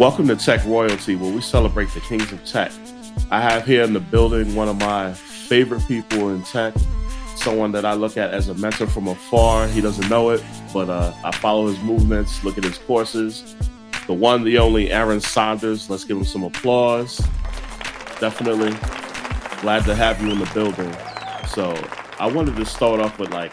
Welcome 0.00 0.26
to 0.26 0.34
Tech 0.34 0.64
Royalty, 0.64 1.14
where 1.14 1.32
we 1.32 1.40
celebrate 1.40 1.88
the 1.94 2.00
kings 2.00 2.32
of 2.32 2.44
tech. 2.44 2.72
I 3.30 3.40
have 3.40 3.64
here 3.64 3.84
in 3.84 3.92
the 3.92 4.00
building 4.00 4.52
one 4.56 4.68
of 4.68 4.76
my 4.76 5.12
favorite 5.12 5.86
people 5.86 6.30
in 6.30 6.42
tech, 6.42 6.74
someone 7.36 7.70
that 7.72 7.84
I 7.84 7.92
look 7.92 8.16
at 8.16 8.34
as 8.34 8.48
a 8.48 8.54
mentor 8.54 8.88
from 8.88 9.06
afar. 9.06 9.68
He 9.68 9.80
doesn't 9.80 10.10
know 10.10 10.30
it, 10.30 10.42
but 10.72 10.90
uh, 10.90 11.12
I 11.22 11.30
follow 11.30 11.68
his 11.68 11.78
movements, 11.78 12.42
look 12.42 12.58
at 12.58 12.64
his 12.64 12.76
courses. 12.76 13.54
The 14.08 14.14
one, 14.14 14.42
the 14.42 14.58
only 14.58 14.90
Aaron 14.90 15.20
Saunders. 15.20 15.88
Let's 15.88 16.02
give 16.02 16.16
him 16.16 16.24
some 16.24 16.42
applause. 16.42 17.18
Definitely 18.18 18.72
glad 19.60 19.84
to 19.84 19.94
have 19.94 20.20
you 20.20 20.32
in 20.32 20.40
the 20.40 20.50
building. 20.52 20.92
So 21.50 21.72
I 22.18 22.26
wanted 22.26 22.56
to 22.56 22.66
start 22.66 22.98
off 22.98 23.20
with 23.20 23.30
like, 23.30 23.52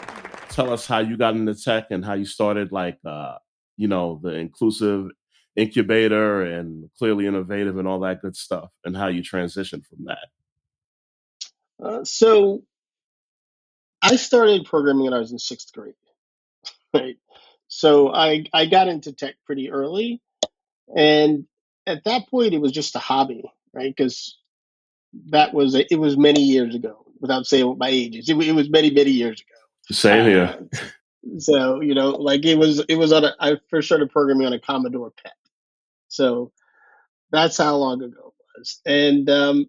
tell 0.49 0.73
us 0.73 0.87
how 0.87 0.99
you 0.99 1.17
got 1.17 1.35
into 1.35 1.53
tech 1.53 1.91
and 1.91 2.03
how 2.03 2.13
you 2.13 2.25
started, 2.25 2.71
like, 2.71 2.97
uh, 3.05 3.35
you 3.77 3.87
know, 3.87 4.19
the 4.23 4.31
inclusive 4.31 5.09
incubator 5.55 6.41
and 6.43 6.89
clearly 6.97 7.27
innovative 7.27 7.77
and 7.77 7.87
all 7.87 7.99
that 8.01 8.21
good 8.21 8.35
stuff, 8.35 8.69
and 8.85 8.95
how 8.95 9.07
you 9.07 9.21
transitioned 9.21 9.85
from 9.85 10.05
that. 10.05 10.27
Uh, 11.83 12.03
so 12.03 12.63
I 14.01 14.15
started 14.15 14.65
programming 14.65 15.05
when 15.05 15.13
I 15.13 15.19
was 15.19 15.31
in 15.31 15.39
sixth 15.39 15.73
grade, 15.73 15.95
right? 16.93 17.17
So 17.67 18.13
I 18.13 18.45
I 18.53 18.65
got 18.65 18.87
into 18.87 19.13
tech 19.13 19.35
pretty 19.45 19.71
early, 19.71 20.21
and 20.95 21.45
at 21.87 22.03
that 22.05 22.27
point 22.29 22.53
it 22.53 22.61
was 22.61 22.71
just 22.71 22.95
a 22.95 22.99
hobby, 22.99 23.43
right? 23.73 23.93
Because 23.95 24.37
that 25.29 25.53
was 25.53 25.75
it 25.75 25.99
was 25.99 26.17
many 26.17 26.41
years 26.41 26.75
ago. 26.75 27.05
Without 27.19 27.45
saying 27.45 27.67
what 27.67 27.77
my 27.77 27.89
age 27.89 28.15
is, 28.15 28.29
it, 28.29 28.37
it 28.41 28.53
was 28.53 28.69
many 28.69 28.89
many 28.91 29.11
years 29.11 29.41
ago. 29.41 29.95
Same 29.95 30.25
here. 30.25 30.57
Uh, 30.59 30.77
so 31.37 31.81
you 31.81 31.93
know, 31.93 32.09
like 32.09 32.45
it 32.45 32.57
was 32.57 32.79
it 32.87 32.95
was 32.95 33.11
on 33.13 33.25
a. 33.25 33.35
I 33.39 33.57
first 33.69 33.87
started 33.87 34.09
programming 34.09 34.47
on 34.47 34.53
a 34.53 34.59
Commodore 34.59 35.11
PET. 35.11 35.33
So 36.11 36.51
that's 37.31 37.57
how 37.57 37.75
long 37.77 38.01
ago 38.03 38.33
it 38.39 38.59
was. 38.59 38.81
And 38.85 39.29
um, 39.29 39.67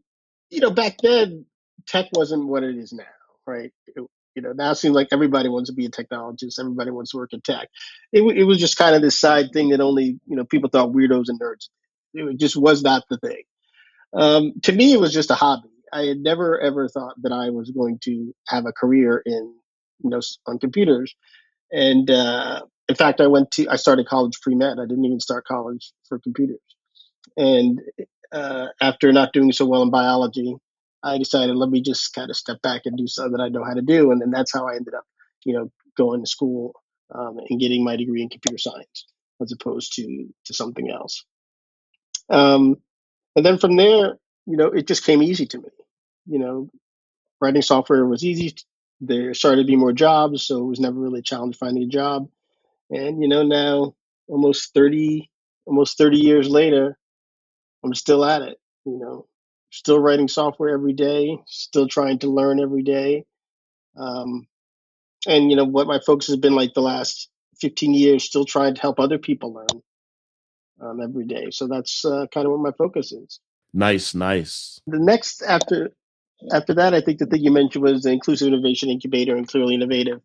you 0.50 0.60
know, 0.60 0.70
back 0.70 0.96
then 1.02 1.46
tech 1.86 2.06
wasn't 2.14 2.46
what 2.46 2.62
it 2.62 2.76
is 2.76 2.92
now, 2.92 3.04
right? 3.46 3.72
It, 3.88 4.04
you 4.34 4.42
know, 4.42 4.52
now 4.52 4.70
it 4.72 4.76
seems 4.76 4.94
like 4.94 5.08
everybody 5.12 5.48
wants 5.48 5.70
to 5.70 5.74
be 5.74 5.86
a 5.86 5.90
technologist. 5.90 6.60
Everybody 6.60 6.90
wants 6.92 7.10
to 7.12 7.16
work 7.16 7.32
in 7.32 7.40
tech. 7.40 7.68
It, 8.12 8.22
it 8.38 8.44
was 8.44 8.58
just 8.58 8.78
kind 8.78 8.94
of 8.94 9.02
this 9.02 9.18
side 9.18 9.50
thing 9.52 9.70
that 9.70 9.80
only 9.80 10.20
you 10.26 10.36
know 10.36 10.44
people 10.44 10.70
thought 10.70 10.92
weirdos 10.92 11.24
and 11.28 11.40
nerds. 11.40 11.68
It 12.14 12.38
just 12.38 12.56
was 12.56 12.82
not 12.82 13.04
the 13.10 13.18
thing. 13.18 13.42
Um, 14.14 14.54
to 14.64 14.72
me, 14.72 14.92
it 14.92 15.00
was 15.00 15.12
just 15.12 15.30
a 15.30 15.34
hobby. 15.34 15.70
I 15.92 16.02
had 16.04 16.18
never 16.18 16.60
ever 16.60 16.88
thought 16.88 17.14
that 17.22 17.32
I 17.32 17.50
was 17.50 17.70
going 17.70 17.98
to 18.04 18.34
have 18.48 18.66
a 18.66 18.72
career 18.72 19.22
in 19.26 19.54
you 20.04 20.10
know 20.10 20.20
on 20.46 20.58
computers. 20.58 21.14
And 21.72 22.10
uh, 22.10 22.62
in 22.88 22.94
fact, 22.94 23.20
I 23.20 23.26
went 23.26 23.50
to 23.52 23.68
I 23.68 23.76
started 23.76 24.06
college 24.06 24.40
pre 24.42 24.54
med. 24.54 24.78
I 24.78 24.86
didn't 24.86 25.04
even 25.04 25.20
start 25.20 25.44
college 25.46 25.92
for 26.08 26.18
computers. 26.18 26.60
And 27.36 27.80
uh, 28.32 28.66
after 28.80 29.12
not 29.12 29.32
doing 29.32 29.52
so 29.52 29.66
well 29.66 29.82
in 29.82 29.90
biology, 29.90 30.56
I 31.02 31.18
decided 31.18 31.56
let 31.56 31.70
me 31.70 31.82
just 31.82 32.12
kind 32.14 32.30
of 32.30 32.36
step 32.36 32.60
back 32.62 32.82
and 32.84 32.96
do 32.96 33.06
something 33.06 33.32
that 33.32 33.42
I 33.42 33.48
know 33.48 33.64
how 33.64 33.74
to 33.74 33.82
do. 33.82 34.10
And 34.12 34.20
then 34.20 34.30
that's 34.30 34.52
how 34.52 34.68
I 34.68 34.76
ended 34.76 34.94
up, 34.94 35.04
you 35.44 35.54
know, 35.54 35.70
going 35.96 36.22
to 36.22 36.30
school 36.30 36.74
um, 37.14 37.38
and 37.48 37.60
getting 37.60 37.84
my 37.84 37.96
degree 37.96 38.22
in 38.22 38.28
computer 38.28 38.58
science 38.58 39.06
as 39.40 39.52
opposed 39.52 39.94
to 39.94 40.28
to 40.46 40.54
something 40.54 40.90
else. 40.90 41.24
Um, 42.30 42.76
and 43.36 43.44
then 43.44 43.58
from 43.58 43.76
there, 43.76 44.18
you 44.46 44.56
know, 44.56 44.66
it 44.68 44.86
just 44.86 45.04
came 45.04 45.22
easy 45.22 45.46
to 45.46 45.58
me. 45.58 45.68
You 46.26 46.38
know, 46.38 46.70
writing 47.40 47.62
software 47.62 48.06
was 48.06 48.24
easy. 48.24 48.54
There 49.00 49.34
started 49.34 49.62
to 49.62 49.66
be 49.66 49.76
more 49.76 49.92
jobs, 49.92 50.44
so 50.46 50.58
it 50.58 50.68
was 50.68 50.80
never 50.80 50.98
really 50.98 51.20
a 51.20 51.22
challenge 51.24 51.56
finding 51.56 51.84
a 51.84 51.88
job. 51.88 52.28
And 52.92 53.22
you 53.22 53.28
know, 53.28 53.42
now 53.42 53.94
almost 54.28 54.72
thirty, 54.74 55.30
almost 55.66 55.98
thirty 55.98 56.18
years 56.18 56.48
later, 56.48 56.98
I'm 57.84 57.94
still 57.94 58.24
at 58.24 58.42
it. 58.42 58.58
You 58.84 58.98
know, 58.98 59.26
still 59.70 59.98
writing 59.98 60.28
software 60.28 60.74
every 60.74 60.92
day, 60.92 61.38
still 61.46 61.88
trying 61.88 62.18
to 62.20 62.28
learn 62.28 62.60
every 62.60 62.82
day. 62.82 63.24
Um, 63.96 64.46
and 65.26 65.50
you 65.50 65.56
know 65.56 65.64
what 65.64 65.86
my 65.86 66.00
focus 66.04 66.28
has 66.28 66.36
been 66.36 66.54
like 66.54 66.74
the 66.74 66.82
last 66.82 67.28
15 67.60 67.94
years, 67.94 68.24
still 68.24 68.44
trying 68.44 68.74
to 68.74 68.80
help 68.80 69.00
other 69.00 69.18
people 69.18 69.54
learn 69.54 69.82
um, 70.80 71.00
every 71.00 71.24
day. 71.24 71.48
So 71.50 71.66
that's 71.66 72.04
uh, 72.04 72.26
kind 72.32 72.46
of 72.46 72.52
what 72.52 72.60
my 72.60 72.72
focus 72.76 73.12
is. 73.12 73.40
Nice, 73.72 74.14
nice. 74.14 74.80
The 74.86 74.98
next 74.98 75.42
after 75.42 75.92
after 76.52 76.74
that, 76.74 76.92
I 76.92 77.00
think 77.00 77.18
the 77.18 77.26
thing 77.26 77.42
you 77.42 77.52
mentioned 77.52 77.84
was 77.84 78.02
the 78.02 78.10
Inclusive 78.10 78.48
Innovation 78.48 78.90
Incubator 78.90 79.36
and 79.36 79.46
Clearly 79.46 79.74
Innovative. 79.74 80.20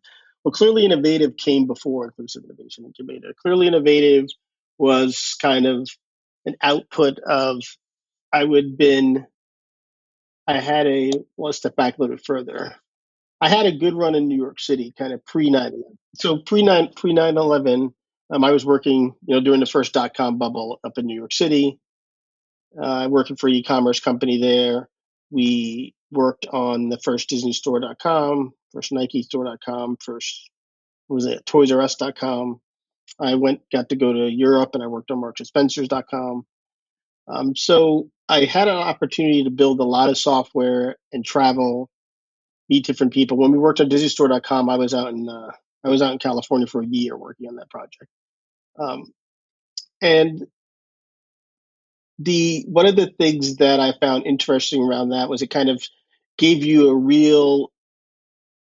Well, 0.48 0.52
Clearly 0.54 0.86
Innovative 0.86 1.36
came 1.36 1.66
before 1.66 2.06
Inclusive 2.06 2.44
Innovation 2.44 2.86
Incubator. 2.86 3.34
Clearly 3.36 3.66
Innovative 3.66 4.28
was 4.78 5.36
kind 5.42 5.66
of 5.66 5.90
an 6.46 6.56
output 6.62 7.18
of 7.18 7.60
I 8.32 8.44
would 8.44 8.78
been 8.78 9.26
I 10.46 10.58
had 10.58 10.86
a 10.86 11.10
let's 11.36 11.58
step 11.58 11.76
back 11.76 11.98
a 11.98 12.00
little 12.00 12.16
bit 12.16 12.24
further. 12.24 12.74
I 13.42 13.50
had 13.50 13.66
a 13.66 13.76
good 13.76 13.92
run 13.92 14.14
in 14.14 14.26
New 14.26 14.38
York 14.38 14.58
City, 14.58 14.94
kind 14.96 15.12
of 15.12 15.22
pre 15.26 15.50
9 15.50 15.60
11. 15.66 15.82
So 16.14 16.38
pre 16.38 16.62
9 16.62 16.92
pre 16.96 17.12
9 17.12 17.36
11, 17.36 17.94
um, 18.30 18.42
I 18.42 18.50
was 18.52 18.64
working, 18.64 19.14
you 19.26 19.34
know, 19.34 19.42
during 19.42 19.60
the 19.60 19.66
first 19.66 19.92
dot 19.92 20.16
com 20.16 20.38
bubble 20.38 20.80
up 20.82 20.96
in 20.96 21.04
New 21.04 21.14
York 21.14 21.34
City. 21.34 21.78
Uh, 22.82 23.06
working 23.10 23.36
for 23.36 23.48
e-commerce 23.48 24.00
company 24.00 24.40
there. 24.40 24.88
We 25.30 25.94
worked 26.10 26.46
on 26.46 26.88
the 26.88 26.98
first 26.98 27.28
DisneyStore.com, 27.30 28.52
first 28.72 28.92
Nike 28.92 29.22
Store.com, 29.22 29.96
first 30.00 30.50
was 31.08 31.26
it 31.26 31.44
Toys 31.46 31.72
R 31.72 31.80
Us.com. 31.80 32.60
I 33.18 33.34
went 33.34 33.62
got 33.72 33.88
to 33.88 33.96
go 33.96 34.12
to 34.12 34.30
Europe 34.30 34.70
and 34.74 34.82
I 34.82 34.86
worked 34.86 35.10
on 35.10 35.20
Marks 35.20 35.40
and 35.40 35.46
Spencers.com. 35.46 36.46
Um, 37.26 37.56
so 37.56 38.10
I 38.28 38.44
had 38.44 38.68
an 38.68 38.76
opportunity 38.76 39.44
to 39.44 39.50
build 39.50 39.80
a 39.80 39.84
lot 39.84 40.10
of 40.10 40.18
software 40.18 40.96
and 41.12 41.24
travel, 41.24 41.90
meet 42.68 42.84
different 42.86 43.12
people. 43.12 43.36
When 43.36 43.52
we 43.52 43.58
worked 43.58 43.80
on 43.80 43.88
DisneyStore.com, 43.88 44.68
I 44.68 44.76
was 44.76 44.94
out 44.94 45.08
in 45.08 45.28
uh, 45.28 45.52
I 45.84 45.88
was 45.88 46.02
out 46.02 46.12
in 46.12 46.18
California 46.18 46.66
for 46.66 46.82
a 46.82 46.86
year 46.86 47.16
working 47.16 47.48
on 47.48 47.56
that 47.56 47.70
project. 47.70 48.10
Um, 48.78 49.12
and 50.00 50.46
the 52.18 52.64
one 52.68 52.86
of 52.86 52.96
the 52.96 53.12
things 53.18 53.56
that 53.56 53.80
I 53.80 53.92
found 54.00 54.26
interesting 54.26 54.82
around 54.82 55.10
that 55.10 55.28
was 55.28 55.42
it 55.42 55.50
kind 55.50 55.68
of 55.68 55.82
gave 56.38 56.64
you 56.64 56.88
a 56.88 56.94
real 56.96 57.70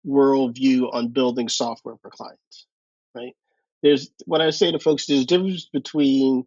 world 0.05 0.55
view 0.57 0.91
on 0.91 1.09
building 1.09 1.49
software 1.49 1.97
for 2.01 2.11
clients, 2.11 2.67
right? 3.15 3.35
There's 3.83 4.11
what 4.25 4.41
I 4.41 4.51
say 4.51 4.73
to 4.73 4.79
folks: 4.79 5.07
there's 5.07 5.23
a 5.23 5.27
difference 5.27 5.69
between 5.73 6.47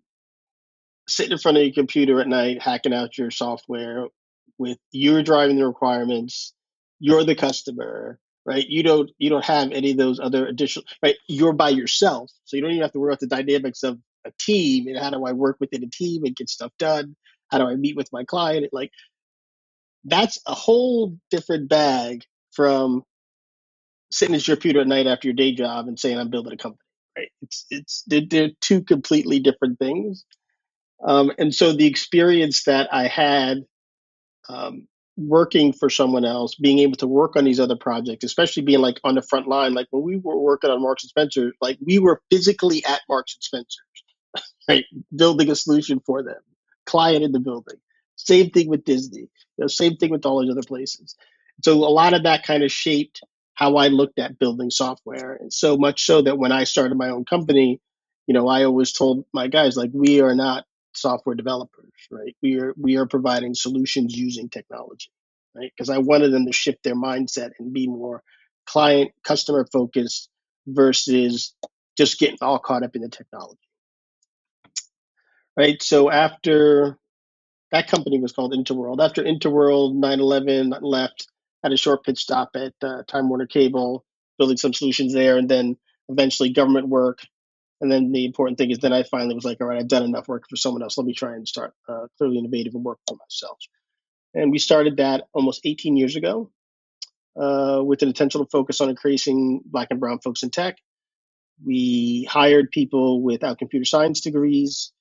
sitting 1.07 1.31
in 1.31 1.37
front 1.37 1.57
of 1.57 1.63
your 1.63 1.73
computer 1.73 2.19
at 2.21 2.27
night 2.27 2.61
hacking 2.61 2.93
out 2.93 3.17
your 3.17 3.31
software 3.31 4.07
with 4.57 4.77
you're 4.91 5.23
driving 5.23 5.57
the 5.57 5.65
requirements, 5.65 6.53
you're 6.99 7.23
the 7.23 7.35
customer, 7.35 8.19
right? 8.45 8.67
You 8.67 8.83
don't 8.83 9.09
you 9.17 9.29
don't 9.29 9.45
have 9.45 9.71
any 9.71 9.91
of 9.91 9.97
those 9.97 10.19
other 10.19 10.47
additional 10.47 10.85
right. 11.03 11.15
You're 11.27 11.53
by 11.53 11.69
yourself, 11.69 12.31
so 12.45 12.57
you 12.57 12.61
don't 12.61 12.71
even 12.71 12.81
have 12.81 12.91
to 12.93 12.99
worry 12.99 13.11
about 13.11 13.19
the 13.19 13.27
dynamics 13.27 13.83
of 13.83 13.99
a 14.25 14.31
team 14.39 14.87
and 14.87 14.97
how 14.97 15.09
do 15.11 15.23
I 15.25 15.31
work 15.31 15.57
within 15.59 15.83
a 15.83 15.89
team 15.89 16.25
and 16.25 16.35
get 16.35 16.49
stuff 16.49 16.71
done? 16.77 17.15
How 17.49 17.57
do 17.57 17.65
I 17.65 17.75
meet 17.75 17.95
with 17.95 18.09
my 18.11 18.23
client? 18.25 18.67
Like 18.71 18.91
that's 20.05 20.39
a 20.45 20.53
whole 20.53 21.17
different 21.31 21.69
bag 21.69 22.23
from 22.51 23.03
sitting 24.11 24.35
at 24.35 24.47
your 24.47 24.57
computer 24.57 24.81
at 24.81 24.87
night 24.87 25.07
after 25.07 25.27
your 25.27 25.35
day 25.35 25.53
job 25.53 25.87
and 25.87 25.99
saying 25.99 26.17
I'm 26.17 26.29
building 26.29 26.53
a 26.53 26.57
company. 26.57 26.81
Right? 27.17 27.29
It's 27.41 27.65
it's 27.69 28.03
they're, 28.07 28.21
they're 28.29 28.51
two 28.61 28.83
completely 28.83 29.39
different 29.39 29.79
things. 29.79 30.25
Um, 31.03 31.31
and 31.37 31.53
so 31.53 31.73
the 31.73 31.87
experience 31.87 32.63
that 32.63 32.93
I 32.93 33.07
had 33.07 33.65
um, 34.49 34.87
working 35.17 35.73
for 35.73 35.89
someone 35.89 36.25
else, 36.25 36.55
being 36.55 36.79
able 36.79 36.97
to 36.97 37.07
work 37.07 37.35
on 37.35 37.45
these 37.45 37.59
other 37.59 37.75
projects, 37.75 38.23
especially 38.23 38.63
being 38.63 38.81
like 38.81 38.99
on 39.03 39.15
the 39.15 39.21
front 39.21 39.47
line, 39.47 39.73
like 39.73 39.87
when 39.91 40.03
we 40.03 40.17
were 40.17 40.37
working 40.37 40.69
on 40.69 40.81
Marks 40.81 41.03
and 41.03 41.09
Spencer, 41.09 41.53
like 41.61 41.77
we 41.85 41.99
were 41.99 42.21
physically 42.31 42.83
at 42.85 43.01
Marks 43.09 43.35
and 43.35 43.43
Spencer, 43.43 43.81
right, 44.69 44.85
building 45.15 45.51
a 45.51 45.55
solution 45.55 46.01
for 46.05 46.23
them, 46.23 46.41
client 46.85 47.23
in 47.23 47.31
the 47.31 47.39
building. 47.39 47.79
Same 48.19 48.49
thing 48.51 48.69
with 48.69 48.85
Disney. 48.85 49.21
You 49.21 49.29
know, 49.59 49.67
same 49.67 49.97
thing 49.97 50.11
with 50.11 50.25
all 50.25 50.41
these 50.41 50.51
other 50.51 50.67
places. 50.67 51.15
So 51.63 51.73
a 51.73 51.89
lot 51.89 52.13
of 52.13 52.23
that 52.23 52.43
kind 52.45 52.63
of 52.63 52.71
shaped 52.71 53.21
how 53.53 53.75
I 53.77 53.87
looked 53.89 54.19
at 54.19 54.39
building 54.39 54.71
software, 54.71 55.35
and 55.35 55.51
so 55.53 55.77
much 55.77 56.05
so 56.05 56.21
that 56.21 56.37
when 56.37 56.51
I 56.51 56.65
started 56.65 56.97
my 56.97 57.09
own 57.09 57.25
company, 57.25 57.81
you 58.27 58.33
know, 58.33 58.47
I 58.47 58.65
always 58.65 58.93
told 58.93 59.25
my 59.33 59.47
guys 59.47 59.77
like 59.77 59.91
we 59.93 60.21
are 60.21 60.35
not 60.35 60.65
software 60.93 61.35
developers, 61.35 61.91
right? 62.11 62.35
We 62.41 62.59
are 62.59 62.73
we 62.77 62.97
are 62.97 63.05
providing 63.07 63.55
solutions 63.55 64.15
using 64.17 64.49
technology, 64.49 65.11
right? 65.55 65.71
Because 65.75 65.89
I 65.89 65.99
wanted 65.99 66.31
them 66.33 66.45
to 66.45 66.53
shift 66.53 66.83
their 66.83 66.95
mindset 66.95 67.51
and 67.59 67.73
be 67.73 67.87
more 67.87 68.23
client 68.65 69.11
customer 69.23 69.65
focused 69.71 70.29
versus 70.67 71.53
just 71.97 72.19
getting 72.19 72.37
all 72.41 72.59
caught 72.59 72.83
up 72.83 72.95
in 72.95 73.01
the 73.01 73.09
technology, 73.09 73.59
right? 75.57 75.81
So 75.83 76.11
after 76.11 76.97
that 77.71 77.87
company 77.87 78.19
was 78.19 78.31
called 78.31 78.53
Interworld. 78.53 79.03
After 79.03 79.23
Interworld, 79.23 79.95
9/11 79.95 80.79
left, 80.81 81.27
had 81.63 81.71
a 81.71 81.77
short 81.77 82.03
pitch 82.03 82.19
stop 82.19 82.51
at 82.55 82.73
uh, 82.81 83.03
Time 83.07 83.29
Warner 83.29 83.47
Cable, 83.47 84.05
building 84.37 84.57
some 84.57 84.73
solutions 84.73 85.13
there, 85.13 85.37
and 85.37 85.49
then 85.49 85.77
eventually 86.09 86.49
government 86.49 86.87
work. 86.87 87.19
And 87.81 87.91
then 87.91 88.11
the 88.11 88.25
important 88.25 88.57
thing 88.57 88.71
is 88.71 88.79
then 88.79 88.91
I 88.91 89.03
finally 89.03 89.35
was 89.35 89.45
like, 89.45 89.61
all 89.61 89.67
right, 89.67 89.79
I've 89.79 89.87
done 89.87 90.03
enough 90.03 90.27
work 90.27 90.43
for 90.49 90.57
someone 90.57 90.83
else. 90.83 90.97
Let 90.97 91.07
me 91.07 91.13
try 91.13 91.35
and 91.35 91.47
start 91.47 91.73
uh, 91.87 92.07
clearly 92.17 92.37
innovative 92.37 92.75
and 92.75 92.83
work 92.83 92.99
for 93.07 93.15
myself. 93.15 93.57
And 94.33 94.51
we 94.51 94.59
started 94.59 94.97
that 94.97 95.23
almost 95.33 95.61
18 95.63 95.95
years 95.95 96.15
ago 96.15 96.51
uh, 97.39 97.81
with 97.83 98.01
an 98.01 98.09
intentional 98.09 98.47
focus 98.51 98.81
on 98.81 98.89
increasing 98.89 99.61
Black 99.65 99.87
and 99.91 99.99
Brown 99.99 100.19
folks 100.19 100.43
in 100.43 100.49
tech. 100.49 100.77
We 101.65 102.27
hired 102.29 102.71
people 102.71 103.21
without 103.21 103.59
computer 103.59 103.85
science 103.85 104.21
degrees 104.21 104.91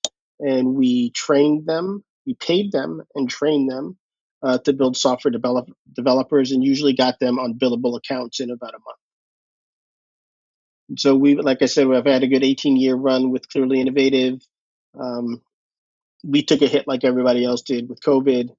and 0.41 0.75
we 0.75 1.11
trained 1.11 1.67
them, 1.67 2.05
we 2.29 2.35
paid 2.35 2.71
them 2.71 3.03
and 3.15 3.29
trained 3.29 3.71
them 3.71 3.97
uh, 4.43 4.59
to 4.59 4.75
build 4.75 4.99
software 4.99 5.33
develop, 5.33 5.67
developers 5.97 6.53
and 6.53 6.63
usually 6.63 6.93
got 6.93 7.19
them 7.19 7.39
on 7.39 7.55
billable 7.55 7.97
accounts 7.97 8.39
in 8.39 8.51
about 8.51 8.75
a 8.75 8.85
month. 8.85 8.99
And 10.91 11.01
so 11.01 11.17
we, 11.17 11.37
like 11.37 11.63
I 11.63 11.67
said, 11.67 11.89
we've 11.89 12.05
had 12.05 12.23
a 12.23 12.29
good 12.29 12.45
18 12.45 12.77
year 12.77 12.95
run 12.95 13.31
with 13.31 13.49
Clearly 13.49 13.81
Innovative. 13.81 14.41
Um, 14.99 15.41
we 16.23 16.43
took 16.43 16.61
a 16.61 16.67
hit 16.67 16.87
like 16.87 17.03
everybody 17.03 17.47
else 17.47 17.63
did 17.63 17.89
with 17.89 18.01
COVID. 18.01 18.51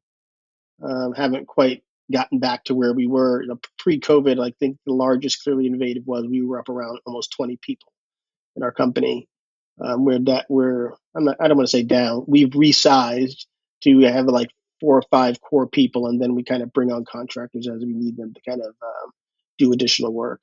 Um, 0.83 1.13
haven't 1.13 1.45
quite 1.45 1.83
gotten 2.11 2.39
back 2.39 2.63
to 2.63 2.75
where 2.75 2.93
we 2.93 3.05
were 3.05 3.45
pre-COVID. 3.77 4.43
I 4.43 4.51
think 4.59 4.77
the 4.87 4.93
largest 4.93 5.43
Clearly 5.43 5.67
Innovative 5.67 6.07
was 6.07 6.25
we 6.25 6.41
were 6.41 6.59
up 6.59 6.69
around 6.69 6.99
almost 7.05 7.33
20 7.33 7.59
people 7.61 7.93
in 8.55 8.63
our 8.63 8.71
company. 8.71 9.27
Um, 9.79 10.05
we're 10.05 10.19
that 10.19 10.45
we're 10.49 10.93
I'm 11.15 11.25
not, 11.25 11.37
I 11.39 11.47
don't 11.47 11.57
want 11.57 11.67
to 11.67 11.71
say 11.71 11.83
down. 11.83 12.25
We've 12.27 12.49
resized 12.49 13.45
to 13.83 13.99
have 14.01 14.25
like 14.25 14.49
four 14.79 14.97
or 14.97 15.03
five 15.11 15.41
core 15.41 15.67
people, 15.67 16.07
and 16.07 16.21
then 16.21 16.35
we 16.35 16.43
kind 16.43 16.63
of 16.63 16.73
bring 16.73 16.91
on 16.91 17.05
contractors 17.05 17.67
as 17.67 17.83
we 17.83 17.93
need 17.93 18.17
them 18.17 18.33
to 18.33 18.41
kind 18.47 18.61
of 18.61 18.75
um, 18.81 19.11
do 19.57 19.73
additional 19.73 20.13
work. 20.13 20.39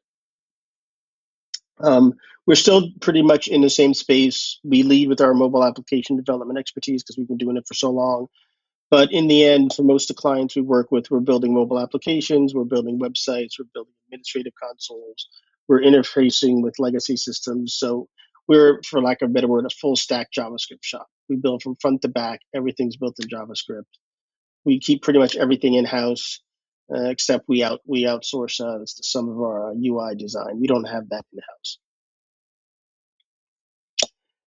Um, 1.79 2.15
we're 2.47 2.55
still 2.55 2.91
pretty 3.00 3.23
much 3.23 3.49
in 3.49 3.61
the 3.61 3.71
same 3.71 3.93
space. 3.93 4.59
We 4.65 4.83
lead 4.83 5.09
with 5.09 5.21
our 5.21 5.35
mobile 5.35 5.65
application 5.65 6.17
development 6.17 6.59
expertise 6.59 7.03
because 7.03 7.19
we've 7.19 7.29
been 7.29 7.37
doing 7.38 7.56
it 7.56 7.67
for 7.67 7.75
so 7.75 7.91
long. 7.91 8.29
But 8.88 9.12
in 9.12 9.27
the 9.27 9.44
end, 9.44 9.73
for 9.75 9.83
most 9.83 10.11
of 10.11 10.17
the 10.17 10.21
clients 10.21 10.55
we 10.55 10.62
work 10.62 10.93
with, 10.93 11.11
we're 11.11 11.21
building 11.21 11.53
mobile 11.53 11.81
applications, 11.81 12.55
we're 12.55 12.65
building 12.65 13.00
websites, 13.00 13.59
we're 13.59 13.67
building 13.75 13.93
administrative 14.06 14.53
consoles, 14.62 15.29
we're 15.67 15.81
interfacing 15.81 16.62
with 16.62 16.79
legacy 16.79 17.17
systems. 17.17 17.75
So 17.75 18.09
we're, 18.47 18.81
for 18.85 19.03
lack 19.03 19.23
of 19.23 19.31
a 19.31 19.33
better 19.33 19.49
word, 19.49 19.67
a 19.67 19.71
full 19.71 19.97
stack 19.97 20.29
JavaScript 20.33 20.83
shop. 20.85 21.09
We 21.28 21.37
build 21.37 21.62
from 21.62 21.76
front 21.76 22.02
to 22.02 22.08
back, 22.08 22.40
everything's 22.55 22.96
built 22.96 23.17
in 23.20 23.28
JavaScript. 23.28 23.84
We 24.64 24.81
keep 24.81 25.02
pretty 25.02 25.19
much 25.19 25.37
everything 25.37 25.75
in 25.75 25.84
house. 25.84 26.40
Uh, 26.94 27.08
except 27.08 27.49
we 27.49 27.64
out 27.64 27.81
we 27.84 28.05
outsource 28.05 28.61
uh, 28.61 28.84
some 28.87 29.28
of 29.28 29.40
our 29.40 29.73
UI 29.73 30.14
design. 30.14 30.61
We 30.61 30.69
don't 30.69 30.84
have 30.84 31.08
that 31.08 31.25
in 31.32 31.40
house. 31.40 31.78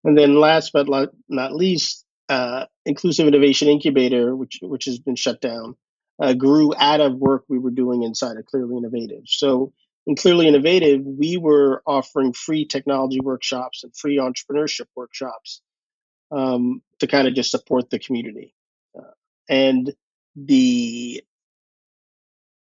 And 0.05 0.17
then 0.17 0.39
last 0.39 0.71
but 0.71 0.87
not 1.27 1.53
least, 1.53 2.05
uh, 2.29 2.65
Inclusive 2.85 3.27
Innovation 3.27 3.67
Incubator, 3.67 4.35
which 4.35 4.59
which 4.61 4.85
has 4.85 4.99
been 4.99 5.17
shut 5.17 5.41
down, 5.41 5.75
uh, 6.21 6.33
grew 6.33 6.73
out 6.77 7.01
of 7.01 7.15
work 7.15 7.43
we 7.49 7.59
were 7.59 7.71
doing 7.71 8.03
inside 8.03 8.37
of 8.37 8.45
Clearly 8.45 8.77
Innovative. 8.77 9.23
So 9.25 9.73
in 10.07 10.15
Clearly 10.15 10.47
Innovative, 10.47 11.01
we 11.03 11.35
were 11.35 11.83
offering 11.85 12.31
free 12.31 12.65
technology 12.65 13.19
workshops 13.19 13.83
and 13.83 13.93
free 13.95 14.17
entrepreneurship 14.17 14.85
workshops 14.95 15.61
um, 16.31 16.81
to 16.99 17.07
kind 17.07 17.27
of 17.27 17.33
just 17.33 17.51
support 17.51 17.89
the 17.89 17.99
community. 17.99 18.53
Uh, 18.97 19.11
and 19.47 19.93
the 20.35 21.23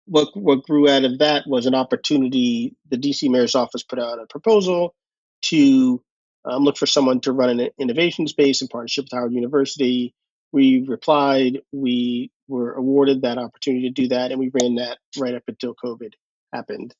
what 0.06 0.28
what 0.34 0.64
grew 0.64 0.88
out 0.88 1.04
of 1.04 1.18
that 1.18 1.44
was 1.46 1.66
an 1.66 1.74
opportunity. 1.74 2.74
The 2.88 2.96
DC 2.96 3.28
mayor's 3.30 3.54
office 3.54 3.82
put 3.82 3.98
out 3.98 4.20
a 4.20 4.26
proposal 4.26 4.94
to 5.42 6.02
um, 6.44 6.64
look 6.64 6.76
for 6.76 6.86
someone 6.86 7.20
to 7.20 7.32
run 7.32 7.60
an 7.60 7.68
innovation 7.78 8.26
space 8.26 8.62
in 8.62 8.68
partnership 8.68 9.04
with 9.04 9.12
Howard 9.12 9.32
University. 9.32 10.14
We 10.52 10.84
replied. 10.86 11.58
We 11.72 12.30
were 12.48 12.72
awarded 12.72 13.22
that 13.22 13.38
opportunity 13.38 13.88
to 13.88 14.02
do 14.02 14.08
that, 14.08 14.30
and 14.30 14.40
we 14.40 14.50
ran 14.62 14.76
that 14.76 14.98
right 15.18 15.34
up 15.34 15.42
until 15.46 15.74
COVID 15.74 16.12
happened. 16.52 16.94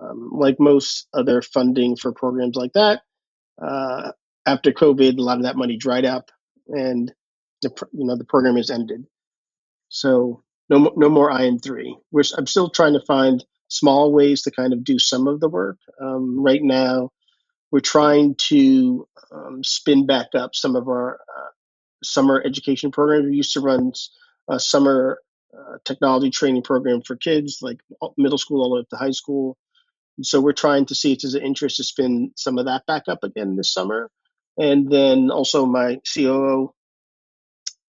Um, 0.00 0.30
like 0.32 0.58
most 0.58 1.08
other 1.14 1.42
funding 1.42 1.96
for 1.96 2.12
programs 2.12 2.56
like 2.56 2.72
that, 2.74 3.02
uh, 3.62 4.12
after 4.46 4.72
COVID, 4.72 5.18
a 5.18 5.22
lot 5.22 5.38
of 5.38 5.44
that 5.44 5.56
money 5.56 5.76
dried 5.76 6.04
up, 6.04 6.30
and 6.68 7.12
the 7.62 7.70
you 7.92 8.06
know 8.06 8.16
the 8.16 8.24
program 8.24 8.56
has 8.56 8.70
ended. 8.70 9.06
So 9.88 10.42
no 10.68 10.92
no 10.96 11.08
more 11.08 11.30
IN 11.30 11.58
three. 11.58 11.96
We're 12.10 12.24
I'm 12.36 12.46
still 12.46 12.70
trying 12.70 12.94
to 12.94 13.04
find 13.06 13.44
small 13.68 14.12
ways 14.12 14.42
to 14.42 14.50
kind 14.50 14.72
of 14.72 14.84
do 14.84 14.98
some 14.98 15.26
of 15.26 15.40
the 15.40 15.48
work. 15.48 15.78
Um, 16.00 16.42
right 16.42 16.62
now, 16.62 17.10
we're 17.70 17.80
trying 17.80 18.36
to 18.36 19.08
um, 19.32 19.64
spin 19.64 20.06
back 20.06 20.28
up 20.34 20.54
some 20.54 20.76
of 20.76 20.88
our 20.88 21.14
uh, 21.36 21.50
summer 22.02 22.42
education 22.44 22.90
programs. 22.90 23.26
We 23.26 23.36
used 23.36 23.54
to 23.54 23.60
run 23.60 23.92
a 24.48 24.60
summer 24.60 25.18
uh, 25.56 25.78
technology 25.84 26.30
training 26.30 26.62
program 26.62 27.02
for 27.02 27.16
kids, 27.16 27.58
like 27.62 27.80
middle 28.16 28.38
school 28.38 28.62
all 28.62 28.70
the 28.70 28.74
way 28.76 28.80
up 28.80 28.88
to 28.90 28.96
high 28.96 29.10
school. 29.10 29.56
And 30.16 30.26
so 30.26 30.40
we're 30.40 30.52
trying 30.52 30.86
to 30.86 30.94
see 30.94 31.12
if 31.12 31.20
there's 31.20 31.34
an 31.34 31.42
interest 31.42 31.76
to 31.76 31.84
spin 31.84 32.32
some 32.36 32.58
of 32.58 32.66
that 32.66 32.86
back 32.86 33.04
up 33.08 33.22
again 33.22 33.56
this 33.56 33.72
summer. 33.72 34.10
And 34.58 34.90
then 34.90 35.30
also 35.30 35.66
my 35.66 36.00
COO 36.12 36.74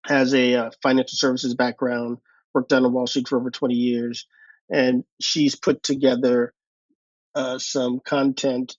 has 0.06 0.34
a 0.34 0.56
uh, 0.56 0.72
financial 0.82 1.16
services 1.16 1.56
background, 1.56 2.18
worked 2.54 2.74
on 2.74 2.92
Wall 2.92 3.08
Street 3.08 3.28
for 3.28 3.38
over 3.38 3.52
20 3.52 3.74
years, 3.76 4.28
and 4.70 5.04
she's 5.22 5.56
put 5.56 5.84
together 5.84 6.54
uh, 7.36 7.60
some 7.60 8.00
content 8.00 8.76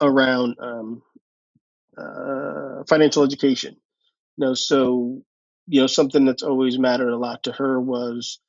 around 0.00 0.56
um, 0.60 1.02
uh, 1.96 2.84
financial 2.88 3.22
education. 3.22 3.76
You 4.36 4.46
know, 4.46 4.54
so 4.54 5.22
you 5.68 5.80
know 5.80 5.86
something 5.86 6.24
that's 6.24 6.42
always 6.42 6.78
mattered 6.78 7.10
a 7.10 7.16
lot 7.16 7.44
to 7.44 7.52
her 7.52 7.80
was 7.80 8.40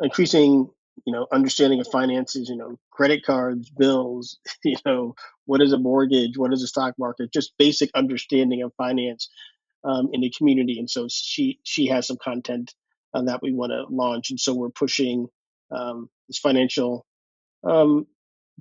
increasing 0.00 0.70
you 1.06 1.12
know 1.12 1.26
understanding 1.32 1.80
of 1.80 1.88
finances. 1.88 2.48
You 2.48 2.56
know, 2.56 2.78
credit 2.90 3.24
cards, 3.24 3.70
bills. 3.70 4.38
You 4.64 4.76
know, 4.86 5.14
what 5.46 5.60
is 5.62 5.72
a 5.72 5.78
mortgage? 5.78 6.38
What 6.38 6.52
is 6.52 6.62
a 6.62 6.68
stock 6.68 6.94
market? 6.98 7.32
Just 7.32 7.52
basic 7.58 7.90
understanding 7.94 8.62
of 8.62 8.72
finance 8.76 9.28
um, 9.84 10.10
in 10.12 10.20
the 10.20 10.32
community. 10.36 10.78
And 10.78 10.88
so 10.88 11.08
she 11.10 11.58
she 11.64 11.86
has 11.86 12.06
some 12.06 12.18
content 12.22 12.74
uh, 13.14 13.22
that 13.22 13.42
we 13.42 13.52
want 13.52 13.72
to 13.72 13.84
launch, 13.94 14.30
and 14.30 14.40
so 14.40 14.54
we're 14.54 14.70
pushing 14.70 15.28
um, 15.70 16.08
this 16.28 16.38
financial 16.38 17.06
um, 17.64 18.06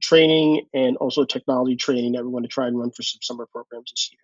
training 0.02 0.66
and 0.74 0.98
also 0.98 1.26
technology 1.26 1.76
training 1.76 2.14
that 2.14 2.24
we 2.24 2.30
want 2.30 2.44
to 2.44 2.50
try 2.50 2.68
and 2.68 2.78
run 2.78 2.92
for 2.92 3.04
some 3.04 3.20
summer 3.22 3.48
programs 3.52 3.92
this 3.92 4.10
year. 4.12 4.20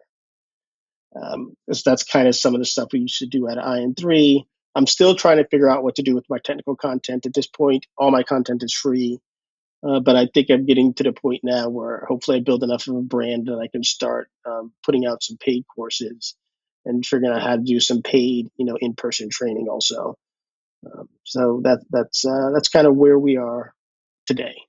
Um, 1.24 1.56
so 1.71 1.89
that's 1.89 2.03
kind 2.03 2.27
of 2.27 2.36
some 2.36 2.56
of 2.56 2.62
the 2.62 2.65
stuff 2.65 2.89
we 2.94 3.00
used 3.00 3.19
to 3.19 3.25
do 3.25 3.48
at 3.48 3.57
IN3. 3.57 4.46
I'm 4.77 4.86
still 4.86 5.15
trying 5.15 5.38
to 5.38 5.48
figure 5.48 5.67
out 5.67 5.84
what 5.84 5.96
to 5.96 6.03
do 6.03 6.13
with 6.13 6.29
my 6.29 6.38
technical 6.38 6.75
content. 6.75 7.25
At 7.25 7.34
this 7.34 7.48
point, 7.48 7.88
all 7.98 8.12
my 8.12 8.22
content 8.22 8.62
is 8.62 8.72
free, 8.72 9.19
uh, 9.84 10.00
but 10.01 10.15
I 10.15 10.27
think 10.31 10.51
I'm 10.51 10.67
getting 10.67 10.93
to 10.93 11.03
the 11.03 11.13
point 11.13 11.41
now 11.43 11.67
where 11.67 12.05
hopefully 12.07 12.38
I 12.38 12.41
build 12.41 12.62
enough 12.62 12.88
of 12.88 12.96
a 12.96 13.01
brand 13.01 13.48
that 13.48 13.57
I 13.57 13.69
can 13.69 13.84
start 13.84 14.29
um, 14.46 14.72
putting 14.86 15.07
out 15.07 15.24
some 15.24 15.38
paid 15.38 15.65
courses 15.75 16.36
and 16.86 17.03
figuring 17.03 17.34
out 17.34 17.41
how 17.41 17.55
to 17.55 17.63
do 17.63 17.79
some 17.79 18.03
paid, 18.03 18.51
you 18.55 18.65
know, 18.65 18.77
in-person 18.79 19.31
training 19.31 19.67
also. 19.67 20.15
Um, 20.86 21.10
so 21.24 21.62
that 21.63 21.79
that's 21.89 22.24
uh, 22.24 22.51
that's 22.53 22.69
kind 22.69 22.86
of 22.86 22.96
where 22.96 23.17
we 23.17 23.38
are 23.38 23.74
today. 24.27 24.62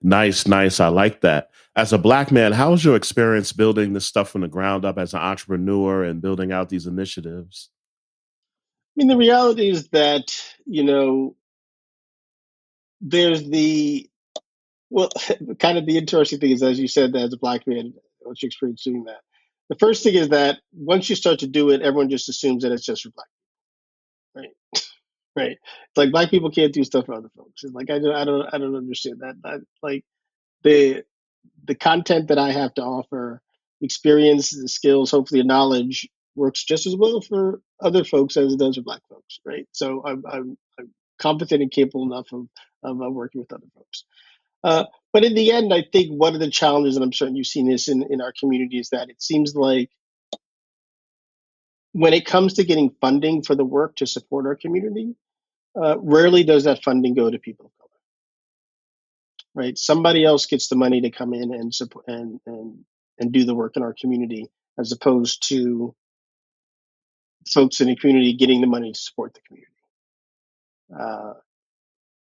Nice, 0.00 0.46
nice. 0.46 0.78
I 0.78 0.88
like 0.88 1.22
that. 1.22 1.50
As 1.74 1.92
a 1.92 1.98
black 1.98 2.30
man, 2.30 2.52
how 2.52 2.70
was 2.70 2.84
your 2.84 2.94
experience 2.94 3.50
building 3.50 3.94
this 3.94 4.06
stuff 4.06 4.30
from 4.30 4.42
the 4.42 4.48
ground 4.48 4.84
up 4.84 4.96
as 4.96 5.12
an 5.12 5.18
entrepreneur 5.18 6.04
and 6.04 6.22
building 6.22 6.52
out 6.52 6.68
these 6.68 6.86
initiatives? 6.86 7.70
I 8.96 9.00
mean, 9.00 9.08
the 9.08 9.16
reality 9.16 9.68
is 9.70 9.88
that, 9.88 10.24
you 10.66 10.84
know, 10.84 11.36
there's 13.00 13.44
the, 13.48 14.08
well, 14.90 15.10
kind 15.58 15.78
of 15.78 15.86
the 15.86 15.98
interesting 15.98 16.40
thing 16.40 16.52
is, 16.52 16.62
as 16.62 16.78
you 16.78 16.88
said, 16.88 17.12
that 17.12 17.22
as 17.24 17.32
a 17.34 17.38
black 17.38 17.66
man, 17.66 17.94
uh, 17.96 18.00
what's 18.20 18.42
your 18.42 18.48
experience 18.48 18.84
doing 18.84 19.04
that? 19.04 19.20
The 19.68 19.76
first 19.76 20.02
thing 20.04 20.14
is 20.14 20.30
that 20.30 20.58
once 20.74 21.10
you 21.10 21.16
start 21.16 21.40
to 21.40 21.48
do 21.48 21.70
it, 21.70 21.82
everyone 21.82 22.10
just 22.10 22.28
assumes 22.28 22.62
that 22.62 22.72
it's 22.72 22.86
just 22.86 23.02
for 23.02 23.10
black 23.10 23.28
people, 24.34 24.52
right? 24.74 24.82
right? 25.36 25.58
It's 25.58 25.96
like 25.96 26.12
black 26.12 26.30
people 26.30 26.50
can't 26.50 26.72
do 26.72 26.84
stuff 26.84 27.06
for 27.06 27.14
other 27.14 27.30
folks. 27.36 27.64
It's 27.64 27.74
like 27.74 27.90
I 27.90 27.98
don't, 27.98 28.14
I 28.14 28.24
don't, 28.24 28.48
I 28.54 28.58
don't 28.58 28.76
understand 28.76 29.20
that. 29.20 29.36
I, 29.44 29.58
like 29.82 30.04
the 30.64 31.04
the 31.64 31.74
content 31.74 32.28
that 32.28 32.38
I 32.38 32.52
have 32.52 32.74
to 32.74 32.82
offer, 32.82 33.42
experience, 33.82 34.50
the 34.50 34.68
skills, 34.68 35.10
hopefully, 35.10 35.42
knowledge 35.42 36.08
works 36.36 36.64
just 36.64 36.86
as 36.86 36.96
well 36.96 37.20
for 37.22 37.62
other 37.82 38.04
folks 38.04 38.36
as 38.36 38.54
it 38.54 38.60
does 38.60 38.76
for 38.76 38.82
black 38.82 39.02
folks, 39.10 39.40
right? 39.46 39.66
So 39.72 40.02
I'm, 40.06 40.24
I'm, 40.30 40.58
I'm 40.80 40.90
competent 41.20 41.62
and 41.62 41.72
capable 41.72 42.04
enough 42.04 42.28
of, 42.32 42.48
of 42.84 43.02
uh, 43.02 43.10
working 43.10 43.40
with 43.40 43.52
other 43.52 43.66
folks. 43.74 44.04
Uh, 44.64 44.84
but 45.12 45.24
in 45.24 45.34
the 45.34 45.52
end, 45.52 45.74
I 45.74 45.84
think 45.92 46.10
one 46.10 46.34
of 46.34 46.40
the 46.40 46.50
challenges, 46.50 46.96
and 46.96 47.04
I'm 47.04 47.12
certain 47.12 47.36
you've 47.36 47.46
seen 47.46 47.68
this 47.70 47.88
in, 47.88 48.04
in 48.10 48.20
our 48.20 48.32
community, 48.38 48.78
is 48.78 48.90
that 48.90 49.10
it 49.10 49.22
seems 49.22 49.54
like 49.54 49.90
when 51.92 52.14
it 52.14 52.26
comes 52.26 52.54
to 52.54 52.64
getting 52.64 52.94
funding 53.00 53.42
for 53.42 53.54
the 53.56 53.64
work 53.64 53.96
to 53.96 54.06
support 54.06 54.46
our 54.46 54.56
community, 54.56 55.16
uh, 55.80 55.98
rarely 56.00 56.44
does 56.44 56.64
that 56.64 56.82
funding 56.84 57.14
go 57.14 57.30
to 57.30 57.38
people 57.38 57.66
of 57.66 57.72
color. 57.78 57.90
right? 59.54 59.78
Somebody 59.78 60.24
else 60.24 60.46
gets 60.46 60.68
the 60.68 60.76
money 60.76 61.02
to 61.02 61.10
come 61.10 61.34
in 61.34 61.54
and 61.54 61.74
support 61.74 62.06
and 62.08 62.40
and 62.46 62.84
and 63.20 63.32
do 63.32 63.44
the 63.44 63.54
work 63.54 63.76
in 63.76 63.84
our 63.84 63.94
community, 64.00 64.48
as 64.78 64.92
opposed 64.92 65.48
to 65.50 65.94
folks 67.48 67.80
in 67.80 67.88
the 67.88 67.96
community 67.96 68.34
getting 68.34 68.60
the 68.60 68.66
money 68.66 68.92
to 68.92 68.98
support 68.98 69.34
the 69.34 69.40
community. 69.40 69.72
Uh, 70.96 71.34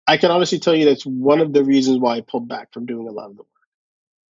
I 0.08 0.18
can 0.18 0.32
honestly 0.32 0.60
tell 0.60 0.76
you 0.76 0.86
that's 0.86 1.06
one 1.06 1.42
of 1.42 1.54
the 1.54 1.64
reasons 1.64 2.00
why 2.00 2.18
I 2.18 2.22
pulled 2.22 2.48
back 2.48 2.74
from 2.74 2.86
doing 2.86 3.08
a 3.08 3.12
lot 3.12 3.30
of 3.30 3.38
the 3.38 3.44
work. 3.44 3.48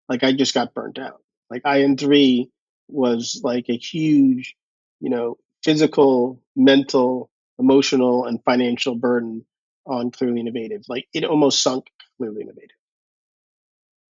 Like 0.09 0.23
I 0.23 0.33
just 0.33 0.53
got 0.53 0.73
burnt 0.73 0.99
out. 0.99 1.21
Like 1.49 1.63
IN 1.65 1.97
three 1.97 2.49
was 2.87 3.41
like 3.43 3.65
a 3.69 3.77
huge, 3.77 4.55
you 4.99 5.09
know, 5.09 5.37
physical, 5.63 6.41
mental, 6.55 7.29
emotional, 7.59 8.25
and 8.25 8.43
financial 8.43 8.95
burden 8.95 9.45
on 9.85 10.11
Clearly 10.11 10.39
Innovative. 10.41 10.83
Like 10.87 11.07
it 11.13 11.25
almost 11.25 11.61
sunk 11.61 11.87
Clearly 12.17 12.41
Innovative 12.41 12.77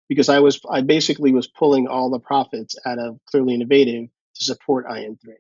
because 0.08 0.28
I 0.28 0.40
was 0.40 0.60
I 0.70 0.82
basically 0.82 1.32
was 1.32 1.46
pulling 1.46 1.88
all 1.88 2.10
the 2.10 2.20
profits 2.20 2.76
out 2.84 2.98
of 2.98 3.18
Clearly 3.26 3.54
Innovative 3.54 4.08
to 4.36 4.44
support 4.44 4.86
IN 4.90 5.16
three. 5.16 5.34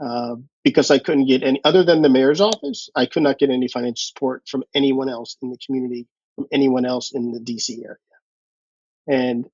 Uh, 0.00 0.36
because 0.62 0.90
I 0.90 0.98
couldn't 0.98 1.26
get 1.26 1.42
any 1.42 1.60
other 1.64 1.84
than 1.84 2.02
the 2.02 2.10
mayor's 2.10 2.40
office. 2.40 2.90
I 2.94 3.06
could 3.06 3.22
not 3.22 3.38
get 3.38 3.50
any 3.50 3.68
financial 3.68 3.96
support 3.96 4.42
from 4.48 4.64
anyone 4.74 5.08
else 5.08 5.36
in 5.42 5.50
the 5.50 5.58
community, 5.64 6.06
from 6.34 6.46
anyone 6.52 6.84
else 6.84 7.12
in 7.12 7.32
the 7.32 7.40
DC 7.40 7.82
area. 7.84 7.96
And 9.08 9.46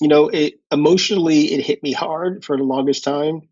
you 0.00 0.08
know, 0.08 0.28
it 0.28 0.60
emotionally 0.70 1.52
it 1.54 1.64
hit 1.64 1.82
me 1.82 1.92
hard 1.92 2.44
for 2.44 2.56
the 2.56 2.64
longest 2.64 3.04
time. 3.04 3.48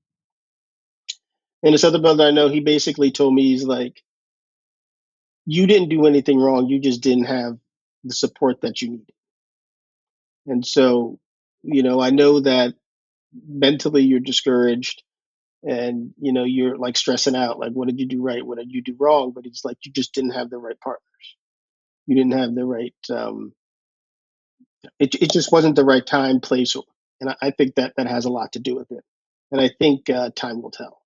And 1.63 1.75
this 1.75 1.85
other 1.85 2.01
brother 2.01 2.25
I 2.25 2.31
know, 2.33 2.49
he 2.49 2.61
basically 2.61 3.11
told 3.11 3.35
me 3.35 3.45
he's 3.45 3.65
like, 3.65 4.03
"You 5.47 5.67
didn't 5.67 5.89
do 5.91 6.07
anything 6.07 6.39
wrong. 6.39 6.69
You 6.69 6.81
just 6.81 7.01
didn't 7.03 7.25
have 7.25 7.59
the 8.05 8.15
support 8.15 8.61
that 8.63 8.83
you 8.83 8.91
needed." 8.91 9.15
And 10.47 10.67
so, 10.67 11.19
you 11.63 11.83
know, 11.83 12.01
I 12.01 12.11
know 12.11 12.41
that 12.41 12.75
mentally 13.47 14.03
you're 14.05 14.21
discouraged 14.21 15.03
and 15.67 16.13
you 16.21 16.33
know 16.33 16.45
you're 16.45 16.77
like 16.77 16.97
stressing 16.97 17.37
out 17.37 17.59
like 17.59 17.73
what 17.73 17.89
did 17.89 17.99
you 17.99 18.07
do 18.07 18.23
right? 18.23 18.45
What 18.45 18.59
did 18.59 18.71
you 18.71 18.83
do 18.83 18.97
wrong? 18.99 19.33
But 19.33 19.47
it's 19.47 19.65
like 19.65 19.79
you 19.85 19.93
just 19.93 20.15
didn't 20.15 20.33
have 20.33 20.51
the 20.51 20.59
right 20.59 20.79
partners. 20.81 21.03
You 22.07 22.17
didn't 22.17 22.33
have 22.33 22.55
the 22.55 22.65
right 22.65 22.95
um 23.11 23.53
it, 24.99 25.15
it 25.15 25.33
just 25.33 25.51
wasn't 25.51 25.77
the 25.77 25.85
right 25.85 26.07
time 26.07 26.41
place 26.41 26.77
and 27.21 27.31
I, 27.31 27.37
I 27.43 27.51
think 27.51 27.77
that 27.77 27.95
that 27.97 28.07
has 28.07 28.25
a 28.25 28.31
lot 28.31 28.53
to 28.53 28.59
do 28.59 28.75
with 28.77 28.91
it. 28.93 29.05
And 29.51 29.61
i 29.61 29.69
think 29.69 30.11
uh, 30.11 30.31
time 30.35 30.63
will 30.63 30.71
tell. 30.71 31.01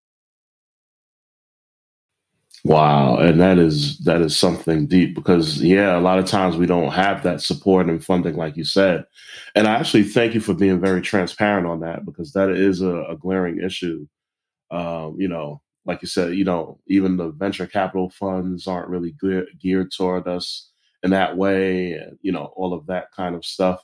Wow, 2.64 3.18
and 3.18 3.40
that 3.40 3.56
is 3.58 3.98
that 4.00 4.20
is 4.20 4.36
something 4.36 4.86
deep 4.86 5.14
because 5.14 5.62
yeah, 5.62 5.96
a 5.96 6.00
lot 6.00 6.18
of 6.18 6.26
times 6.26 6.56
we 6.56 6.66
don't 6.66 6.90
have 6.90 7.22
that 7.22 7.40
support 7.40 7.88
and 7.88 8.04
funding, 8.04 8.34
like 8.34 8.56
you 8.56 8.64
said. 8.64 9.04
And 9.54 9.68
I 9.68 9.74
actually 9.76 10.02
thank 10.02 10.34
you 10.34 10.40
for 10.40 10.54
being 10.54 10.80
very 10.80 11.00
transparent 11.00 11.68
on 11.68 11.80
that 11.80 12.04
because 12.04 12.32
that 12.32 12.50
is 12.50 12.82
a, 12.82 13.04
a 13.04 13.16
glaring 13.16 13.60
issue 13.60 14.06
um, 14.70 15.16
you 15.18 15.28
know, 15.28 15.62
like 15.86 16.02
you 16.02 16.08
said, 16.08 16.34
you 16.34 16.44
know, 16.44 16.78
even 16.88 17.16
the 17.16 17.30
venture 17.30 17.66
capital 17.66 18.10
funds 18.10 18.66
aren't 18.66 18.88
really 18.88 19.12
ge- 19.12 19.48
geared 19.60 19.92
toward 19.92 20.28
us 20.28 20.70
in 21.02 21.10
that 21.10 21.36
way, 21.36 21.92
and 21.94 22.18
you 22.22 22.32
know, 22.32 22.52
all 22.56 22.74
of 22.74 22.86
that 22.86 23.12
kind 23.12 23.34
of 23.34 23.44
stuff. 23.44 23.82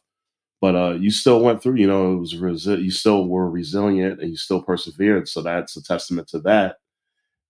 But 0.60 0.76
uh, 0.76 0.94
you 0.94 1.10
still 1.10 1.40
went 1.42 1.62
through. 1.62 1.76
You 1.76 1.86
know, 1.88 2.14
it 2.14 2.18
was 2.20 2.34
resi- 2.34 2.82
you 2.82 2.90
still 2.90 3.28
were 3.28 3.50
resilient 3.50 4.20
and 4.20 4.30
you 4.30 4.36
still 4.36 4.62
persevered. 4.62 5.28
So 5.28 5.42
that's 5.42 5.76
a 5.76 5.82
testament 5.82 6.28
to 6.28 6.40
that. 6.40 6.76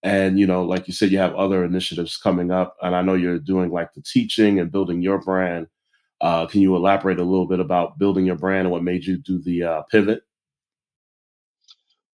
And 0.02 0.38
you 0.38 0.46
know, 0.46 0.64
like 0.64 0.86
you 0.86 0.94
said, 0.94 1.10
you 1.10 1.18
have 1.18 1.34
other 1.34 1.64
initiatives 1.64 2.16
coming 2.18 2.50
up, 2.50 2.76
and 2.82 2.94
I 2.94 3.02
know 3.02 3.14
you're 3.14 3.38
doing 3.38 3.70
like 3.70 3.92
the 3.94 4.02
teaching 4.02 4.60
and 4.60 4.70
building 4.70 5.02
your 5.02 5.18
brand. 5.20 5.68
Uh, 6.20 6.46
can 6.46 6.60
you 6.62 6.76
elaborate 6.76 7.18
a 7.20 7.24
little 7.24 7.46
bit 7.46 7.60
about 7.60 7.98
building 7.98 8.26
your 8.26 8.36
brand 8.36 8.62
and 8.62 8.70
what 8.72 8.82
made 8.84 9.04
you 9.06 9.18
do 9.18 9.40
the 9.42 9.62
uh, 9.64 9.82
pivot? 9.90 10.22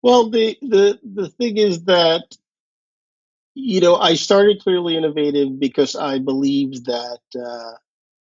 Well 0.02 0.30
the 0.30 0.58
the 0.62 1.00
the 1.04 1.30
thing 1.30 1.58
is 1.58 1.84
that 1.86 2.24
you 3.56 3.82
know 3.82 3.96
i 3.96 4.14
started 4.16 4.62
clearly 4.62 4.96
innovative 4.96 5.60
because 5.60 5.96
i 5.96 6.20
believe 6.20 6.86
that 6.86 7.20
uh, 7.40 7.74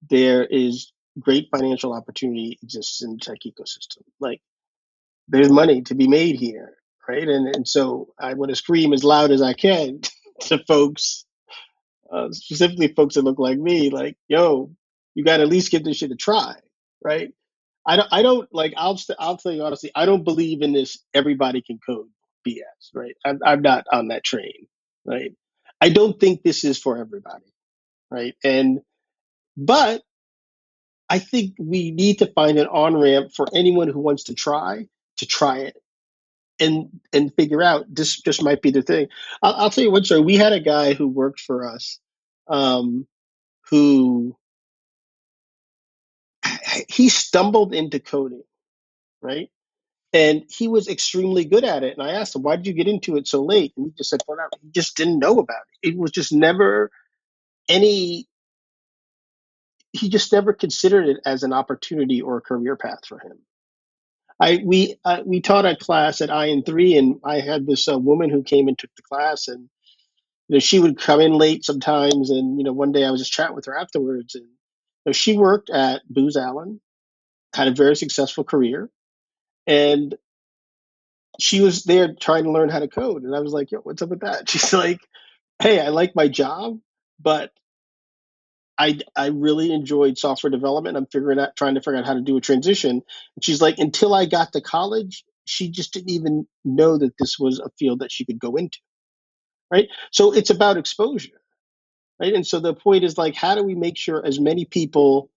there 0.10 0.46
is 0.46 0.92
great 1.20 1.48
financial 1.52 1.94
opportunity 1.94 2.58
exists 2.64 3.04
in 3.04 3.12
the 3.14 3.20
tech 3.20 3.38
ecosystem. 3.46 4.02
Like 4.20 4.42
there's 5.28 5.52
money 5.52 5.84
to 5.84 5.96
be 5.96 6.08
made 6.08 6.36
here 6.36 6.76
right? 7.08 7.28
And 7.28 7.56
and 7.56 7.68
so 7.68 8.14
i 8.20 8.34
want 8.34 8.50
to 8.50 8.56
scream 8.56 8.94
as 8.94 9.04
loud 9.04 9.32
as 9.32 9.42
i 9.42 9.54
can 9.54 10.02
to 10.42 10.60
folks 10.66 11.26
uh, 12.12 12.30
specifically 12.32 12.90
folks 12.90 13.16
that 13.16 13.24
look 13.24 13.40
like 13.40 13.58
me 13.58 13.90
like 13.90 14.18
yo 14.28 14.72
you 15.16 15.24
got 15.24 15.38
to 15.38 15.44
at 15.44 15.50
least 15.50 15.72
give 15.72 15.84
this 15.84 15.98
shit 15.98 16.12
a 16.12 16.16
try 16.16 16.56
right 17.04 17.34
I 17.86 17.98
don't, 17.98 18.10
I 18.12 18.22
don't 18.24 18.50
like. 18.54 18.74
I'll, 18.78 19.00
I'll 19.20 19.38
tell 19.38 19.54
you 19.54 19.64
honestly. 19.64 19.92
I 19.96 20.06
don't 20.06 20.24
believe 20.24 20.62
in 20.62 20.74
this. 20.74 21.00
Everybody 21.14 21.62
can 21.62 21.80
code 21.86 22.08
BS, 22.48 22.60
right? 22.96 23.16
I'm, 23.26 23.40
I'm 23.46 23.62
not 23.62 23.86
on 23.92 24.10
that 24.10 24.24
train, 24.24 24.68
right? 25.06 25.32
I 25.82 25.90
don't 25.90 26.20
think 26.20 26.44
this 26.44 26.64
is 26.64 26.80
for 26.80 26.98
everybody, 26.98 27.54
right? 28.12 28.36
And 28.44 28.82
but 29.58 30.04
I 31.10 31.20
think 31.20 31.56
we 31.60 31.92
need 31.92 32.20
to 32.20 32.28
find 32.28 32.60
an 32.60 32.68
on 32.68 32.98
ramp 32.98 33.32
for 33.36 33.48
anyone 33.56 33.90
who 33.90 34.00
wants 34.02 34.26
to 34.26 34.36
try 34.36 34.88
to 35.18 35.28
try 35.28 35.60
it 35.60 35.78
and 36.60 36.90
and 37.14 37.34
figure 37.36 37.64
out 37.64 37.86
this 37.90 38.22
just 38.22 38.44
might 38.44 38.62
be 38.62 38.72
the 38.72 38.84
thing. 38.84 39.08
I'll, 39.44 39.56
I'll 39.56 39.72
tell 39.72 39.86
you 39.86 39.92
what, 39.92 40.06
story. 40.06 40.22
We 40.22 40.38
had 40.38 40.54
a 40.54 40.62
guy 40.62 40.94
who 40.96 41.08
worked 41.08 41.42
for 41.42 41.68
us, 41.70 42.00
um, 42.50 43.08
who 43.70 44.36
he 46.90 47.10
stumbled 47.10 47.74
into 47.74 48.00
coding, 48.00 48.44
right? 49.22 49.48
and 50.14 50.44
he 50.50 50.68
was 50.68 50.88
extremely 50.88 51.46
good 51.46 51.64
at 51.64 51.84
it. 51.84 51.98
And 51.98 52.04
I 52.08 52.14
asked 52.14 52.36
him, 52.36 52.44
"Why 52.44 52.56
did 52.56 52.68
you 52.68 52.74
get 52.74 52.88
into 52.88 53.18
it 53.18 53.28
so 53.28 53.44
late?" 53.44 53.74
And 53.78 53.88
he 53.88 53.92
just 53.94 54.10
said, 54.10 54.22
"Well, 54.28 54.38
he 54.62 54.72
just 54.72 54.98
didn't 54.98 55.20
know 55.20 55.40
about 55.40 55.64
it. 55.84 55.90
It 55.90 55.98
was 55.98 56.12
just 56.12 56.34
never 56.34 56.92
any. 57.70 58.28
He 59.94 60.10
just 60.10 60.34
never 60.34 60.54
considered 60.54 61.08
it 61.10 61.18
as 61.26 61.44
an 61.44 61.54
opportunity 61.54 62.22
or 62.22 62.38
a 62.38 62.42
career 62.42 62.76
path 62.78 63.06
for 63.08 63.20
him." 63.20 63.40
I 64.40 64.62
we 64.66 64.98
uh, 65.06 65.24
we 65.26 65.42
taught 65.42 65.66
a 65.66 65.76
class 65.78 66.22
at 66.22 66.30
IN 66.32 66.64
three, 66.64 66.98
and 66.98 67.20
I 67.26 67.42
had 67.42 67.68
this 67.68 67.88
uh, 67.90 68.00
woman 68.00 68.30
who 68.32 68.44
came 68.44 68.68
and 68.70 68.78
took 68.78 68.92
the 68.98 69.04
class, 69.04 69.48
and 69.50 69.70
you 70.50 70.56
know 70.56 70.60
she 70.60 70.80
would 70.80 71.00
come 71.00 71.22
in 71.22 71.34
late 71.34 71.66
sometimes, 71.66 72.32
and 72.32 72.58
you 72.60 72.66
know 72.66 72.74
one 72.74 72.92
day 72.94 73.06
I 73.06 73.12
was 73.12 73.22
just 73.22 73.34
chatting 73.34 73.56
with 73.56 73.66
her 73.68 73.78
afterwards, 73.78 74.36
and 74.36 74.48
know, 75.06 75.12
she 75.12 75.38
worked 75.38 75.70
at 75.70 76.02
Booz 76.10 76.38
Allen, 76.38 76.82
had 77.56 77.68
a 77.68 77.72
very 77.72 77.96
successful 77.96 78.44
career, 78.44 78.90
and 79.68 80.16
she 81.40 81.62
was 81.62 81.84
there 81.84 82.14
trying 82.14 82.44
to 82.44 82.52
learn 82.52 82.70
how 82.70 82.80
to 82.80 82.88
code 82.88 83.24
and 83.24 83.36
i 83.36 83.40
was 83.40 83.54
like 83.54 83.72
yo 83.72 83.80
what's 83.80 84.02
up 84.02 84.10
with 84.10 84.22
that? 84.22 84.50
She's 84.50 84.74
like 84.74 85.00
hey 85.62 85.80
i 85.80 85.90
like 85.90 86.16
my 86.16 86.28
job 86.28 86.80
but 87.20 87.52
i 88.78 89.00
i 89.16 89.28
really 89.28 89.72
enjoyed 89.72 90.18
software 90.18 90.52
development. 90.52 90.98
I'm 90.98 91.08
figuring 91.08 91.40
out 91.40 91.56
trying 91.56 91.76
to 91.76 91.82
figure 91.82 91.98
out 91.98 92.06
how 92.06 92.14
to 92.14 92.22
do 92.22 92.38
a 92.38 92.42
transition. 92.42 92.92
And 92.92 93.44
she's 93.44 93.62
like 93.62 93.80
until 93.80 94.14
i 94.14 94.26
got 94.26 94.54
to 94.54 94.62
college 94.62 95.24
she 95.46 95.70
just 95.70 95.94
didn't 95.94 96.12
even 96.12 96.48
know 96.64 96.98
that 96.98 97.14
this 97.20 97.38
was 97.38 97.60
a 97.60 97.70
field 97.78 98.00
that 98.00 98.12
she 98.12 98.26
could 98.26 98.40
go 98.40 98.56
into. 98.56 98.80
Right? 99.72 99.90
So 100.12 100.34
it's 100.34 100.50
about 100.50 100.78
exposure 100.78 101.42
right 102.24 102.34
and 102.34 102.48
so 102.48 102.60
the 102.62 102.74
point 102.74 103.04
is 103.04 103.18
like 103.18 103.36
how 103.36 103.56
do 103.56 103.64
we 103.64 103.76
make 103.76 103.98
sure 103.98 104.26
as 104.26 104.40
many 104.40 104.66
people 104.66 105.30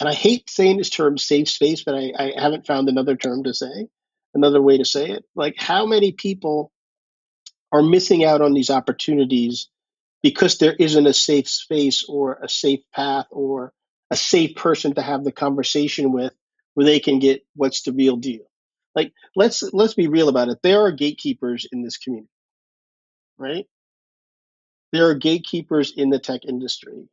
and 0.00 0.08
i 0.08 0.14
hate 0.14 0.48
saying 0.50 0.76
this 0.78 0.90
term 0.90 1.18
safe 1.18 1.48
space 1.48 1.84
but 1.84 1.94
i, 1.96 2.12
I 2.18 2.32
haven't 2.40 2.66
found 2.66 2.88
another 2.88 3.16
term 3.16 3.44
to 3.44 3.54
say 3.54 3.88
another 4.34 4.62
way 4.62 4.78
to 4.78 4.84
say 4.84 5.10
it. 5.10 5.24
Like, 5.34 5.56
how 5.58 5.86
many 5.86 6.12
people 6.12 6.72
are 7.70 7.82
missing 7.82 8.24
out 8.24 8.42
on 8.42 8.52
these 8.52 8.70
opportunities 8.70 9.68
because 10.22 10.58
there 10.58 10.74
isn't 10.78 11.06
a 11.06 11.14
safe 11.14 11.48
space 11.48 12.04
or 12.08 12.38
a 12.42 12.48
safe 12.48 12.80
path 12.94 13.26
or 13.30 13.72
a 14.10 14.16
safe 14.16 14.54
person 14.56 14.94
to 14.94 15.02
have 15.02 15.24
the 15.24 15.32
conversation 15.32 16.12
with 16.12 16.32
where 16.74 16.86
they 16.86 17.00
can 17.00 17.18
get 17.18 17.44
what's 17.54 17.82
the 17.82 17.92
real 17.92 18.16
deal? 18.16 18.44
Like, 18.94 19.12
let's 19.34 19.62
let's 19.72 19.94
be 19.94 20.08
real 20.08 20.28
about 20.28 20.48
it. 20.48 20.58
There 20.62 20.82
are 20.82 20.92
gatekeepers 20.92 21.66
in 21.72 21.82
this 21.82 21.96
community, 21.96 22.30
right? 23.38 23.66
There 24.92 25.08
are 25.08 25.14
gatekeepers 25.14 25.94
in 25.96 26.10
the 26.10 26.18
tech 26.18 26.44
industry, 26.44 27.08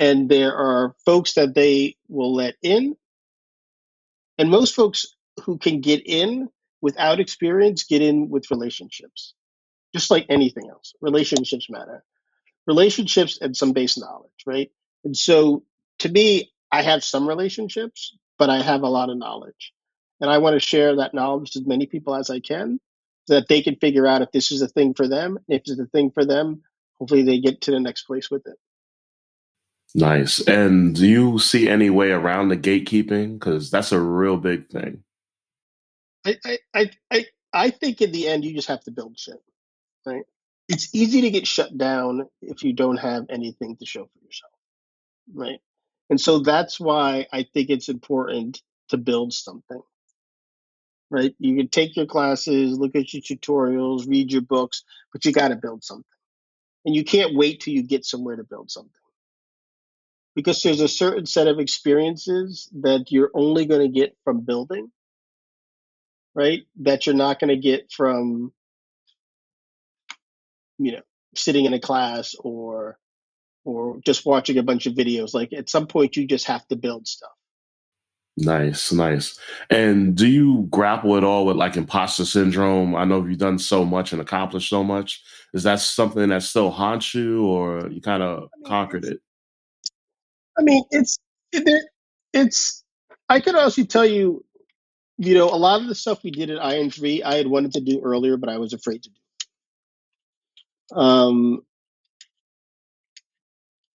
and 0.00 0.28
there 0.28 0.54
are 0.56 0.94
folks 1.06 1.34
that 1.34 1.54
they 1.54 1.96
will 2.08 2.34
let 2.34 2.56
in, 2.62 2.96
and 4.38 4.50
most 4.50 4.74
folks 4.74 5.14
who 5.44 5.58
can 5.58 5.80
get 5.80 6.02
in 6.06 6.48
without 6.80 7.20
experience 7.20 7.84
get 7.84 8.02
in 8.02 8.28
with 8.28 8.50
relationships 8.50 9.34
just 9.94 10.10
like 10.10 10.26
anything 10.28 10.68
else. 10.70 10.94
Relationships 11.00 11.68
matter. 11.70 12.04
Relationships 12.66 13.38
and 13.40 13.56
some 13.56 13.72
base 13.72 13.98
knowledge 13.98 14.30
right? 14.46 14.70
And 15.04 15.16
so 15.16 15.64
to 16.00 16.08
me 16.08 16.50
i 16.72 16.82
have 16.82 17.04
some 17.04 17.28
relationships 17.28 18.16
but 18.38 18.50
i 18.50 18.62
have 18.62 18.82
a 18.82 18.88
lot 18.88 19.10
of 19.10 19.18
knowledge. 19.18 19.72
And 20.20 20.30
i 20.30 20.38
want 20.38 20.54
to 20.54 20.60
share 20.60 20.96
that 20.96 21.14
knowledge 21.14 21.52
to 21.52 21.60
as 21.60 21.66
many 21.66 21.86
people 21.86 22.14
as 22.14 22.30
i 22.30 22.40
can 22.40 22.80
so 23.26 23.34
that 23.34 23.48
they 23.48 23.62
can 23.62 23.76
figure 23.76 24.06
out 24.06 24.22
if 24.22 24.32
this 24.32 24.52
is 24.52 24.62
a 24.62 24.68
thing 24.68 24.94
for 24.94 25.08
them 25.08 25.38
if 25.48 25.62
it's 25.66 25.78
a 25.80 25.86
thing 25.86 26.10
for 26.10 26.24
them 26.24 26.62
hopefully 27.02 27.22
they 27.22 27.40
get 27.40 27.60
to 27.62 27.72
the 27.72 27.80
next 27.80 28.04
place 28.04 28.30
with 28.30 28.46
it 28.46 28.56
Nice. 29.94 30.40
And 30.46 30.94
do 30.94 31.06
you 31.06 31.38
see 31.38 31.68
any 31.68 31.90
way 31.90 32.12
around 32.12 32.48
the 32.48 32.56
gatekeeping? 32.56 33.38
Because 33.38 33.70
that's 33.70 33.92
a 33.92 34.00
real 34.00 34.36
big 34.36 34.68
thing. 34.70 35.04
I, 36.24 36.36
I, 36.74 36.90
I, 37.10 37.26
I 37.52 37.70
think 37.70 38.00
in 38.00 38.12
the 38.12 38.28
end, 38.28 38.44
you 38.44 38.54
just 38.54 38.68
have 38.68 38.82
to 38.84 38.90
build 38.90 39.18
shit, 39.18 39.42
right? 40.06 40.24
It's 40.68 40.94
easy 40.94 41.22
to 41.22 41.30
get 41.30 41.46
shut 41.46 41.76
down 41.76 42.28
if 42.40 42.62
you 42.62 42.72
don't 42.72 42.98
have 42.98 43.26
anything 43.28 43.76
to 43.76 43.86
show 43.86 44.04
for 44.04 44.24
yourself, 44.24 44.52
right? 45.34 45.60
And 46.08 46.20
so 46.20 46.38
that's 46.38 46.80
why 46.80 47.26
I 47.32 47.46
think 47.52 47.68
it's 47.68 47.88
important 47.88 48.62
to 48.90 48.96
build 48.96 49.32
something, 49.32 49.82
right? 51.10 51.34
You 51.38 51.56
can 51.56 51.68
take 51.68 51.96
your 51.96 52.06
classes, 52.06 52.78
look 52.78 52.94
at 52.96 53.12
your 53.12 53.22
tutorials, 53.22 54.08
read 54.08 54.32
your 54.32 54.42
books, 54.42 54.84
but 55.12 55.24
you 55.24 55.32
got 55.32 55.48
to 55.48 55.56
build 55.56 55.84
something. 55.84 56.04
And 56.84 56.94
you 56.94 57.04
can't 57.04 57.34
wait 57.34 57.60
till 57.60 57.74
you 57.74 57.82
get 57.82 58.04
somewhere 58.04 58.36
to 58.36 58.44
build 58.44 58.70
something. 58.70 58.90
Because 60.34 60.62
there's 60.62 60.80
a 60.80 60.88
certain 60.88 61.26
set 61.26 61.46
of 61.46 61.58
experiences 61.58 62.68
that 62.80 63.12
you're 63.12 63.30
only 63.34 63.66
going 63.66 63.82
to 63.82 64.00
get 64.00 64.16
from 64.24 64.40
building 64.40 64.90
right? 66.34 66.62
That 66.80 67.06
you're 67.06 67.14
not 67.14 67.38
going 67.38 67.48
to 67.48 67.56
get 67.56 67.90
from, 67.92 68.52
you 70.78 70.92
know, 70.92 71.02
sitting 71.34 71.64
in 71.64 71.74
a 71.74 71.80
class 71.80 72.34
or 72.38 72.98
or 73.64 74.00
just 74.04 74.26
watching 74.26 74.58
a 74.58 74.62
bunch 74.62 74.86
of 74.86 74.94
videos. 74.94 75.34
Like 75.34 75.52
at 75.52 75.70
some 75.70 75.86
point, 75.86 76.16
you 76.16 76.26
just 76.26 76.46
have 76.46 76.66
to 76.68 76.76
build 76.76 77.06
stuff. 77.06 77.30
Nice, 78.36 78.92
nice. 78.92 79.38
And 79.68 80.16
do 80.16 80.26
you 80.26 80.66
grapple 80.70 81.16
at 81.16 81.24
all 81.24 81.44
with 81.44 81.56
like 81.56 81.76
imposter 81.76 82.24
syndrome? 82.24 82.94
I 82.96 83.04
know 83.04 83.24
you've 83.24 83.38
done 83.38 83.58
so 83.58 83.84
much 83.84 84.12
and 84.12 84.22
accomplished 84.22 84.70
so 84.70 84.82
much. 84.82 85.22
Is 85.52 85.64
that 85.64 85.80
something 85.80 86.30
that 86.30 86.42
still 86.42 86.70
haunts 86.70 87.14
you, 87.14 87.44
or 87.44 87.88
you 87.88 88.00
kind 88.00 88.22
of 88.22 88.44
I 88.44 88.56
mean, 88.56 88.66
conquered 88.66 89.04
it? 89.04 89.20
I 90.58 90.62
mean, 90.62 90.82
it's 90.90 91.18
it, 91.52 91.84
it's. 92.32 92.82
I 93.28 93.40
could 93.40 93.54
also 93.54 93.84
tell 93.84 94.06
you 94.06 94.44
you 95.18 95.34
know, 95.34 95.48
a 95.48 95.56
lot 95.56 95.80
of 95.80 95.88
the 95.88 95.94
stuff 95.94 96.24
we 96.24 96.30
did 96.30 96.50
at 96.50 96.58
IN3, 96.60 97.22
I 97.24 97.36
had 97.36 97.46
wanted 97.46 97.72
to 97.74 97.80
do 97.80 98.00
earlier, 98.02 98.36
but 98.36 98.48
I 98.48 98.58
was 98.58 98.72
afraid 98.72 99.02
to 99.04 99.10
do. 99.10 100.98
Um, 100.98 101.64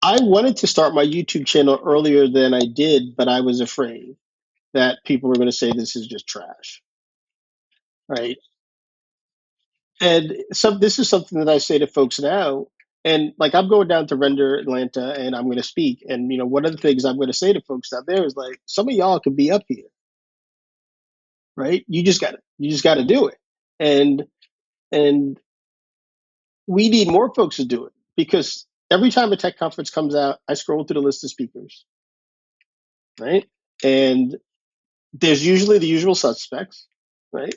I 0.02 0.18
wanted 0.20 0.58
to 0.58 0.66
start 0.66 0.94
my 0.94 1.04
YouTube 1.04 1.46
channel 1.46 1.80
earlier 1.84 2.28
than 2.28 2.54
I 2.54 2.62
did, 2.72 3.16
but 3.16 3.28
I 3.28 3.40
was 3.40 3.60
afraid 3.60 4.16
that 4.76 5.00
people 5.06 5.32
are 5.32 5.36
going 5.36 5.48
to 5.48 5.52
say 5.56 5.72
this 5.72 5.96
is 5.96 6.08
just 6.08 6.28
trash. 6.28 6.82
Right. 8.08 8.38
And 10.00 10.34
some 10.52 10.80
this 10.80 10.98
is 10.98 11.08
something 11.08 11.38
that 11.40 11.50
I 11.50 11.58
say 11.58 11.78
to 11.78 11.88
folks 11.88 12.20
now. 12.20 12.68
And 13.04 13.32
like 13.38 13.54
I'm 13.54 13.68
going 13.68 13.88
down 13.88 14.08
to 14.08 14.16
Render 14.16 14.56
Atlanta 14.56 15.14
and 15.18 15.36
I'm 15.36 15.44
going 15.46 15.58
to 15.58 15.64
speak. 15.64 16.04
And 16.08 16.32
you 16.32 16.38
know, 16.38 16.46
one 16.46 16.66
of 16.66 16.72
the 16.72 16.78
things 16.78 17.04
I'm 17.04 17.16
going 17.16 17.28
to 17.28 17.34
say 17.34 17.52
to 17.52 17.62
folks 17.62 17.92
out 17.92 18.06
there 18.06 18.24
is 18.24 18.36
like, 18.36 18.60
some 18.66 18.88
of 18.88 18.94
y'all 18.94 19.20
could 19.20 19.36
be 19.36 19.50
up 19.52 19.62
here 19.68 19.84
right? 21.56 21.84
You 21.88 22.04
just 22.04 22.22
got 22.22 22.32
to 22.32 22.38
you 22.58 22.70
just 22.70 22.84
got 22.84 22.96
to 22.96 23.04
do 23.04 23.28
it, 23.28 23.38
and 23.80 24.24
and 24.92 25.40
we 26.66 26.88
need 26.90 27.08
more 27.08 27.32
folks 27.34 27.56
to 27.56 27.64
do 27.64 27.86
it 27.86 27.92
because 28.16 28.66
every 28.90 29.10
time 29.10 29.32
a 29.32 29.38
tech 29.38 29.58
conference 29.58 29.90
comes 29.90 30.14
out, 30.14 30.38
I 30.48 30.54
scroll 30.54 30.84
through 30.84 31.00
the 31.00 31.06
list 31.06 31.24
of 31.24 31.30
speakers, 31.30 31.84
right? 33.20 33.46
And 33.84 34.36
there's 35.20 35.46
usually 35.46 35.78
the 35.78 35.88
usual 35.88 36.14
suspects, 36.16 36.88
right? 37.32 37.54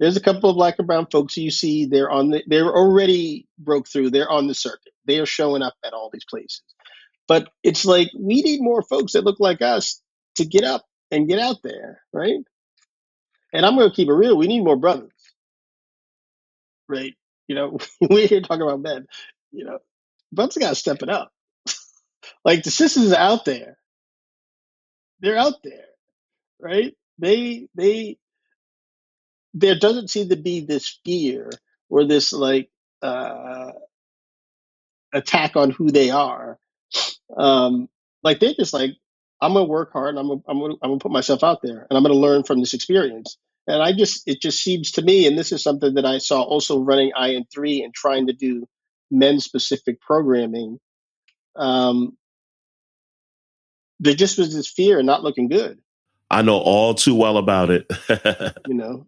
There's 0.00 0.18
a 0.18 0.22
couple 0.22 0.50
of 0.50 0.56
black 0.56 0.76
and 0.78 0.86
brown 0.88 1.08
folks 1.10 1.38
you 1.38 1.50
see. 1.52 1.86
They're 1.86 2.10
on 2.10 2.30
the. 2.30 2.44
They're 2.46 2.74
already 2.76 3.48
broke 3.58 3.88
through. 3.88 4.10
They're 4.10 4.30
on 4.30 4.48
the 4.48 4.54
circuit. 4.54 4.92
They 5.06 5.20
are 5.20 5.26
showing 5.26 5.62
up 5.62 5.74
at 5.84 5.94
all 5.94 6.10
these 6.12 6.26
places. 6.28 6.62
But 7.28 7.48
it's 7.62 7.84
like 7.84 8.10
we 8.18 8.42
need 8.42 8.60
more 8.62 8.82
folks 8.82 9.12
that 9.12 9.24
look 9.24 9.40
like 9.40 9.62
us 9.62 10.02
to 10.36 10.44
get 10.44 10.64
up 10.64 10.84
and 11.10 11.28
get 11.28 11.38
out 11.38 11.56
there, 11.64 12.02
right? 12.12 12.38
And 13.52 13.66
I'm 13.66 13.76
going 13.76 13.90
to 13.90 13.96
keep 13.96 14.08
it 14.08 14.14
real. 14.14 14.36
We 14.38 14.48
need 14.48 14.64
more 14.64 14.76
brothers, 14.76 15.12
right? 16.88 17.14
You 17.48 17.56
know, 17.56 17.78
we're 18.10 18.28
here 18.28 18.42
talking 18.42 18.62
about 18.62 18.82
men. 18.82 19.06
You 19.52 19.64
know, 19.66 19.78
brothers 20.32 20.58
got 20.58 20.70
to 20.70 20.74
step 20.76 21.02
it 21.02 21.10
up. 21.10 21.32
like 22.44 22.64
the 22.64 22.70
sisters 22.72 23.12
are 23.12 23.20
out 23.20 23.44
there. 23.46 23.78
They're 25.20 25.38
out 25.38 25.62
there, 25.64 25.84
right? 26.60 26.94
They 27.18 27.68
they 27.74 28.18
there 29.54 29.78
doesn't 29.78 30.10
seem 30.10 30.28
to 30.30 30.36
be 30.36 30.60
this 30.60 31.00
fear 31.04 31.50
or 31.90 32.04
this 32.06 32.32
like 32.32 32.70
uh 33.02 33.72
attack 35.14 35.56
on 35.56 35.72
who 35.72 35.90
they 35.92 36.10
are. 36.10 36.58
Um, 37.36 37.88
like 38.22 38.40
they're 38.40 38.54
just 38.54 38.74
like, 38.74 38.92
I'm 39.40 39.54
gonna 39.54 39.66
work 39.66 39.92
hard. 39.92 40.10
And 40.10 40.20
I'm 40.20 40.28
gonna, 40.28 40.42
I'm 40.48 40.60
gonna, 40.60 40.74
I'm 40.82 40.90
gonna 40.90 41.00
put 41.00 41.12
myself 41.12 41.44
out 41.44 41.60
there, 41.62 41.86
and 41.90 41.96
I'm 41.96 42.02
gonna 42.04 42.14
learn 42.14 42.44
from 42.44 42.60
this 42.60 42.74
experience. 42.74 43.38
And 43.68 43.82
I 43.82 43.92
just, 43.92 44.24
it 44.28 44.42
just 44.42 44.62
seems 44.62 44.92
to 44.92 45.02
me, 45.02 45.26
and 45.26 45.38
this 45.38 45.52
is 45.52 45.62
something 45.62 45.94
that 45.94 46.06
I 46.06 46.18
saw 46.18 46.42
also 46.42 46.80
running 46.80 47.12
IN3 47.18 47.84
and 47.84 47.94
trying 47.94 48.26
to 48.28 48.32
do 48.32 48.66
men 49.10 49.40
specific 49.40 50.00
programming. 50.00 50.80
Um, 51.56 52.16
there 54.00 54.14
just 54.14 54.38
was 54.38 54.54
this 54.54 54.68
fear 54.68 54.98
and 54.98 55.06
not 55.06 55.24
looking 55.24 55.48
good. 55.48 55.78
I 56.30 56.42
know 56.42 56.58
all 56.58 56.94
too 56.94 57.14
well 57.14 57.38
about 57.38 57.70
it. 57.70 57.90
you 58.66 58.74
know, 58.74 59.06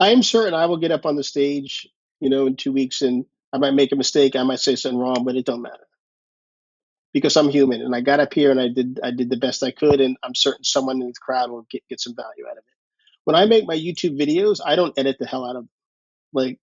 I 0.00 0.10
am 0.10 0.22
certain 0.22 0.54
I 0.54 0.66
will 0.66 0.78
get 0.78 0.90
up 0.90 1.04
on 1.04 1.16
the 1.16 1.24
stage, 1.24 1.86
you 2.20 2.30
know, 2.30 2.46
in 2.46 2.56
two 2.56 2.72
weeks 2.72 3.02
and 3.02 3.26
I 3.52 3.58
might 3.58 3.74
make 3.74 3.92
a 3.92 3.96
mistake. 3.96 4.34
I 4.34 4.42
might 4.42 4.60
say 4.60 4.76
something 4.76 4.98
wrong, 4.98 5.24
but 5.24 5.36
it 5.36 5.44
don't 5.44 5.62
matter 5.62 5.86
because 7.12 7.36
I'm 7.36 7.50
human 7.50 7.82
and 7.82 7.94
I 7.94 8.00
got 8.00 8.20
up 8.20 8.32
here 8.32 8.50
and 8.50 8.60
I 8.60 8.68
did 8.68 8.98
I 9.02 9.10
did 9.10 9.28
the 9.28 9.36
best 9.36 9.62
I 9.62 9.70
could 9.70 10.00
and 10.00 10.16
I'm 10.22 10.34
certain 10.34 10.64
someone 10.64 11.00
in 11.00 11.08
the 11.08 11.14
crowd 11.20 11.50
will 11.50 11.66
get, 11.70 11.86
get 11.88 12.00
some 12.00 12.16
value 12.16 12.46
out 12.46 12.56
of 12.56 12.58
it. 12.58 12.64
When 13.24 13.36
I 13.36 13.44
make 13.44 13.66
my 13.66 13.76
YouTube 13.76 14.18
videos, 14.18 14.60
I 14.64 14.74
don't 14.74 14.98
edit 14.98 15.16
the 15.20 15.26
hell 15.26 15.44
out 15.44 15.56
of 15.56 15.62
them. 15.62 15.70
Like 16.32 16.58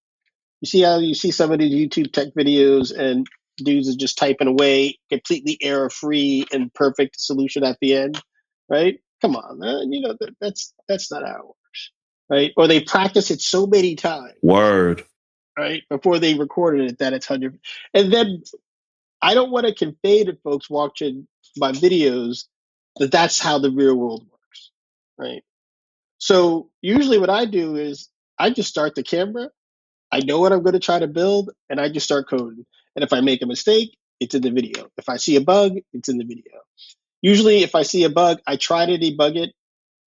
you 0.61 0.65
see 0.65 0.81
how 0.81 0.97
you 0.97 1.13
see 1.13 1.31
some 1.31 1.51
of 1.51 1.59
these 1.59 1.73
YouTube 1.73 2.11
tech 2.11 2.29
videos 2.37 2.95
and 2.97 3.27
dudes 3.57 3.89
are 3.89 3.97
just 3.97 4.17
typing 4.17 4.47
away 4.47 4.97
completely 5.09 5.57
error 5.61 5.89
free 5.89 6.45
and 6.51 6.73
perfect 6.73 7.19
solution 7.19 7.63
at 7.63 7.77
the 7.81 7.95
end, 7.95 8.21
right? 8.69 8.99
Come 9.21 9.35
on, 9.35 9.59
man. 9.59 9.91
You 9.91 10.01
know 10.01 10.15
that, 10.19 10.35
that's 10.39 10.73
that's 10.87 11.11
not 11.11 11.25
how 11.25 11.35
it 11.35 11.45
works, 11.45 11.91
right? 12.29 12.51
Or 12.57 12.67
they 12.67 12.81
practice 12.81 13.31
it 13.31 13.41
so 13.41 13.67
many 13.67 13.95
times. 13.95 14.33
Word. 14.41 15.03
Right 15.57 15.83
before 15.89 16.19
they 16.19 16.35
recorded 16.35 16.89
it 16.89 16.99
that 16.99 17.13
it's 17.13 17.25
hundred, 17.25 17.59
and 17.93 18.13
then 18.13 18.43
I 19.21 19.33
don't 19.33 19.51
want 19.51 19.67
to 19.67 19.73
convey 19.73 20.23
to 20.23 20.37
folks 20.43 20.69
watching 20.69 21.27
my 21.57 21.73
videos 21.73 22.45
that 22.97 23.11
that's 23.11 23.39
how 23.39 23.59
the 23.59 23.71
real 23.71 23.95
world 23.95 24.25
works, 24.31 24.71
right? 25.17 25.43
So 26.17 26.69
usually 26.81 27.17
what 27.17 27.29
I 27.29 27.45
do 27.45 27.75
is 27.75 28.09
I 28.37 28.51
just 28.51 28.69
start 28.69 28.95
the 28.95 29.03
camera. 29.03 29.49
I 30.11 30.19
know 30.19 30.39
what 30.39 30.53
I'm 30.53 30.63
going 30.63 30.73
to 30.73 30.79
try 30.79 30.99
to 30.99 31.07
build, 31.07 31.51
and 31.69 31.79
I 31.79 31.89
just 31.89 32.05
start 32.05 32.29
coding. 32.29 32.65
And 32.95 33.03
if 33.03 33.13
I 33.13 33.21
make 33.21 33.41
a 33.41 33.45
mistake, 33.45 33.95
it's 34.19 34.35
in 34.35 34.41
the 34.41 34.51
video. 34.51 34.89
If 34.97 35.09
I 35.09 35.17
see 35.17 35.35
a 35.35 35.41
bug, 35.41 35.77
it's 35.93 36.09
in 36.09 36.17
the 36.17 36.25
video. 36.25 36.59
Usually, 37.21 37.63
if 37.63 37.75
I 37.75 37.83
see 37.83 38.03
a 38.03 38.09
bug, 38.09 38.39
I 38.47 38.55
try 38.55 38.85
to 38.85 38.97
debug 38.97 39.35
it 39.35 39.53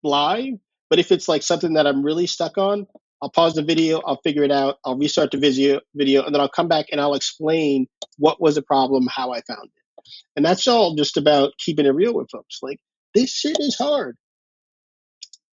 live. 0.03 0.55
But 0.91 0.99
if 0.99 1.13
it's 1.13 1.29
like 1.29 1.43
something 1.43 1.75
that 1.75 1.87
I'm 1.87 2.03
really 2.03 2.27
stuck 2.27 2.57
on, 2.57 2.87
I'll 3.21 3.31
pause 3.31 3.55
the 3.55 3.63
video, 3.63 4.01
I'll 4.07 4.21
figure 4.23 4.45
it 4.45 4.53
out, 4.53 4.79
I'll 4.85 4.97
restart 4.97 5.33
the 5.33 5.39
video, 5.39 5.81
video, 5.95 6.25
and 6.25 6.35
then 6.35 6.41
I'll 6.41 6.49
come 6.49 6.69
back 6.69 6.87
and 6.93 7.01
I'll 7.01 7.15
explain 7.15 7.87
what 8.17 8.41
was 8.41 8.55
the 8.55 8.63
problem, 8.63 9.09
how 9.11 9.33
I 9.33 9.41
found 9.43 9.65
it. 9.65 10.13
And 10.37 10.45
that's 10.45 10.67
all 10.69 10.95
just 10.95 11.17
about 11.17 11.53
keeping 11.59 11.85
it 11.85 11.91
real 11.91 12.15
with 12.15 12.31
folks. 12.31 12.61
Like 12.63 12.79
this 13.15 13.31
shit 13.31 13.59
is 13.59 13.77
hard. 13.77 14.17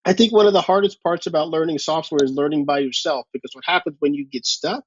I 0.05 0.13
think 0.13 0.33
one 0.33 0.47
of 0.47 0.53
the 0.53 0.61
hardest 0.61 1.03
parts 1.03 1.27
about 1.27 1.49
learning 1.49 1.79
software 1.79 2.25
is 2.25 2.33
learning 2.33 2.65
by 2.65 2.81
yourself 2.81 3.27
because 3.33 3.53
what 3.55 3.65
happens 3.65 3.97
when 4.01 4.15
you 4.15 4.27
get 4.27 4.45
stuck, 4.45 4.83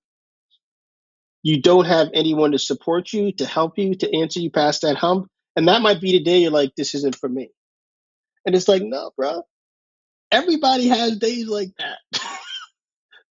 you 1.41 1.61
don't 1.61 1.85
have 1.85 2.09
anyone 2.13 2.51
to 2.51 2.59
support 2.59 3.13
you, 3.13 3.31
to 3.33 3.45
help 3.45 3.77
you, 3.77 3.95
to 3.95 4.17
answer 4.17 4.41
you 4.41 4.51
past 4.51 4.81
that 4.81 4.97
hump. 4.97 5.29
And 5.55 5.67
that 5.67 5.81
might 5.81 6.01
be 6.01 6.11
the 6.11 6.23
day 6.23 6.39
you're 6.39 6.51
like, 6.51 6.75
this 6.75 6.95
isn't 6.95 7.15
for 7.15 7.29
me. 7.29 7.49
And 8.45 8.55
it's 8.55 8.67
like, 8.67 8.83
no, 8.83 9.11
bro. 9.15 9.43
Everybody 10.31 10.87
has 10.87 11.17
days 11.17 11.47
like 11.47 11.71
that. 11.79 11.97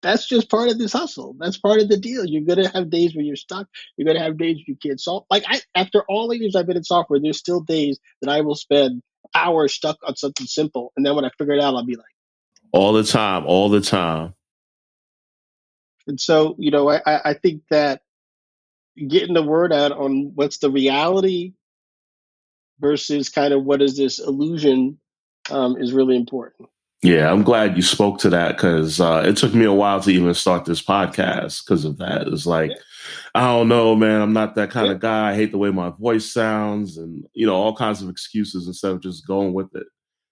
That's 0.01 0.27
just 0.27 0.49
part 0.49 0.69
of 0.69 0.77
this 0.77 0.93
hustle. 0.93 1.35
That's 1.39 1.57
part 1.57 1.79
of 1.79 1.87
the 1.87 1.97
deal. 1.97 2.25
You're 2.25 2.43
gonna 2.43 2.69
have 2.69 2.89
days 2.89 3.15
where 3.15 3.23
you're 3.23 3.37
stuck. 3.37 3.67
You're 3.95 4.05
gonna 4.05 4.23
have 4.23 4.37
days 4.37 4.57
you 4.67 4.75
can't 4.75 4.99
solve. 4.99 5.23
Like 5.29 5.45
I, 5.47 5.61
after 5.75 6.03
all 6.09 6.27
the 6.27 6.37
years 6.37 6.55
I've 6.55 6.67
been 6.67 6.77
in 6.77 6.83
software, 6.83 7.19
there's 7.21 7.39
still 7.39 7.61
days 7.61 7.99
that 8.21 8.29
I 8.29 8.41
will 8.41 8.55
spend 8.55 9.01
hours 9.33 9.73
stuck 9.73 9.97
on 10.05 10.17
something 10.17 10.45
simple. 10.45 10.91
And 10.97 11.05
then 11.05 11.15
when 11.15 11.23
I 11.23 11.29
figure 11.37 11.53
it 11.53 11.63
out, 11.63 11.73
I'll 11.75 11.85
be 11.85 11.95
like, 11.95 12.05
all 12.73 12.91
the 12.91 13.03
time, 13.03 13.45
all 13.45 13.69
the 13.69 13.81
time. 13.81 14.33
And 16.05 16.19
so, 16.19 16.55
you 16.59 16.69
know, 16.69 16.89
I, 16.89 17.01
I 17.05 17.33
think 17.33 17.63
that 17.69 18.01
getting 19.07 19.33
the 19.33 19.41
word 19.41 19.71
out 19.71 19.93
on 19.93 20.33
what's 20.35 20.57
the 20.57 20.69
reality 20.69 21.53
versus 22.83 23.29
kind 23.29 23.53
of 23.53 23.63
what 23.63 23.81
is 23.81 23.97
this 23.97 24.19
illusion 24.19 24.99
um, 25.49 25.77
is 25.77 25.93
really 25.93 26.15
important. 26.15 26.69
Yeah, 27.01 27.31
I'm 27.31 27.43
glad 27.43 27.75
you 27.75 27.81
spoke 27.81 28.19
to 28.19 28.29
that 28.29 28.55
because 28.55 29.01
uh, 29.01 29.23
it 29.25 29.35
took 29.35 29.53
me 29.53 29.65
a 29.65 29.73
while 29.73 29.99
to 30.01 30.11
even 30.11 30.33
start 30.33 30.65
this 30.65 30.81
podcast 30.81 31.65
because 31.65 31.83
of 31.83 31.97
that. 31.97 32.27
It's 32.27 32.45
like, 32.45 32.69
yeah. 32.69 32.77
I 33.35 33.41
don't 33.47 33.67
know, 33.67 33.93
man. 33.95 34.21
I'm 34.21 34.31
not 34.31 34.55
that 34.55 34.69
kind 34.69 34.87
yeah. 34.87 34.93
of 34.93 34.99
guy. 34.99 35.31
I 35.31 35.35
hate 35.35 35.51
the 35.51 35.57
way 35.57 35.69
my 35.69 35.89
voice 35.89 36.31
sounds, 36.31 36.97
and 36.97 37.25
you 37.33 37.45
know, 37.45 37.55
all 37.55 37.75
kinds 37.75 38.01
of 38.01 38.09
excuses 38.09 38.67
instead 38.67 38.91
of 38.91 39.01
just 39.01 39.27
going 39.27 39.53
with 39.53 39.75
it 39.75 39.87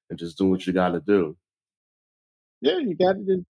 and 0.09 0.17
just 0.17 0.37
doing 0.37 0.51
what 0.51 0.65
you 0.65 0.71
got 0.71 0.91
to 0.91 1.01
do. 1.01 1.35
Yeah, 2.61 2.77
you 2.77 2.95
got 2.95 3.13
to 3.13 3.45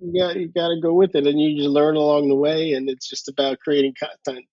you 0.00 0.20
got 0.20 0.36
you 0.36 0.48
got 0.48 0.68
to 0.68 0.80
go 0.80 0.94
with 0.94 1.14
it, 1.14 1.26
and 1.26 1.38
you 1.38 1.56
just 1.56 1.68
learn 1.68 1.96
along 1.96 2.30
the 2.30 2.34
way. 2.34 2.72
And 2.72 2.88
it's 2.88 3.08
just 3.08 3.28
about 3.28 3.58
creating 3.58 3.94
content, 3.98 4.46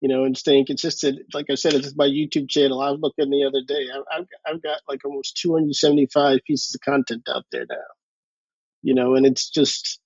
you 0.00 0.08
know, 0.08 0.24
and 0.24 0.36
staying 0.36 0.66
consistent. 0.66 1.20
Like 1.34 1.46
I 1.50 1.54
said, 1.54 1.74
it's 1.74 1.96
my 1.96 2.06
YouTube 2.06 2.48
channel. 2.48 2.80
I 2.80 2.90
was 2.90 3.00
looking 3.00 3.30
the 3.30 3.44
other 3.44 3.62
day. 3.66 3.88
I've 4.12 4.26
I've 4.46 4.62
got 4.62 4.80
like 4.88 5.04
almost 5.04 5.36
275 5.38 6.40
pieces 6.46 6.74
of 6.74 6.80
content 6.82 7.28
out 7.34 7.44
there 7.52 7.66
now, 7.68 7.76
you 8.82 8.94
know, 8.94 9.14
and 9.14 9.26
it's 9.26 9.50
just. 9.50 10.00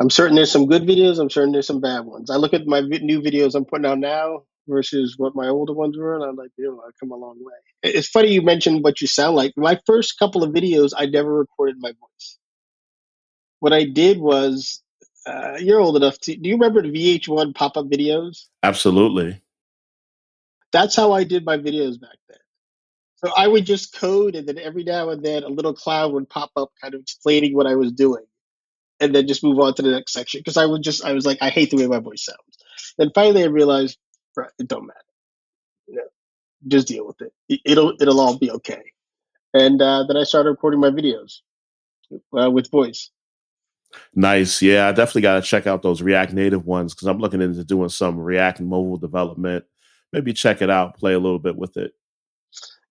I'm 0.00 0.10
certain 0.10 0.36
there's 0.36 0.52
some 0.52 0.66
good 0.66 0.82
videos. 0.82 1.18
I'm 1.18 1.30
certain 1.30 1.52
there's 1.52 1.66
some 1.66 1.80
bad 1.80 2.06
ones. 2.06 2.30
I 2.30 2.36
look 2.36 2.54
at 2.54 2.66
my 2.66 2.80
new 2.80 3.20
videos 3.20 3.54
I'm 3.54 3.64
putting 3.64 3.86
out 3.86 3.98
now 3.98 4.44
versus 4.68 5.14
what 5.18 5.34
my 5.34 5.48
older 5.48 5.72
ones 5.74 5.96
were, 5.98 6.14
and 6.14 6.24
I'm 6.24 6.36
like, 6.36 6.52
yo, 6.56 6.80
I've 6.86 6.98
come 7.00 7.10
a 7.10 7.16
long 7.16 7.38
way. 7.40 7.54
It's 7.82 8.08
funny 8.08 8.28
you 8.32 8.42
mentioned 8.42 8.84
what 8.84 9.00
you 9.00 9.08
sound 9.08 9.36
like. 9.36 9.54
My 9.56 9.80
first 9.86 10.18
couple 10.18 10.44
of 10.44 10.52
videos, 10.52 10.92
I 10.96 11.06
never 11.06 11.34
recorded 11.34 11.76
my 11.80 11.90
voice 11.90 12.38
what 13.60 13.72
I 13.72 13.84
did 13.84 14.18
was, 14.18 14.82
uh, 15.28 15.58
you're 15.60 15.80
old 15.80 15.96
enough 15.96 16.18
to. 16.20 16.36
Do 16.36 16.48
you 16.48 16.54
remember 16.54 16.82
the 16.82 16.90
VH1 16.90 17.54
pop 17.54 17.76
up 17.76 17.86
videos? 17.86 18.46
Absolutely. 18.62 19.40
That's 20.72 20.96
how 20.96 21.12
I 21.12 21.24
did 21.24 21.44
my 21.44 21.58
videos 21.58 22.00
back 22.00 22.16
then. 22.28 22.38
So 23.16 23.32
I 23.36 23.48
would 23.48 23.66
just 23.66 23.98
code, 23.98 24.36
and 24.36 24.48
then 24.48 24.58
every 24.58 24.84
now 24.84 25.10
and 25.10 25.22
then 25.24 25.42
a 25.42 25.48
little 25.48 25.74
cloud 25.74 26.12
would 26.12 26.28
pop 26.28 26.50
up, 26.56 26.70
kind 26.80 26.94
of 26.94 27.00
explaining 27.00 27.54
what 27.54 27.66
I 27.66 27.74
was 27.74 27.92
doing, 27.92 28.24
and 29.00 29.14
then 29.14 29.26
just 29.26 29.44
move 29.44 29.58
on 29.58 29.74
to 29.74 29.82
the 29.82 29.90
next 29.90 30.12
section. 30.12 30.40
Because 30.40 30.56
I 30.56 30.64
would 30.64 30.82
just, 30.82 31.04
I 31.04 31.12
was 31.12 31.26
like, 31.26 31.38
I 31.40 31.50
hate 31.50 31.70
the 31.70 31.76
way 31.76 31.86
my 31.86 31.98
voice 31.98 32.24
sounds. 32.24 32.38
Then 32.96 33.10
finally, 33.14 33.42
I 33.42 33.46
realized, 33.46 33.98
it 34.58 34.68
don't 34.68 34.86
matter. 34.86 35.00
You 35.88 35.96
know, 35.96 36.08
just 36.68 36.88
deal 36.88 37.06
with 37.06 37.20
it. 37.20 37.60
It'll, 37.64 37.94
it'll 38.00 38.20
all 38.20 38.38
be 38.38 38.52
okay. 38.52 38.82
And 39.52 39.82
uh, 39.82 40.04
then 40.06 40.16
I 40.16 40.22
started 40.24 40.50
recording 40.50 40.80
my 40.80 40.90
videos 40.90 41.40
uh, 42.38 42.50
with 42.50 42.70
voice. 42.70 43.10
Nice. 44.14 44.60
Yeah, 44.62 44.88
I 44.88 44.92
definitely 44.92 45.22
got 45.22 45.36
to 45.36 45.42
check 45.42 45.66
out 45.66 45.82
those 45.82 46.02
React 46.02 46.34
Native 46.34 46.66
ones 46.66 46.94
because 46.94 47.08
I'm 47.08 47.18
looking 47.18 47.42
into 47.42 47.64
doing 47.64 47.88
some 47.88 48.18
React 48.18 48.60
mobile 48.60 48.98
development. 48.98 49.64
Maybe 50.12 50.32
check 50.32 50.62
it 50.62 50.70
out, 50.70 50.96
play 50.96 51.12
a 51.14 51.18
little 51.18 51.38
bit 51.38 51.56
with 51.56 51.76
it. 51.76 51.92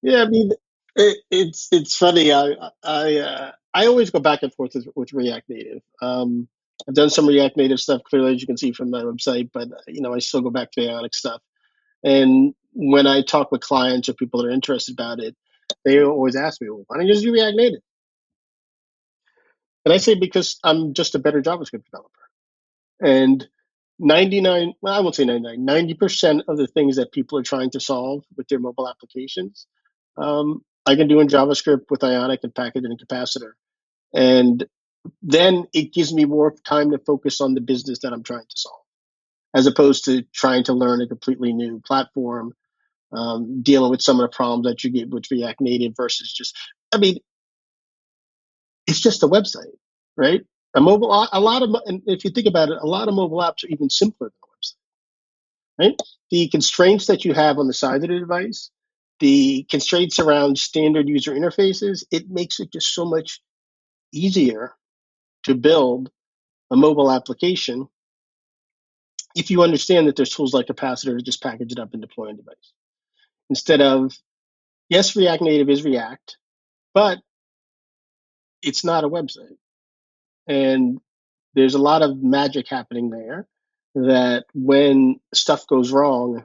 Yeah, 0.01 0.21
I 0.21 0.27
mean, 0.27 0.51
it, 0.95 1.17
it's 1.31 1.67
it's 1.71 1.97
funny. 1.97 2.31
I 2.31 2.53
I 2.83 3.17
uh, 3.17 3.51
I 3.73 3.87
always 3.87 4.09
go 4.09 4.19
back 4.19 4.43
and 4.43 4.53
forth 4.53 4.73
with, 4.75 4.87
with 4.95 5.13
React 5.13 5.49
Native. 5.49 5.81
Um, 6.01 6.47
I've 6.87 6.95
done 6.95 7.09
some 7.09 7.27
React 7.27 7.57
Native 7.57 7.79
stuff, 7.79 8.03
clearly, 8.03 8.35
as 8.35 8.41
you 8.41 8.47
can 8.47 8.57
see 8.57 8.71
from 8.71 8.91
my 8.91 9.01
website, 9.01 9.49
but 9.53 9.69
you 9.87 10.01
know, 10.01 10.13
I 10.13 10.19
still 10.19 10.41
go 10.41 10.49
back 10.49 10.71
to 10.71 10.81
the 10.81 10.89
Ionic 10.89 11.13
stuff. 11.15 11.41
And 12.03 12.53
when 12.73 13.07
I 13.07 13.21
talk 13.23 13.51
with 13.51 13.61
clients 13.61 14.07
or 14.07 14.13
people 14.13 14.41
that 14.41 14.49
are 14.49 14.51
interested 14.51 14.93
about 14.93 15.19
it, 15.19 15.35
they 15.83 16.03
always 16.03 16.35
ask 16.35 16.61
me, 16.61 16.69
"Well, 16.69 16.83
why 16.87 16.97
don't 16.97 17.07
you 17.07 17.13
just 17.13 17.25
do 17.25 17.33
React 17.33 17.57
Native?" 17.57 17.81
And 19.87 19.93
I 19.93 19.99
say 19.99 20.15
because 20.15 20.59
I'm 20.65 20.93
just 20.93 21.15
a 21.15 21.19
better 21.19 21.41
JavaScript 21.41 21.85
developer. 21.85 22.29
And 22.99 23.47
99, 23.99 24.73
well, 24.81 24.93
I 24.93 24.99
won't 24.99 25.15
say 25.15 25.23
99, 25.23 25.65
90% 25.95 26.41
of 26.49 26.57
the 26.57 26.67
things 26.67 26.97
that 26.97 27.13
people 27.13 27.39
are 27.39 27.43
trying 27.43 27.69
to 27.69 27.79
solve 27.79 28.25
with 28.35 28.49
their 28.49 28.59
mobile 28.59 28.89
applications, 28.89 29.65
um, 30.17 30.61
I 30.85 30.97
can 30.97 31.07
do 31.07 31.21
in 31.21 31.29
JavaScript 31.29 31.85
with 31.89 32.03
Ionic 32.03 32.41
and 32.43 32.53
package 32.53 32.83
and 32.83 32.99
capacitor. 32.99 33.51
And 34.13 34.67
then 35.21 35.67
it 35.71 35.93
gives 35.93 36.13
me 36.13 36.25
more 36.25 36.53
time 36.65 36.91
to 36.91 36.99
focus 36.99 37.39
on 37.39 37.53
the 37.53 37.61
business 37.61 37.99
that 37.99 38.11
I'm 38.11 38.23
trying 38.23 38.41
to 38.41 38.57
solve, 38.57 38.83
as 39.55 39.67
opposed 39.67 40.03
to 40.03 40.23
trying 40.33 40.65
to 40.65 40.73
learn 40.73 40.99
a 40.99 41.07
completely 41.07 41.53
new 41.53 41.79
platform, 41.79 42.53
um, 43.13 43.63
dealing 43.63 43.91
with 43.91 44.01
some 44.01 44.19
of 44.19 44.29
the 44.29 44.35
problems 44.35 44.65
that 44.65 44.83
you 44.83 44.89
get 44.89 45.09
with 45.09 45.31
React 45.31 45.61
Native 45.61 45.93
versus 45.95 46.33
just, 46.33 46.57
I 46.91 46.97
mean, 46.97 47.19
it's 48.87 48.99
just 48.99 49.23
a 49.23 49.27
website, 49.27 49.75
right? 50.15 50.41
A 50.75 50.81
mobile, 50.81 51.27
a 51.31 51.39
lot 51.39 51.63
of, 51.63 51.75
and 51.85 52.01
if 52.07 52.23
you 52.25 52.31
think 52.31 52.47
about 52.47 52.69
it, 52.69 52.77
a 52.81 52.87
lot 52.87 53.07
of 53.07 53.13
mobile 53.13 53.39
apps 53.39 53.63
are 53.63 53.69
even 53.69 53.89
simpler 53.89 54.27
than 54.29 54.39
a 54.43 55.85
website, 55.85 55.89
right? 55.89 56.01
The 56.31 56.47
constraints 56.49 57.07
that 57.07 57.25
you 57.25 57.33
have 57.33 57.57
on 57.57 57.67
the 57.67 57.73
side 57.73 58.03
of 58.03 58.09
the 58.09 58.19
device, 58.19 58.71
the 59.19 59.65
constraints 59.69 60.19
around 60.19 60.57
standard 60.57 61.07
user 61.07 61.33
interfaces, 61.33 62.03
it 62.11 62.29
makes 62.29 62.59
it 62.59 62.71
just 62.71 62.93
so 62.93 63.05
much 63.05 63.41
easier 64.13 64.73
to 65.43 65.55
build 65.55 66.11
a 66.71 66.75
mobile 66.75 67.11
application 67.11 67.87
if 69.35 69.51
you 69.51 69.63
understand 69.63 70.07
that 70.07 70.15
there's 70.15 70.31
tools 70.31 70.53
like 70.53 70.67
Capacitor 70.67 71.17
to 71.17 71.23
just 71.23 71.43
package 71.43 71.71
it 71.71 71.79
up 71.79 71.93
and 71.93 72.01
deploy 72.01 72.29
on 72.29 72.35
device. 72.35 72.73
Instead 73.49 73.81
of, 73.81 74.13
yes, 74.89 75.15
React 75.15 75.43
Native 75.43 75.69
is 75.69 75.83
React, 75.83 76.37
but 76.93 77.19
it's 78.61 78.83
not 78.83 79.03
a 79.03 79.09
website. 79.09 79.57
And 80.47 80.99
there's 81.53 81.75
a 81.75 81.79
lot 81.79 82.01
of 82.01 82.21
magic 82.21 82.67
happening 82.69 83.09
there 83.09 83.47
that 83.95 84.45
when 84.53 85.19
stuff 85.33 85.67
goes 85.67 85.91
wrong, 85.91 86.43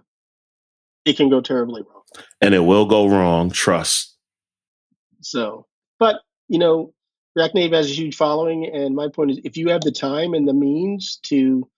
it 1.05 1.17
can 1.17 1.29
go 1.29 1.41
terribly 1.41 1.83
wrong. 1.83 2.03
And 2.41 2.55
it 2.55 2.61
will 2.61 2.87
go 2.87 3.09
wrong, 3.09 3.51
trust. 3.51 4.17
So, 5.21 5.67
but, 5.99 6.23
you 6.49 6.59
know, 6.59 6.93
React 7.37 7.55
Native 7.55 7.73
has 7.73 7.91
a 7.91 7.95
huge 7.95 8.17
following. 8.17 8.67
And 8.67 8.95
my 8.95 9.09
point 9.09 9.33
is 9.33 9.41
if 9.45 9.57
you 9.57 9.69
have 9.69 9.83
the 9.83 9.93
time 9.93 10.35
and 10.35 10.49
the 10.49 10.55
means 10.55 11.19
to 11.25 11.69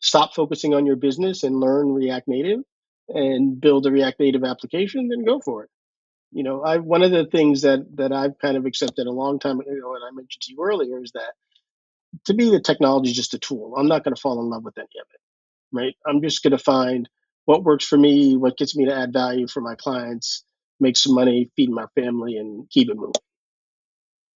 stop 0.00 0.34
focusing 0.34 0.74
on 0.74 0.86
your 0.86 0.96
business 0.96 1.42
and 1.42 1.60
learn 1.60 1.92
React 1.92 2.28
Native 2.28 2.60
and 3.08 3.60
build 3.60 3.86
a 3.86 3.92
React 3.92 4.20
Native 4.20 4.44
application, 4.44 5.08
then 5.08 5.24
go 5.24 5.40
for 5.40 5.64
it 5.64 5.70
you 6.30 6.42
know, 6.42 6.62
I 6.62 6.78
one 6.78 7.02
of 7.02 7.10
the 7.10 7.24
things 7.24 7.62
that 7.62 7.96
that 7.96 8.12
I've 8.12 8.38
kind 8.38 8.56
of 8.56 8.66
accepted 8.66 9.06
a 9.06 9.12
long 9.12 9.38
time 9.38 9.60
ago, 9.60 9.70
and 9.70 10.04
I 10.04 10.10
mentioned 10.12 10.42
to 10.42 10.52
you 10.52 10.62
earlier, 10.62 11.02
is 11.02 11.12
that 11.12 11.32
to 12.26 12.34
me 12.34 12.50
the 12.50 12.60
technology 12.60 13.10
is 13.10 13.16
just 13.16 13.34
a 13.34 13.38
tool. 13.38 13.74
I'm 13.76 13.88
not 13.88 14.04
going 14.04 14.14
to 14.14 14.20
fall 14.20 14.40
in 14.40 14.48
love 14.48 14.64
with 14.64 14.76
any 14.78 14.84
of 15.00 15.06
it, 15.12 15.20
right? 15.72 15.94
I'm 16.06 16.22
just 16.22 16.42
going 16.42 16.52
to 16.52 16.58
find 16.58 17.08
what 17.46 17.64
works 17.64 17.86
for 17.86 17.96
me, 17.96 18.36
what 18.36 18.58
gets 18.58 18.76
me 18.76 18.86
to 18.86 18.94
add 18.94 19.12
value 19.12 19.48
for 19.48 19.62
my 19.62 19.74
clients, 19.74 20.44
make 20.80 20.96
some 20.96 21.14
money, 21.14 21.50
feed 21.56 21.70
my 21.70 21.86
family, 21.94 22.36
and 22.36 22.68
keep 22.68 22.90
it 22.90 22.96
moving. 22.96 23.12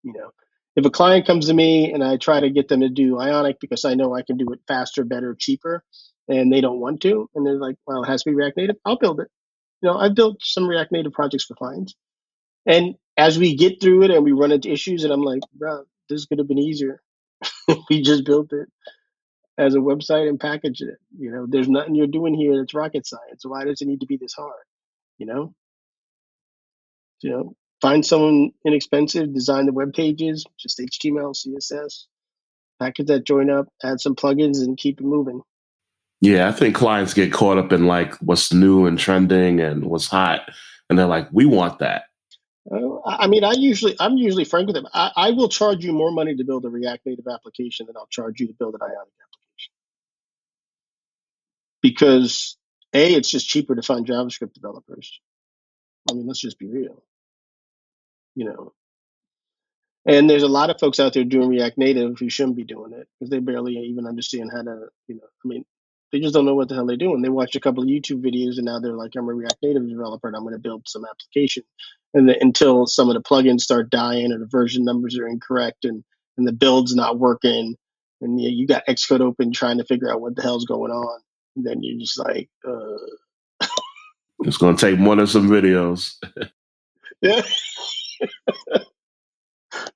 You 0.02 0.14
know, 0.14 0.30
if 0.76 0.86
a 0.86 0.90
client 0.90 1.26
comes 1.26 1.46
to 1.46 1.54
me 1.54 1.92
and 1.92 2.02
I 2.02 2.16
try 2.16 2.40
to 2.40 2.50
get 2.50 2.68
them 2.68 2.80
to 2.80 2.88
do 2.88 3.18
Ionic 3.18 3.60
because 3.60 3.84
I 3.84 3.94
know 3.94 4.14
I 4.14 4.22
can 4.22 4.38
do 4.38 4.46
it 4.52 4.60
faster, 4.66 5.04
better, 5.04 5.36
cheaper, 5.38 5.84
and 6.26 6.50
they 6.50 6.62
don't 6.62 6.80
want 6.80 7.02
to, 7.02 7.28
and 7.34 7.44
they're 7.44 7.58
like, 7.58 7.76
"Well, 7.86 8.02
it 8.02 8.06
has 8.08 8.22
to 8.22 8.30
be 8.30 8.34
React 8.34 8.56
Native," 8.56 8.76
I'll 8.86 8.96
build 8.96 9.20
it 9.20 9.28
you 9.82 9.90
know, 9.90 9.98
I've 9.98 10.14
built 10.14 10.38
some 10.42 10.68
React 10.68 10.92
Native 10.92 11.12
projects 11.12 11.44
for 11.44 11.54
clients. 11.54 11.94
And 12.66 12.94
as 13.16 13.38
we 13.38 13.56
get 13.56 13.80
through 13.80 14.04
it 14.04 14.10
and 14.10 14.24
we 14.24 14.32
run 14.32 14.52
into 14.52 14.70
issues, 14.70 15.04
and 15.04 15.12
I'm 15.12 15.22
like, 15.22 15.42
bro, 15.54 15.84
this 16.08 16.26
could 16.26 16.38
have 16.38 16.48
been 16.48 16.58
easier. 16.58 17.02
we 17.90 18.02
just 18.02 18.24
built 18.24 18.52
it 18.52 18.68
as 19.58 19.74
a 19.74 19.78
website 19.78 20.28
and 20.28 20.40
packaged 20.40 20.82
it. 20.82 20.98
You 21.18 21.32
know, 21.32 21.46
there's 21.48 21.68
nothing 21.68 21.94
you're 21.94 22.06
doing 22.06 22.34
here 22.34 22.56
that's 22.58 22.74
rocket 22.74 23.06
science. 23.06 23.44
Why 23.44 23.64
does 23.64 23.80
it 23.80 23.88
need 23.88 24.00
to 24.00 24.06
be 24.06 24.16
this 24.16 24.34
hard? 24.34 24.64
You 25.18 25.26
know? 25.26 25.54
You 27.20 27.30
know, 27.30 27.56
find 27.80 28.04
someone 28.04 28.52
inexpensive, 28.64 29.34
design 29.34 29.66
the 29.66 29.72
web 29.72 29.92
pages, 29.92 30.44
just 30.58 30.78
HTML, 30.78 31.34
CSS, 31.34 32.04
package 32.80 33.06
that 33.06 33.26
join 33.26 33.50
up, 33.50 33.68
add 33.82 34.00
some 34.00 34.16
plugins, 34.16 34.58
and 34.58 34.76
keep 34.76 35.00
it 35.00 35.04
moving. 35.04 35.42
Yeah, 36.22 36.48
I 36.48 36.52
think 36.52 36.76
clients 36.76 37.14
get 37.14 37.32
caught 37.32 37.58
up 37.58 37.72
in 37.72 37.88
like 37.88 38.14
what's 38.18 38.52
new 38.52 38.86
and 38.86 38.96
trending 38.96 39.58
and 39.58 39.84
what's 39.84 40.06
hot, 40.06 40.48
and 40.88 40.96
they're 40.96 41.06
like, 41.06 41.28
"We 41.32 41.46
want 41.46 41.80
that." 41.80 42.04
Uh, 42.70 43.00
I 43.04 43.26
mean, 43.26 43.42
I 43.42 43.54
usually 43.54 43.96
I'm 43.98 44.16
usually 44.16 44.44
frank 44.44 44.68
with 44.68 44.76
them. 44.76 44.86
I, 44.94 45.10
I, 45.16 45.30
will 45.32 45.48
charge 45.48 45.84
you 45.84 45.92
more 45.92 46.12
money 46.12 46.36
to 46.36 46.44
build 46.44 46.64
a 46.64 46.68
React 46.68 47.06
Native 47.06 47.26
application 47.26 47.86
than 47.86 47.96
I'll 47.96 48.06
charge 48.06 48.38
you 48.40 48.46
to 48.46 48.52
build 48.52 48.74
an 48.74 48.82
Ionic 48.82 48.94
application 49.00 49.72
because 51.82 52.56
a 52.94 53.14
it's 53.14 53.28
just 53.28 53.48
cheaper 53.48 53.74
to 53.74 53.82
find 53.82 54.06
JavaScript 54.06 54.52
developers. 54.52 55.20
I 56.08 56.14
mean, 56.14 56.28
let's 56.28 56.40
just 56.40 56.60
be 56.60 56.68
real. 56.68 57.02
You 58.36 58.44
know, 58.44 58.74
and 60.06 60.30
there's 60.30 60.44
a 60.44 60.48
lot 60.48 60.70
of 60.70 60.78
folks 60.78 61.00
out 61.00 61.14
there 61.14 61.24
doing 61.24 61.48
React 61.48 61.78
Native 61.78 62.18
who 62.20 62.30
shouldn't 62.30 62.56
be 62.56 62.64
doing 62.64 62.92
it 62.92 63.08
because 63.18 63.30
they 63.30 63.40
barely 63.40 63.76
even 63.76 64.06
understand 64.06 64.52
how 64.52 64.62
to. 64.62 64.86
You 65.08 65.16
know, 65.16 65.26
I 65.44 65.48
mean, 65.48 65.64
they 66.12 66.20
just 66.20 66.34
don't 66.34 66.44
know 66.44 66.54
what 66.54 66.68
the 66.68 66.74
hell 66.74 66.86
they're 66.86 66.96
doing. 66.96 67.22
They 67.22 67.30
watched 67.30 67.56
a 67.56 67.60
couple 67.60 67.82
of 67.82 67.88
YouTube 67.88 68.22
videos 68.22 68.58
and 68.58 68.66
now 68.66 68.78
they're 68.78 68.92
like, 68.92 69.12
I'm 69.16 69.28
a 69.28 69.32
React 69.32 69.56
Native 69.62 69.88
developer 69.88 70.28
and 70.28 70.36
I'm 70.36 70.42
going 70.42 70.52
to 70.52 70.60
build 70.60 70.86
some 70.86 71.06
application. 71.06 71.64
And 72.12 72.28
the, 72.28 72.38
until 72.40 72.86
some 72.86 73.08
of 73.08 73.14
the 73.14 73.22
plugins 73.22 73.62
start 73.62 73.88
dying 73.88 74.30
or 74.30 74.38
the 74.38 74.46
version 74.46 74.84
numbers 74.84 75.18
are 75.18 75.26
incorrect 75.26 75.86
and, 75.86 76.04
and 76.36 76.46
the 76.46 76.52
build's 76.52 76.94
not 76.94 77.18
working 77.18 77.76
and 78.20 78.40
you, 78.40 78.50
you 78.50 78.66
got 78.66 78.86
Xcode 78.86 79.20
open 79.20 79.52
trying 79.52 79.78
to 79.78 79.84
figure 79.84 80.12
out 80.12 80.20
what 80.20 80.36
the 80.36 80.42
hell's 80.42 80.66
going 80.66 80.92
on. 80.92 81.20
And 81.56 81.64
then 81.64 81.82
you're 81.82 81.98
just 81.98 82.18
like, 82.18 82.50
uh. 82.66 83.66
it's 84.40 84.58
going 84.58 84.76
to 84.76 84.86
take 84.90 84.98
more 84.98 85.16
than 85.16 85.26
some 85.26 85.48
videos. 85.48 86.14
yeah. 87.22 87.40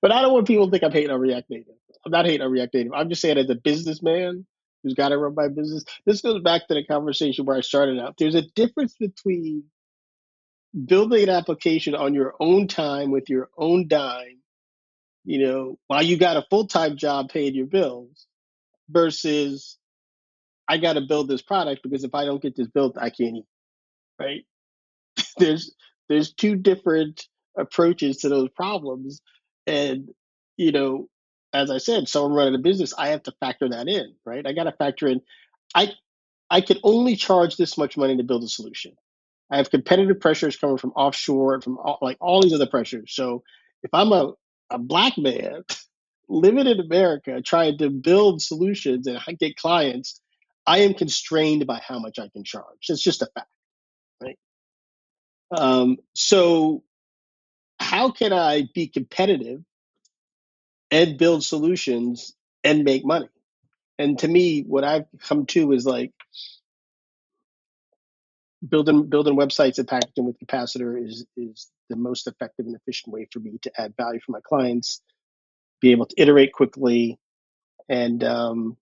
but 0.00 0.12
I 0.12 0.22
don't 0.22 0.32
want 0.32 0.46
people 0.46 0.66
to 0.66 0.70
think 0.70 0.82
I'm 0.82 0.92
hating 0.92 1.10
on 1.10 1.20
React 1.20 1.50
Native. 1.50 1.74
I'm 2.06 2.12
not 2.12 2.24
hating 2.24 2.42
on 2.42 2.50
React 2.50 2.74
Native. 2.74 2.92
I'm 2.94 3.10
just 3.10 3.20
saying 3.20 3.36
as 3.36 3.50
a 3.50 3.54
businessman, 3.54 4.46
who's 4.86 4.94
got 4.94 5.08
to 5.08 5.18
run 5.18 5.34
my 5.34 5.48
business. 5.48 5.84
This 6.04 6.20
goes 6.20 6.40
back 6.42 6.68
to 6.68 6.74
the 6.74 6.84
conversation 6.84 7.44
where 7.44 7.56
I 7.56 7.60
started 7.60 7.98
out. 7.98 8.14
There's 8.16 8.36
a 8.36 8.48
difference 8.54 8.94
between 8.94 9.64
building 10.84 11.24
an 11.24 11.30
application 11.30 11.96
on 11.96 12.14
your 12.14 12.34
own 12.38 12.68
time 12.68 13.10
with 13.10 13.28
your 13.28 13.48
own 13.58 13.88
dime, 13.88 14.38
you 15.24 15.44
know, 15.44 15.78
while 15.88 16.04
you 16.04 16.16
got 16.16 16.36
a 16.36 16.46
full 16.48 16.68
time 16.68 16.96
job 16.96 17.30
paying 17.30 17.56
your 17.56 17.66
bills, 17.66 18.28
versus 18.88 19.76
I 20.68 20.78
got 20.78 20.92
to 20.92 21.00
build 21.00 21.26
this 21.26 21.42
product 21.42 21.82
because 21.82 22.04
if 22.04 22.14
I 22.14 22.24
don't 22.24 22.40
get 22.40 22.54
this 22.54 22.68
built, 22.68 22.96
I 22.96 23.10
can't 23.10 23.38
eat. 23.38 23.46
Right? 24.20 24.44
there's 25.38 25.74
there's 26.08 26.32
two 26.32 26.54
different 26.54 27.26
approaches 27.58 28.18
to 28.18 28.28
those 28.28 28.50
problems, 28.50 29.20
and 29.66 30.10
you 30.56 30.70
know, 30.70 31.08
as 31.52 31.70
I 31.70 31.78
said, 31.78 32.08
someone 32.08 32.32
running 32.32 32.54
a 32.54 32.58
business, 32.58 32.94
I 32.96 33.08
have 33.08 33.22
to 33.24 33.32
factor 33.40 33.68
that 33.68 33.88
in. 33.88 34.14
Right? 34.24 34.46
I 34.46 34.52
got 34.52 34.64
to 34.64 34.72
factor 34.72 35.06
in. 35.06 35.20
I 35.74 35.92
I 36.50 36.60
can 36.60 36.78
only 36.82 37.16
charge 37.16 37.56
this 37.56 37.76
much 37.76 37.96
money 37.96 38.16
to 38.16 38.22
build 38.22 38.44
a 38.44 38.48
solution. 38.48 38.92
I 39.50 39.56
have 39.58 39.70
competitive 39.70 40.20
pressures 40.20 40.56
coming 40.56 40.78
from 40.78 40.90
offshore, 40.90 41.60
from 41.60 41.78
all, 41.78 41.98
like 42.02 42.16
all 42.20 42.42
these 42.42 42.54
other 42.54 42.66
pressures. 42.66 43.14
So 43.14 43.42
if 43.82 43.90
I'm 43.92 44.12
a, 44.12 44.32
a 44.70 44.78
black 44.78 45.16
man 45.18 45.62
living 46.28 46.66
in 46.66 46.80
America 46.80 47.40
trying 47.42 47.78
to 47.78 47.90
build 47.90 48.42
solutions 48.42 49.06
and 49.06 49.20
get 49.38 49.56
clients, 49.56 50.20
I 50.66 50.78
am 50.78 50.94
constrained 50.94 51.66
by 51.66 51.80
how 51.86 52.00
much 52.00 52.18
I 52.18 52.28
can 52.28 52.42
charge. 52.42 52.88
It's 52.88 53.02
just 53.02 53.22
a 53.22 53.28
fact, 53.34 53.48
right? 54.20 54.38
Um, 55.52 55.98
so 56.14 56.82
how 57.78 58.10
can 58.10 58.32
I 58.32 58.68
be 58.74 58.88
competitive 58.88 59.62
and 60.96 61.18
build 61.18 61.44
solutions 61.44 62.34
and 62.64 62.84
make 62.84 63.04
money? 63.04 63.28
And 63.98 64.18
to 64.20 64.28
me, 64.28 64.62
what 64.62 64.84
I've 64.84 65.06
come 65.20 65.46
to 65.48 65.72
is 65.72 65.86
like 65.86 66.12
building 68.68 69.08
building 69.08 69.36
websites 69.36 69.78
and 69.78 69.88
packaging 69.88 70.26
with 70.26 70.38
Capacitor 70.38 71.02
is 71.04 71.26
is 71.36 71.70
the 71.90 71.96
most 71.96 72.26
effective 72.26 72.66
and 72.66 72.76
efficient 72.76 73.12
way 73.14 73.28
for 73.32 73.40
me 73.40 73.58
to 73.62 73.72
add 73.80 73.94
value 73.96 74.20
for 74.24 74.32
my 74.32 74.40
clients, 74.44 75.02
be 75.80 75.92
able 75.92 76.06
to 76.06 76.14
iterate 76.20 76.52
quickly, 76.52 77.18
and 77.88 78.24
um, 78.24 78.76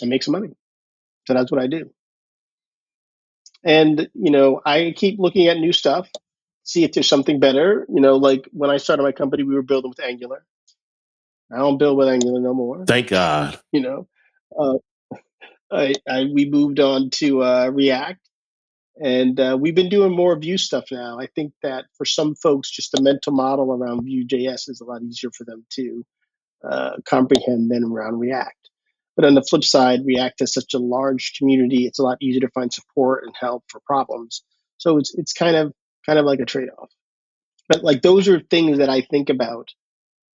and 0.00 0.10
make 0.10 0.22
some 0.22 0.32
money. 0.32 0.50
So 1.26 1.34
that's 1.34 1.52
what 1.52 1.62
I 1.62 1.68
do. 1.68 1.90
And 3.64 4.08
you 4.14 4.30
know, 4.30 4.60
I 4.64 4.94
keep 4.96 5.18
looking 5.18 5.48
at 5.48 5.58
new 5.58 5.72
stuff, 5.72 6.10
see 6.64 6.84
if 6.84 6.92
there's 6.92 7.08
something 7.08 7.40
better. 7.40 7.86
You 7.88 8.00
know, 8.00 8.16
like 8.16 8.48
when 8.52 8.70
I 8.70 8.78
started 8.78 9.04
my 9.04 9.12
company, 9.12 9.44
we 9.44 9.54
were 9.54 9.62
building 9.62 9.90
with 9.90 10.00
Angular. 10.00 10.44
I 11.52 11.58
don't 11.58 11.78
build 11.78 11.98
with 11.98 12.08
Angular 12.08 12.40
no 12.40 12.54
more. 12.54 12.84
Thank 12.86 13.08
God. 13.08 13.58
You 13.72 13.80
know, 13.80 14.08
uh, 14.58 14.78
I, 15.70 15.94
I 16.08 16.24
we 16.32 16.48
moved 16.48 16.80
on 16.80 17.10
to 17.10 17.42
uh, 17.42 17.70
React 17.72 18.20
and 19.00 19.40
uh, 19.40 19.56
we've 19.58 19.74
been 19.74 19.88
doing 19.88 20.14
more 20.14 20.36
Vue 20.38 20.58
stuff 20.58 20.84
now. 20.90 21.18
I 21.18 21.26
think 21.26 21.52
that 21.62 21.86
for 21.96 22.04
some 22.04 22.34
folks, 22.34 22.70
just 22.70 22.92
the 22.92 23.02
mental 23.02 23.32
model 23.32 23.72
around 23.72 24.04
Vue.js 24.04 24.68
is 24.68 24.80
a 24.80 24.84
lot 24.84 25.02
easier 25.02 25.30
for 25.36 25.44
them 25.44 25.64
to 25.70 26.04
uh, 26.62 26.96
comprehend 27.06 27.70
than 27.70 27.84
around 27.84 28.18
React. 28.18 28.68
But 29.16 29.24
on 29.24 29.34
the 29.34 29.42
flip 29.42 29.64
side, 29.64 30.04
React 30.04 30.40
has 30.40 30.54
such 30.54 30.74
a 30.74 30.78
large 30.78 31.34
community; 31.38 31.86
it's 31.86 31.98
a 31.98 32.02
lot 32.02 32.18
easier 32.20 32.40
to 32.40 32.50
find 32.50 32.72
support 32.72 33.24
and 33.24 33.34
help 33.38 33.64
for 33.68 33.80
problems. 33.86 34.42
So 34.78 34.98
it's 34.98 35.14
it's 35.14 35.32
kind 35.32 35.56
of 35.56 35.72
kind 36.06 36.18
of 36.18 36.24
like 36.24 36.40
a 36.40 36.46
trade 36.46 36.68
off. 36.78 36.90
But 37.68 37.82
like 37.82 38.02
those 38.02 38.28
are 38.28 38.40
things 38.40 38.78
that 38.78 38.88
I 38.88 39.02
think 39.02 39.30
about 39.30 39.70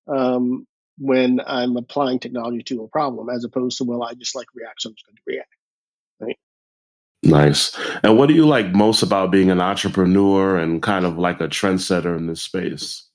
um, 0.07 0.67
when 0.99 1.41
I'm 1.47 1.77
applying 1.77 2.19
technology 2.19 2.63
to 2.65 2.85
a 2.85 2.89
problem, 2.89 3.29
as 3.29 3.45
opposed 3.45 3.79
to 3.79 3.85
well, 3.85 4.03
I 4.03 4.15
just 4.15 4.35
like 4.35 4.47
React, 4.55 4.83
so 4.83 4.89
I'm 4.89 4.95
just 4.95 5.07
going 5.07 5.17
to 5.17 5.23
React. 5.27 5.49
Right. 6.21 6.39
Nice. 7.23 7.79
And 8.03 8.19
what 8.19 8.29
do 8.29 8.35
you 8.35 8.47
like 8.47 8.73
most 8.73 9.03
about 9.03 9.31
being 9.31 9.51
an 9.51 9.61
entrepreneur 9.61 10.57
and 10.59 10.83
kind 10.83 11.05
of 11.05 11.19
like 11.19 11.41
a 11.41 11.49
trendsetter 11.49 12.17
in 12.17 12.27
this 12.27 12.43
space? 12.43 13.09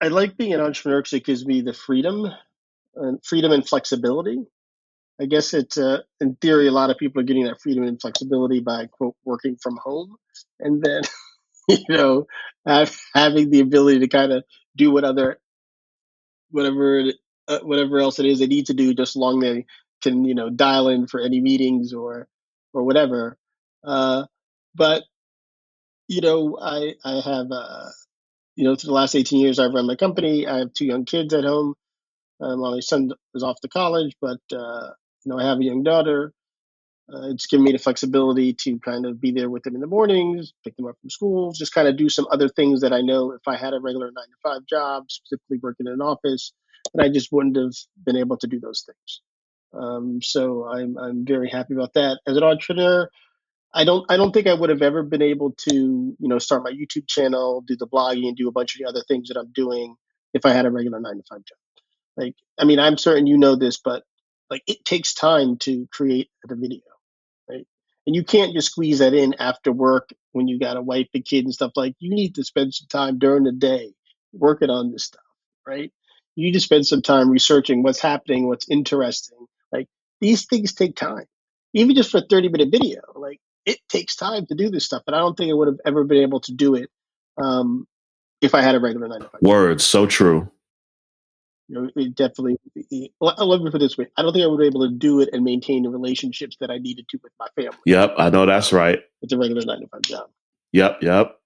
I 0.00 0.08
like 0.08 0.36
being 0.36 0.54
an 0.54 0.60
entrepreneur 0.60 1.00
because 1.00 1.12
it 1.12 1.24
gives 1.24 1.44
me 1.44 1.60
the 1.60 1.74
freedom, 1.74 2.26
and 2.96 3.24
freedom 3.24 3.52
and 3.52 3.66
flexibility. 3.66 4.44
I 5.20 5.26
guess 5.26 5.52
it's 5.52 5.76
uh, 5.76 5.98
in 6.20 6.36
theory, 6.36 6.66
a 6.66 6.72
lot 6.72 6.90
of 6.90 6.96
people 6.96 7.20
are 7.20 7.24
getting 7.24 7.44
that 7.44 7.60
freedom 7.60 7.84
and 7.84 8.00
flexibility 8.00 8.60
by 8.60 8.86
quote 8.86 9.16
working 9.24 9.56
from 9.62 9.76
home, 9.82 10.16
and 10.58 10.82
then 10.82 11.02
you 11.68 11.84
know 11.96 12.26
have, 12.66 12.96
having 13.14 13.50
the 13.50 13.60
ability 13.60 14.00
to 14.00 14.08
kind 14.08 14.32
of 14.32 14.44
do 14.76 14.90
what 14.90 15.04
other 15.04 15.38
whatever 16.50 17.04
uh, 17.48 17.60
whatever 17.62 17.98
else 18.00 18.18
it 18.18 18.26
is 18.26 18.38
they 18.40 18.46
need 18.46 18.66
to 18.66 18.74
do, 18.74 18.94
just 18.94 19.16
long 19.16 19.40
they 19.40 19.66
can 20.02 20.24
you 20.24 20.34
know 20.34 20.50
dial 20.50 20.88
in 20.88 21.06
for 21.06 21.20
any 21.20 21.40
meetings 21.40 21.92
or 21.92 22.28
or 22.74 22.84
whatever. 22.84 23.38
Uh, 23.84 24.24
but 24.74 25.04
you 26.08 26.20
know, 26.20 26.58
I 26.60 26.94
I 27.04 27.20
have 27.20 27.46
uh, 27.50 27.88
you 28.56 28.64
know 28.64 28.74
through 28.76 28.88
the 28.88 28.94
last 28.94 29.14
eighteen 29.14 29.40
years 29.40 29.58
I've 29.58 29.74
run 29.74 29.86
my 29.86 29.96
company. 29.96 30.46
I 30.46 30.58
have 30.58 30.72
two 30.74 30.86
young 30.86 31.04
kids 31.04 31.34
at 31.34 31.44
home. 31.44 31.74
Uh, 32.40 32.56
my 32.56 32.80
son 32.80 33.10
is 33.34 33.42
off 33.42 33.60
to 33.62 33.68
college, 33.68 34.14
but 34.20 34.40
uh, 34.52 34.90
you 35.24 35.30
know 35.32 35.38
I 35.38 35.44
have 35.44 35.60
a 35.60 35.64
young 35.64 35.82
daughter. 35.84 36.32
Uh, 37.12 37.30
it's 37.30 37.46
given 37.46 37.64
me 37.64 37.72
the 37.72 37.78
flexibility 37.78 38.52
to 38.52 38.78
kind 38.78 39.04
of 39.04 39.20
be 39.20 39.32
there 39.32 39.50
with 39.50 39.64
them 39.64 39.74
in 39.74 39.80
the 39.80 39.86
mornings, 39.86 40.52
pick 40.62 40.76
them 40.76 40.86
up 40.86 40.94
from 41.00 41.10
school, 41.10 41.52
just 41.52 41.74
kind 41.74 41.88
of 41.88 41.96
do 41.96 42.08
some 42.08 42.26
other 42.30 42.48
things 42.48 42.82
that 42.82 42.92
I 42.92 43.00
know 43.00 43.32
if 43.32 43.42
I 43.48 43.56
had 43.56 43.74
a 43.74 43.80
regular 43.80 44.06
nine 44.06 44.26
to 44.26 44.36
five 44.42 44.66
job, 44.66 45.10
specifically 45.10 45.58
working 45.62 45.86
in 45.86 45.92
an 45.92 46.02
office, 46.02 46.52
and 46.94 47.02
I 47.02 47.08
just 47.08 47.32
wouldn't 47.32 47.56
have 47.56 47.74
been 48.04 48.16
able 48.16 48.36
to 48.38 48.46
do 48.46 48.60
those 48.60 48.84
things. 48.86 49.22
Um, 49.72 50.20
so 50.22 50.66
I'm 50.66 50.96
I'm 50.98 51.24
very 51.24 51.48
happy 51.48 51.74
about 51.74 51.94
that. 51.94 52.20
As 52.26 52.36
an 52.36 52.44
entrepreneur, 52.44 53.08
I 53.74 53.84
don't 53.84 54.04
I 54.10 54.16
don't 54.16 54.32
think 54.32 54.46
I 54.46 54.54
would 54.54 54.70
have 54.70 54.82
ever 54.82 55.02
been 55.02 55.22
able 55.22 55.52
to, 55.68 55.74
you 55.74 56.28
know, 56.28 56.38
start 56.38 56.64
my 56.64 56.72
YouTube 56.72 57.08
channel, 57.08 57.62
do 57.66 57.76
the 57.76 57.86
blogging 57.88 58.28
and 58.28 58.36
do 58.36 58.48
a 58.48 58.52
bunch 58.52 58.74
of 58.74 58.80
the 58.80 58.88
other 58.88 59.04
things 59.08 59.28
that 59.28 59.38
I'm 59.38 59.52
doing 59.52 59.96
if 60.34 60.46
I 60.46 60.52
had 60.52 60.66
a 60.66 60.70
regular 60.70 61.00
nine 61.00 61.16
to 61.16 61.22
five 61.28 61.38
job. 61.38 61.58
Like 62.16 62.34
I 62.58 62.64
mean, 62.64 62.78
I'm 62.78 62.98
certain 62.98 63.26
you 63.26 63.38
know 63.38 63.56
this, 63.56 63.78
but 63.78 64.04
like 64.50 64.62
it 64.66 64.84
takes 64.84 65.14
time 65.14 65.56
to 65.58 65.88
create 65.92 66.28
a 66.48 66.54
video? 66.54 66.89
And 68.10 68.16
you 68.16 68.24
can't 68.24 68.52
just 68.52 68.72
squeeze 68.72 68.98
that 68.98 69.14
in 69.14 69.34
after 69.38 69.70
work 69.70 70.10
when 70.32 70.48
you 70.48 70.58
got 70.58 70.76
a 70.76 70.82
wife 70.82 71.06
and 71.14 71.24
kid 71.24 71.44
and 71.44 71.54
stuff 71.54 71.70
like 71.76 71.94
you 72.00 72.12
need 72.12 72.34
to 72.34 72.42
spend 72.42 72.74
some 72.74 72.88
time 72.88 73.20
during 73.20 73.44
the 73.44 73.52
day 73.52 73.92
working 74.32 74.68
on 74.68 74.90
this 74.90 75.04
stuff, 75.04 75.22
right? 75.64 75.92
You 76.34 76.46
need 76.46 76.54
to 76.54 76.60
spend 76.60 76.88
some 76.88 77.02
time 77.02 77.30
researching 77.30 77.84
what's 77.84 78.00
happening, 78.00 78.48
what's 78.48 78.68
interesting. 78.68 79.38
Like 79.70 79.86
these 80.20 80.46
things 80.46 80.72
take 80.72 80.96
time. 80.96 81.26
Even 81.72 81.94
just 81.94 82.10
for 82.10 82.18
a 82.18 82.26
30 82.28 82.48
minute 82.48 82.70
video, 82.72 83.00
like 83.14 83.38
it 83.64 83.78
takes 83.88 84.16
time 84.16 84.44
to 84.46 84.56
do 84.56 84.70
this 84.70 84.86
stuff, 84.86 85.04
but 85.06 85.14
I 85.14 85.18
don't 85.18 85.36
think 85.36 85.52
I 85.52 85.54
would 85.54 85.68
have 85.68 85.78
ever 85.86 86.02
been 86.02 86.22
able 86.24 86.40
to 86.40 86.52
do 86.52 86.74
it 86.74 86.90
um, 87.40 87.86
if 88.40 88.56
I 88.56 88.60
had 88.60 88.74
a 88.74 88.80
regular 88.80 89.06
nine 89.06 89.20
to 89.20 89.28
five. 89.28 89.40
Words, 89.40 89.84
so 89.84 90.06
true. 90.06 90.50
You 91.70 91.82
know, 91.82 91.90
it 91.94 92.16
definitely. 92.16 92.58
Let 93.20 93.62
me 93.62 93.70
put 93.70 93.78
this 93.78 93.96
way: 93.96 94.08
I 94.16 94.22
don't 94.22 94.32
think 94.32 94.42
I 94.42 94.48
would 94.48 94.58
be 94.58 94.66
able 94.66 94.88
to 94.88 94.92
do 94.92 95.20
it 95.20 95.28
and 95.32 95.44
maintain 95.44 95.84
the 95.84 95.88
relationships 95.88 96.56
that 96.60 96.68
I 96.68 96.78
needed 96.78 97.08
to 97.10 97.20
with 97.22 97.32
my 97.38 97.46
family. 97.54 97.78
Yep, 97.86 98.14
I 98.18 98.28
know 98.28 98.44
that's 98.44 98.72
right. 98.72 98.98
It's 99.22 99.32
a 99.32 99.38
regular 99.38 99.62
nine 99.64 99.80
to 99.80 99.86
five 99.86 100.02
job. 100.02 100.30
Yep, 100.72 100.98
yep. 101.02 101.36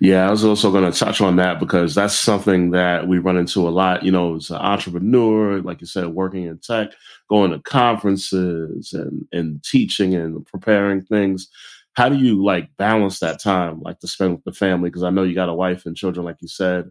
Yeah, 0.00 0.26
I 0.26 0.30
was 0.30 0.44
also 0.44 0.70
going 0.70 0.90
to 0.90 0.98
touch 0.98 1.20
on 1.20 1.36
that 1.36 1.60
because 1.60 1.94
that's 1.94 2.14
something 2.14 2.70
that 2.70 3.08
we 3.08 3.18
run 3.18 3.36
into 3.36 3.68
a 3.68 3.70
lot. 3.70 4.04
You 4.04 4.12
know, 4.12 4.36
as 4.36 4.50
an 4.50 4.56
entrepreneur, 4.56 5.60
like 5.60 5.82
you 5.82 5.86
said, 5.86 6.06
working 6.08 6.44
in 6.44 6.58
tech, 6.58 6.92
going 7.28 7.50
to 7.50 7.58
conferences 7.60 8.94
and, 8.94 9.26
and 9.32 9.62
teaching 9.62 10.14
and 10.14 10.46
preparing 10.46 11.02
things. 11.02 11.48
How 11.94 12.08
do 12.08 12.16
you 12.16 12.42
like 12.42 12.74
balance 12.78 13.18
that 13.18 13.38
time, 13.38 13.82
like 13.82 14.00
to 14.00 14.08
spend 14.08 14.32
with 14.32 14.44
the 14.44 14.52
family? 14.52 14.88
Because 14.88 15.02
I 15.02 15.10
know 15.10 15.24
you 15.24 15.34
got 15.34 15.50
a 15.50 15.54
wife 15.54 15.84
and 15.84 15.94
children, 15.94 16.24
like 16.24 16.38
you 16.40 16.48
said, 16.48 16.90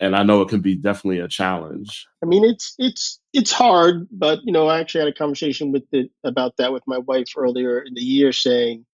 and 0.00 0.16
I 0.16 0.22
know 0.22 0.42
it 0.42 0.48
can 0.48 0.60
be 0.60 0.74
definitely 0.74 1.20
a 1.20 1.28
challenge. 1.28 2.06
I 2.22 2.26
mean, 2.26 2.44
it's 2.44 2.74
it's 2.78 3.20
it's 3.32 3.52
hard, 3.52 4.08
but 4.10 4.40
you 4.44 4.52
know, 4.52 4.66
I 4.66 4.80
actually 4.80 5.02
had 5.02 5.08
a 5.08 5.14
conversation 5.14 5.72
with 5.72 5.84
it 5.92 6.10
about 6.24 6.56
that 6.58 6.72
with 6.72 6.82
my 6.86 6.98
wife 6.98 7.28
earlier 7.36 7.80
in 7.80 7.94
the 7.94 8.02
year, 8.02 8.32
saying, 8.32 8.84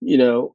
you 0.00 0.18
know, 0.18 0.54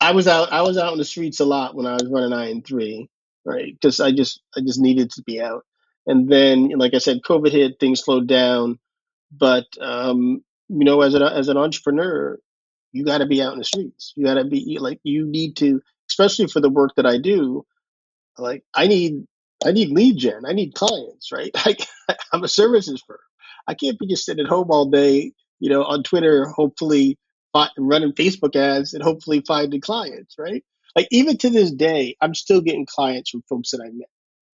I 0.00 0.12
was 0.12 0.26
out. 0.26 0.52
I 0.52 0.62
was 0.62 0.76
out 0.78 0.92
in 0.92 0.98
the 0.98 1.04
streets 1.04 1.40
a 1.40 1.44
lot 1.44 1.74
when 1.74 1.86
I 1.86 1.94
was 1.94 2.08
running 2.10 2.38
IN 2.38 2.62
three, 2.62 3.08
right? 3.44 3.72
Because 3.72 4.00
I 4.00 4.10
just 4.10 4.42
I 4.56 4.60
just 4.60 4.80
needed 4.80 5.10
to 5.12 5.22
be 5.22 5.40
out. 5.40 5.64
And 6.06 6.28
then, 6.28 6.70
like 6.70 6.94
I 6.94 6.98
said, 6.98 7.22
COVID 7.22 7.52
hit, 7.52 7.78
things 7.78 8.00
slowed 8.00 8.26
down. 8.26 8.80
But 9.30 9.66
um, 9.80 10.42
you 10.68 10.84
know, 10.84 11.02
as 11.02 11.14
an 11.14 11.22
as 11.22 11.48
an 11.48 11.56
entrepreneur, 11.56 12.38
you 12.90 13.04
got 13.04 13.18
to 13.18 13.26
be 13.26 13.40
out 13.40 13.52
in 13.52 13.60
the 13.60 13.64
streets. 13.64 14.12
You 14.16 14.26
got 14.26 14.34
to 14.34 14.44
be 14.44 14.78
like 14.80 14.98
you 15.04 15.26
need 15.26 15.56
to, 15.58 15.80
especially 16.10 16.48
for 16.48 16.60
the 16.60 16.70
work 16.70 16.92
that 16.96 17.06
I 17.06 17.18
do. 17.18 17.64
Like 18.38 18.64
I 18.74 18.86
need 18.86 19.26
I 19.64 19.72
need 19.72 19.90
lead 19.90 20.16
gen. 20.16 20.44
I 20.46 20.52
need 20.52 20.74
clients, 20.74 21.30
right? 21.32 21.50
Like 21.66 21.86
I'm 22.32 22.44
a 22.44 22.48
services 22.48 23.02
firm. 23.06 23.18
I 23.66 23.74
can't 23.74 23.98
be 23.98 24.06
just 24.06 24.24
sitting 24.24 24.44
at 24.44 24.50
home 24.50 24.70
all 24.70 24.86
day, 24.86 25.32
you 25.60 25.70
know, 25.70 25.84
on 25.84 26.02
Twitter, 26.02 26.46
hopefully 26.46 27.18
running 27.78 28.12
Facebook 28.12 28.56
ads 28.56 28.94
and 28.94 29.02
hopefully 29.02 29.42
finding 29.46 29.80
clients, 29.80 30.36
right? 30.38 30.64
Like 30.96 31.08
even 31.10 31.36
to 31.38 31.50
this 31.50 31.70
day, 31.70 32.16
I'm 32.20 32.34
still 32.34 32.60
getting 32.60 32.86
clients 32.86 33.30
from 33.30 33.42
folks 33.48 33.70
that 33.70 33.80
I 33.80 33.90
met. 33.90 34.08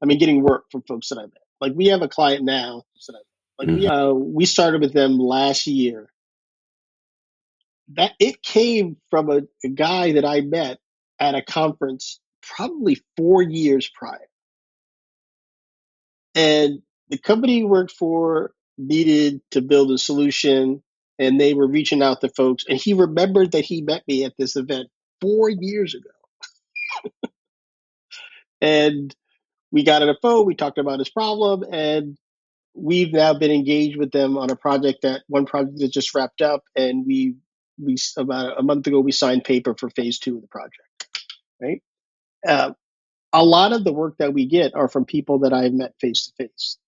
I 0.03 0.07
mean, 0.07 0.19
getting 0.19 0.43
work 0.43 0.65
from 0.71 0.83
folks 0.83 1.09
that 1.09 1.19
I 1.19 1.23
met. 1.23 1.33
Like 1.61 1.73
we 1.75 1.87
have 1.87 2.03
a 2.03 2.09
client 2.09 2.45
now. 2.45 2.83
That, 3.07 3.23
like 3.59 3.69
we, 3.69 3.87
uh, 3.87 4.12
we 4.12 4.45
started 4.45 4.81
with 4.81 4.93
them 4.93 5.19
last 5.19 5.67
year. 5.67 6.11
That 7.95 8.12
it 8.19 8.43
came 8.43 8.97
from 9.11 9.31
a, 9.31 9.43
a 9.65 9.69
guy 9.69 10.12
that 10.12 10.25
I 10.25 10.41
met 10.41 10.79
at 11.19 11.35
a 11.35 11.43
conference 11.43 12.21
probably 12.54 13.02
four 13.16 13.42
years 13.42 13.90
prior, 13.94 14.28
and 16.35 16.82
the 17.09 17.18
company 17.18 17.56
he 17.56 17.64
worked 17.64 17.92
for 17.92 18.52
needed 18.78 19.40
to 19.50 19.61
build 19.62 19.90
a 19.90 19.98
solution, 19.98 20.82
and 21.18 21.40
they 21.40 21.54
were 21.54 21.66
reaching 21.66 22.02
out 22.02 22.20
to 22.20 22.28
folks, 22.28 22.64
and 22.68 22.78
he 22.78 22.92
remembered 22.92 23.52
that 23.52 23.64
he 23.64 23.82
met 23.82 24.02
me 24.06 24.24
at 24.24 24.35
this 24.38 24.56
event 24.56 24.88
four 25.20 25.48
years 25.48 25.94
ago, 25.94 27.20
and 28.61 29.14
we 29.72 29.82
got 29.82 30.02
on 30.02 30.09
the 30.09 30.16
phone, 30.22 30.46
we 30.46 30.54
talked 30.54 30.78
about 30.78 30.98
his 30.98 31.11
problem, 31.11 31.64
and 31.72 32.16
we've 32.74 33.12
now 33.12 33.32
been 33.32 33.50
engaged 33.50 33.96
with 33.96 34.12
them 34.12 34.37
on 34.37 34.50
a 34.50 34.56
project 34.56 35.00
that 35.02 35.22
one 35.28 35.46
project 35.46 35.78
that 35.78 35.90
just 35.90 36.14
wrapped 36.14 36.42
up, 36.42 36.62
and 36.76 37.06
we 37.06 37.35
we 37.78 37.96
about 38.16 38.59
a 38.59 38.62
month 38.62 38.87
ago 38.87 39.00
we 39.00 39.12
signed 39.12 39.44
paper 39.44 39.74
for 39.78 39.90
phase 39.90 40.18
two 40.18 40.37
of 40.37 40.42
the 40.42 40.48
project. 40.48 40.74
Right, 41.61 41.82
uh, 42.46 42.72
a 43.32 43.44
lot 43.44 43.72
of 43.72 43.85
the 43.85 43.92
work 43.92 44.16
that 44.18 44.35
we 44.35 44.46
get 44.46 44.74
are 44.74 44.88
from 44.88 45.04
people 45.04 45.40
that 45.40 45.52
I've 45.52 45.72
met 45.72 45.94
face 46.00 46.26
to 46.26 46.44
face 46.44 46.78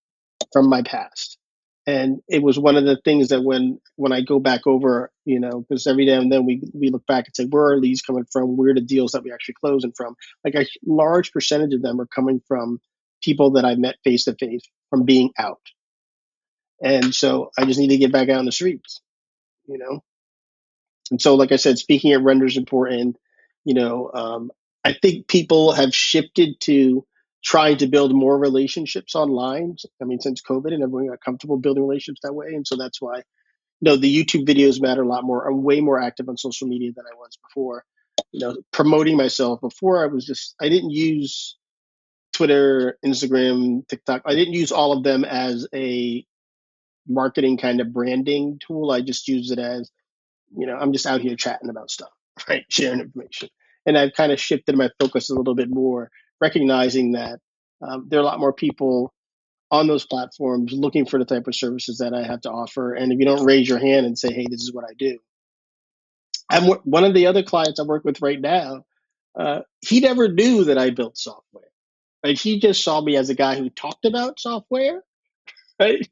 from 0.53 0.69
my 0.69 0.83
past, 0.83 1.39
and 1.87 2.21
it 2.29 2.43
was 2.43 2.59
one 2.59 2.77
of 2.77 2.85
the 2.85 3.01
things 3.05 3.29
that 3.31 3.43
when 3.43 3.81
when 3.97 4.13
I 4.13 4.23
go 4.23 4.41
back 4.41 4.67
over, 4.67 5.11
you 5.25 5.41
know, 5.41 5.65
because 5.69 5.87
every 5.87 6.07
now 6.07 6.21
and 6.21 6.33
then 6.33 6.47
we 6.47 6.63
we 6.75 6.91
look 6.91 7.07
back 7.07 7.27
and 7.27 7.37
say 7.37 7.47
where 7.47 7.73
are 7.75 7.81
these 7.81 8.03
coming 8.03 8.27
from? 8.33 8.57
Where 8.57 8.71
are 8.71 8.75
the 8.75 8.81
deals 8.81 9.13
that 9.13 9.25
we 9.25 9.33
actually 9.33 9.57
closing 9.61 9.93
from? 9.97 10.17
Like 10.45 10.55
a 10.55 10.67
large 10.87 11.33
percentage 11.33 11.75
of 11.75 11.83
them 11.83 12.01
are 12.01 12.07
coming 12.07 12.41
from 12.49 12.81
people 13.23 13.53
that 13.53 13.65
I 13.65 13.75
met 13.75 13.97
face 14.05 14.25
to 14.25 14.35
face 14.35 14.63
from 14.91 15.05
being 15.05 15.33
out 15.39 15.61
and 16.83 17.15
so 17.15 17.51
I 17.59 17.65
just 17.65 17.79
need 17.79 17.89
to 17.89 17.99
get 17.99 18.13
back 18.13 18.29
out 18.29 18.41
in 18.41 18.47
the 18.47 18.53
streets, 18.53 19.01
you 19.67 19.79
know? 19.79 20.05
And 21.11 21.21
so, 21.21 21.35
like 21.35 21.53
I 21.53 21.57
said, 21.57 21.79
speaking 21.79 22.13
at 22.13 22.23
renders 22.23 22.57
important. 22.57 23.17
You 23.65 23.75
know, 23.75 24.11
um, 24.15 24.51
I 24.85 24.95
think 25.01 25.29
people 25.29 25.73
have 25.73 25.95
shifted 25.95 26.61
to 26.61 27.05
trying 27.45 27.77
to 27.79 27.87
build 27.87 28.15
more 28.15 28.39
relationships 28.39 29.15
online. 29.15 29.77
I 30.01 30.05
mean, 30.05 30.21
since 30.21 30.43
COVID 30.43 30.73
and 30.73 30.83
everyone 30.83 31.09
got 31.09 31.21
comfortable 31.25 31.59
building 31.59 31.83
relationships 31.83 32.21
that 32.23 32.35
way. 32.35 32.49
And 32.49 32.67
so 32.67 32.77
that's 32.77 33.01
why, 33.01 33.17
you 33.17 33.23
know, 33.83 33.97
the 33.97 34.13
YouTube 34.13 34.47
videos 34.47 34.81
matter 34.81 35.03
a 35.03 35.09
lot 35.09 35.25
more. 35.25 35.47
I'm 35.47 35.63
way 35.63 35.81
more 35.81 36.01
active 36.01 36.29
on 36.29 36.37
social 36.37 36.69
media 36.69 36.93
than 36.95 37.05
I 37.07 37.15
was 37.17 37.39
before. 37.49 37.85
You 38.33 38.41
know, 38.41 38.57
promoting 38.73 39.17
myself. 39.17 39.61
Before 39.61 40.03
I 40.03 40.07
was 40.07 40.27
just, 40.27 40.55
I 40.61 40.69
didn't 40.69 40.91
use 40.91 41.57
Twitter, 42.33 42.99
Instagram, 43.05 43.87
TikTok. 43.89 44.23
I 44.27 44.35
didn't 44.35 44.55
use 44.55 44.73
all 44.73 44.93
of 44.93 45.05
them 45.05 45.25
as 45.25 45.67
a 45.75 46.27
marketing 47.07 47.57
kind 47.57 47.81
of 47.81 47.93
branding 47.93 48.61
tool. 48.65 48.91
I 48.91 49.01
just 49.01 49.29
use 49.29 49.51
it 49.51 49.59
as, 49.59 49.91
you 50.57 50.67
know, 50.67 50.77
I'm 50.77 50.93
just 50.93 51.07
out 51.07 51.21
here 51.21 51.37
chatting 51.37 51.71
about 51.71 51.91
stuff, 51.91 52.11
right? 52.49 52.65
Sharing 52.69 53.01
information. 53.01 53.49
And 53.89 53.99
I've 53.99 54.13
kind 54.13 54.33
of 54.33 54.39
shifted 54.41 54.77
my 54.77 54.91
focus 55.01 55.31
a 55.31 55.35
little 55.35 55.57
bit 55.57 55.71
more, 55.71 56.11
recognizing 56.41 57.13
that 57.13 57.41
um, 57.83 58.07
there 58.09 58.21
are 58.21 58.23
a 58.23 58.27
lot 58.27 58.39
more 58.39 58.53
people 58.53 59.13
on 59.71 59.87
those 59.87 60.07
platforms 60.07 60.73
looking 60.73 61.07
for 61.07 61.19
the 61.19 61.25
type 61.25 61.47
of 61.47 61.55
services 61.55 61.99
that 61.99 62.15
I 62.15 62.23
have 62.23 62.43
to 62.43 62.51
offer. 62.51 62.95
And 62.95 63.13
if 63.13 63.19
you 63.19 63.25
don't 63.25 63.47
raise 63.47 63.69
your 63.69 63.79
hand 63.79 64.07
and 64.07 64.19
say, 64.19 64.33
hey, 64.33 64.47
this 64.51 64.63
is 64.63 64.73
what 64.75 64.85
I 64.85 64.93
do. 64.99 65.19
I'm 66.51 66.65
one 66.85 67.05
of 67.05 67.15
the 67.15 67.27
other 67.27 67.43
clients 67.43 67.81
I 67.81 67.85
work 67.85 68.05
with 68.05 68.23
right 68.23 68.41
now. 68.41 68.85
Uh, 69.39 69.61
he 69.81 70.01
never 70.01 70.29
knew 70.29 70.65
that 70.65 70.79
I 70.79 70.91
built 70.91 71.19
software. 71.19 71.65
Right? 72.25 72.39
He 72.39 72.61
just 72.61 72.85
saw 72.85 73.01
me 73.01 73.17
as 73.17 73.31
a 73.31 73.35
guy 73.35 73.57
who 73.57 73.71
talked 73.71 74.05
about 74.05 74.41
software, 74.41 75.03
right? 75.81 76.09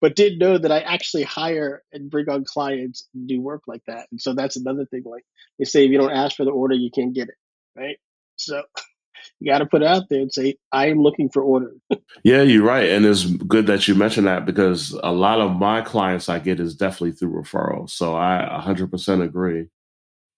But 0.00 0.16
did 0.16 0.38
know 0.38 0.58
that 0.58 0.72
I 0.72 0.80
actually 0.80 1.22
hire 1.22 1.82
and 1.92 2.10
bring 2.10 2.28
on 2.28 2.44
clients 2.44 3.08
and 3.14 3.26
do 3.26 3.40
work 3.40 3.62
like 3.66 3.82
that. 3.86 4.06
And 4.10 4.20
so 4.20 4.34
that's 4.34 4.56
another 4.56 4.84
thing. 4.86 5.02
Like 5.04 5.24
they 5.58 5.64
say, 5.64 5.84
if 5.84 5.90
you 5.90 5.98
don't 5.98 6.12
ask 6.12 6.36
for 6.36 6.44
the 6.44 6.50
order, 6.50 6.74
you 6.74 6.90
can't 6.90 7.14
get 7.14 7.28
it. 7.28 7.34
Right. 7.74 7.98
So 8.36 8.62
you 9.40 9.50
got 9.50 9.58
to 9.58 9.66
put 9.66 9.82
it 9.82 9.88
out 9.88 10.04
there 10.10 10.20
and 10.20 10.32
say, 10.32 10.56
I 10.72 10.88
am 10.88 11.02
looking 11.02 11.30
for 11.30 11.42
order. 11.42 11.72
yeah, 12.24 12.42
you're 12.42 12.64
right. 12.64 12.90
And 12.90 13.06
it's 13.06 13.24
good 13.24 13.66
that 13.66 13.88
you 13.88 13.94
mentioned 13.94 14.26
that 14.26 14.44
because 14.44 14.98
a 15.02 15.12
lot 15.12 15.40
of 15.40 15.56
my 15.56 15.80
clients 15.80 16.28
I 16.28 16.38
get 16.38 16.60
is 16.60 16.74
definitely 16.74 17.12
through 17.12 17.42
referrals. 17.42 17.90
So 17.90 18.14
I 18.14 18.62
100% 18.64 19.22
agree. 19.22 19.68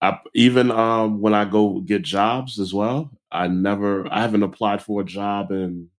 I, 0.00 0.18
even 0.34 0.70
um, 0.70 1.20
when 1.20 1.34
I 1.34 1.44
go 1.44 1.80
get 1.80 2.02
jobs 2.02 2.60
as 2.60 2.72
well, 2.72 3.10
I 3.32 3.48
never, 3.48 4.06
I 4.12 4.20
haven't 4.20 4.44
applied 4.44 4.82
for 4.82 5.00
a 5.00 5.04
job 5.04 5.50
in 5.50 5.90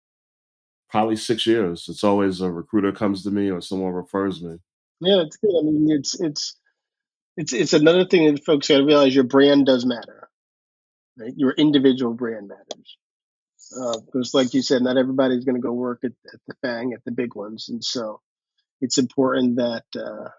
probably 0.89 1.17
six 1.17 1.47
years. 1.47 1.87
It's 1.89 2.05
always 2.05 2.41
a 2.41 2.51
recruiter 2.51 2.93
comes 2.93 3.23
to 3.25 3.31
me 3.31 3.51
or 3.51 3.61
someone 3.61 3.93
refers 3.93 4.43
me. 4.43 4.57
Yeah, 5.01 5.23
it's 5.23 5.37
good. 5.37 5.55
I 5.59 5.63
mean, 5.63 5.89
it's 5.91 6.19
it's 6.21 6.57
it's 7.37 7.53
it's 7.53 7.73
another 7.73 8.05
thing 8.05 8.33
that 8.33 8.45
folks 8.45 8.69
got 8.69 8.79
to 8.79 8.85
realize. 8.85 9.15
Your 9.15 9.25
brand 9.25 9.67
does 9.67 9.87
matter, 9.87 10.29
right? 11.17 11.33
Your 11.37 11.53
individual 11.53 12.15
brand 12.15 12.49
matters. 12.49 12.97
Uh, 13.79 13.99
because, 14.01 14.33
like 14.33 14.55
you 14.55 14.63
said, 14.63 14.81
not 14.81 14.97
everybody's 14.97 15.45
going 15.45 15.57
to 15.57 15.61
go 15.61 15.73
work 15.73 16.01
at, 16.03 16.13
at 16.33 16.41
the 16.47 16.55
FANG 16.63 16.95
at 16.95 17.05
the 17.05 17.13
big 17.13 17.35
ones, 17.35 17.69
and 17.69 17.85
so 17.85 18.21
it's 18.81 18.97
important 18.97 19.57
that 19.57 19.85
uh, 19.95 20.31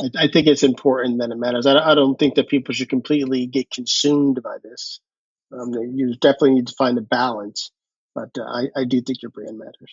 I, 0.00 0.24
I, 0.24 0.28
think 0.28 0.46
it's 0.46 0.62
important 0.62 1.18
that 1.18 1.30
it 1.30 1.36
matters. 1.36 1.66
I, 1.66 1.76
I, 1.78 1.94
don't 1.94 2.18
think 2.18 2.36
that 2.36 2.48
people 2.48 2.72
should 2.72 2.88
completely 2.88 3.46
get 3.46 3.70
consumed 3.70 4.42
by 4.42 4.56
this. 4.62 5.00
Um, 5.52 5.74
you 5.74 6.14
definitely 6.14 6.54
need 6.54 6.68
to 6.68 6.74
find 6.78 6.96
a 6.96 7.02
balance 7.02 7.70
but 8.18 8.42
uh, 8.42 8.44
I, 8.44 8.80
I 8.80 8.84
do 8.84 9.00
think 9.00 9.22
your 9.22 9.30
brand 9.30 9.58
matters. 9.58 9.92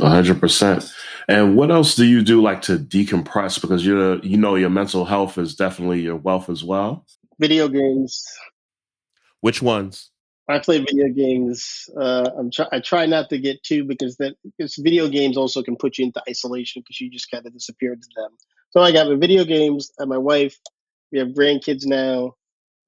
hundred 0.00 0.40
percent. 0.40 0.92
And 1.28 1.56
what 1.56 1.70
else 1.70 1.94
do 1.94 2.04
you 2.04 2.22
do 2.22 2.42
like 2.42 2.62
to 2.62 2.78
decompress? 2.78 3.60
Because 3.60 3.86
you're, 3.86 4.18
you 4.24 4.36
know, 4.36 4.56
your 4.56 4.70
mental 4.70 5.04
health 5.04 5.38
is 5.38 5.54
definitely 5.54 6.00
your 6.00 6.16
wealth 6.16 6.50
as 6.50 6.64
well. 6.64 7.06
Video 7.38 7.68
games. 7.68 8.24
Which 9.40 9.62
ones? 9.62 10.10
I 10.48 10.58
play 10.60 10.78
video 10.78 11.08
games. 11.08 11.88
Uh, 12.00 12.30
I'm 12.38 12.50
try- 12.50 12.68
I 12.72 12.80
try 12.80 13.06
not 13.06 13.30
to 13.30 13.38
get 13.38 13.62
too 13.62 13.84
because 13.84 14.16
that 14.16 14.36
because 14.44 14.76
video 14.76 15.08
games 15.08 15.36
also 15.36 15.62
can 15.62 15.76
put 15.76 15.98
you 15.98 16.06
into 16.06 16.22
isolation 16.28 16.82
because 16.82 17.00
you 17.00 17.10
just 17.10 17.30
kind 17.30 17.44
of 17.46 17.52
disappear 17.52 17.94
to 17.94 18.08
them. 18.16 18.30
So 18.70 18.80
I 18.80 18.92
got 18.92 19.08
my 19.08 19.16
video 19.16 19.44
games 19.44 19.90
and 19.98 20.08
my 20.08 20.18
wife. 20.18 20.56
We 21.12 21.18
have 21.18 21.28
grandkids 21.28 21.84
now. 21.84 22.34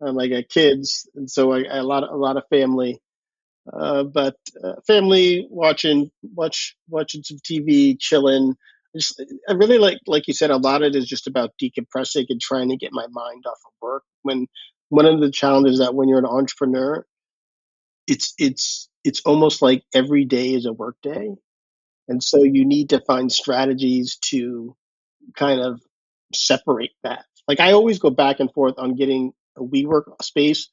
Um, 0.01 0.19
I 0.19 0.29
got 0.29 0.49
kids, 0.49 1.09
and 1.17 1.29
so 1.29 1.53
I, 1.53 1.63
I 1.63 1.79
a 1.79 1.83
lot 1.83 2.05
of, 2.05 2.11
a 2.11 2.17
lot 2.17 2.37
of 2.37 2.45
family. 2.49 3.01
Uh, 3.73 4.05
but 4.05 4.37
uh, 4.63 4.75
family 4.87 5.47
watching, 5.51 6.11
watch 6.23 6.77
watching 6.89 7.23
some 7.23 7.39
TV, 7.39 7.99
chilling. 7.99 8.55
Just, 8.97 9.23
I 9.49 9.53
really 9.53 9.79
like, 9.79 9.99
like 10.07 10.27
you 10.27 10.35
said, 10.35 10.51
a 10.51 10.57
lot 10.57 10.83
of 10.83 10.95
it 10.95 10.97
is 10.97 11.07
just 11.07 11.27
about 11.27 11.53
decompressing 11.63 12.27
and 12.29 12.41
trying 12.41 12.71
to 12.71 12.77
get 12.77 12.93
my 12.93 13.07
mind 13.11 13.45
off 13.47 13.59
of 13.67 13.73
work. 13.83 14.03
When 14.23 14.47
one 14.89 15.07
of 15.07 15.21
the 15.21 15.31
challenges 15.31 15.79
that 15.79 15.95
when 15.95 16.09
you're 16.09 16.19
an 16.19 16.27
entrepreneur, 16.27 17.05
it's 18.07 18.35
it's 18.39 18.89
it's 19.05 19.21
almost 19.27 19.61
like 19.63 19.83
every 19.95 20.25
day 20.25 20.55
is 20.55 20.65
a 20.65 20.73
work 20.73 20.97
day, 21.03 21.31
and 22.09 22.23
so 22.23 22.43
you 22.43 22.65
need 22.65 22.91
to 22.91 23.01
find 23.01 23.31
strategies 23.31 24.17
to 24.31 24.75
kind 25.37 25.61
of 25.61 25.81
separate 26.35 26.93
that. 27.03 27.27
Like 27.47 27.61
I 27.61 27.73
always 27.73 27.99
go 27.99 28.11
back 28.11 28.41
and 28.41 28.53
forth 28.53 28.75
on 28.79 28.95
getting 28.95 29.33
a 29.57 29.63
WeWork 29.63 30.23
space 30.23 30.71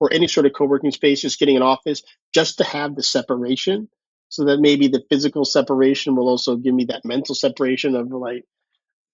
or 0.00 0.12
any 0.12 0.28
sort 0.28 0.46
of 0.46 0.52
co-working 0.54 0.92
space, 0.92 1.22
just 1.22 1.38
getting 1.38 1.56
an 1.56 1.62
office 1.62 2.02
just 2.34 2.58
to 2.58 2.64
have 2.64 2.94
the 2.96 3.02
separation 3.02 3.88
so 4.28 4.44
that 4.44 4.60
maybe 4.60 4.88
the 4.88 5.04
physical 5.10 5.44
separation 5.44 6.16
will 6.16 6.28
also 6.28 6.56
give 6.56 6.74
me 6.74 6.84
that 6.86 7.04
mental 7.04 7.34
separation 7.34 7.96
of 7.96 8.10
like 8.10 8.44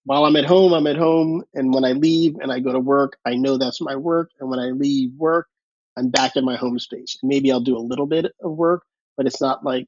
while 0.05 0.25
I'm 0.25 0.35
at 0.35 0.45
home, 0.45 0.73
I'm 0.73 0.87
at 0.87 0.97
home. 0.97 1.43
And 1.53 1.73
when 1.73 1.85
I 1.85 1.93
leave 1.93 2.35
and 2.41 2.51
I 2.51 2.59
go 2.59 2.71
to 2.71 2.79
work, 2.79 3.17
I 3.25 3.35
know 3.35 3.57
that's 3.57 3.81
my 3.81 3.95
work. 3.95 4.31
And 4.39 4.49
when 4.49 4.59
I 4.59 4.71
leave 4.71 5.11
work, 5.17 5.47
I'm 5.97 6.09
back 6.09 6.35
in 6.35 6.45
my 6.45 6.55
home 6.57 6.79
space. 6.79 7.17
And 7.21 7.29
maybe 7.29 7.51
I'll 7.51 7.61
do 7.61 7.77
a 7.77 7.79
little 7.79 8.07
bit 8.07 8.25
of 8.43 8.51
work, 8.51 8.83
but 9.17 9.27
it's 9.27 9.41
not 9.41 9.63
like 9.65 9.87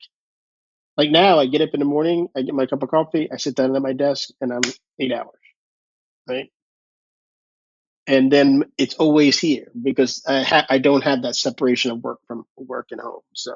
like 0.97 1.11
now 1.11 1.39
I 1.39 1.47
get 1.47 1.61
up 1.61 1.71
in 1.73 1.79
the 1.79 1.85
morning, 1.85 2.27
I 2.35 2.41
get 2.41 2.55
my 2.55 2.65
cup 2.65 2.83
of 2.83 2.89
coffee, 2.89 3.31
I 3.31 3.37
sit 3.37 3.55
down 3.55 3.75
at 3.75 3.81
my 3.81 3.93
desk 3.93 4.29
and 4.41 4.51
I'm 4.53 4.61
eight 4.99 5.13
hours. 5.13 5.39
Right 6.29 6.49
and 8.07 8.31
then 8.31 8.65
it's 8.77 8.95
always 8.95 9.39
here 9.39 9.67
because 9.81 10.23
I 10.27 10.43
ha- 10.43 10.67
I 10.69 10.79
don't 10.79 11.03
have 11.03 11.23
that 11.23 11.35
separation 11.35 11.91
of 11.91 12.03
work 12.03 12.19
from 12.27 12.45
work 12.57 12.89
and 12.91 13.01
home. 13.01 13.21
So 13.33 13.55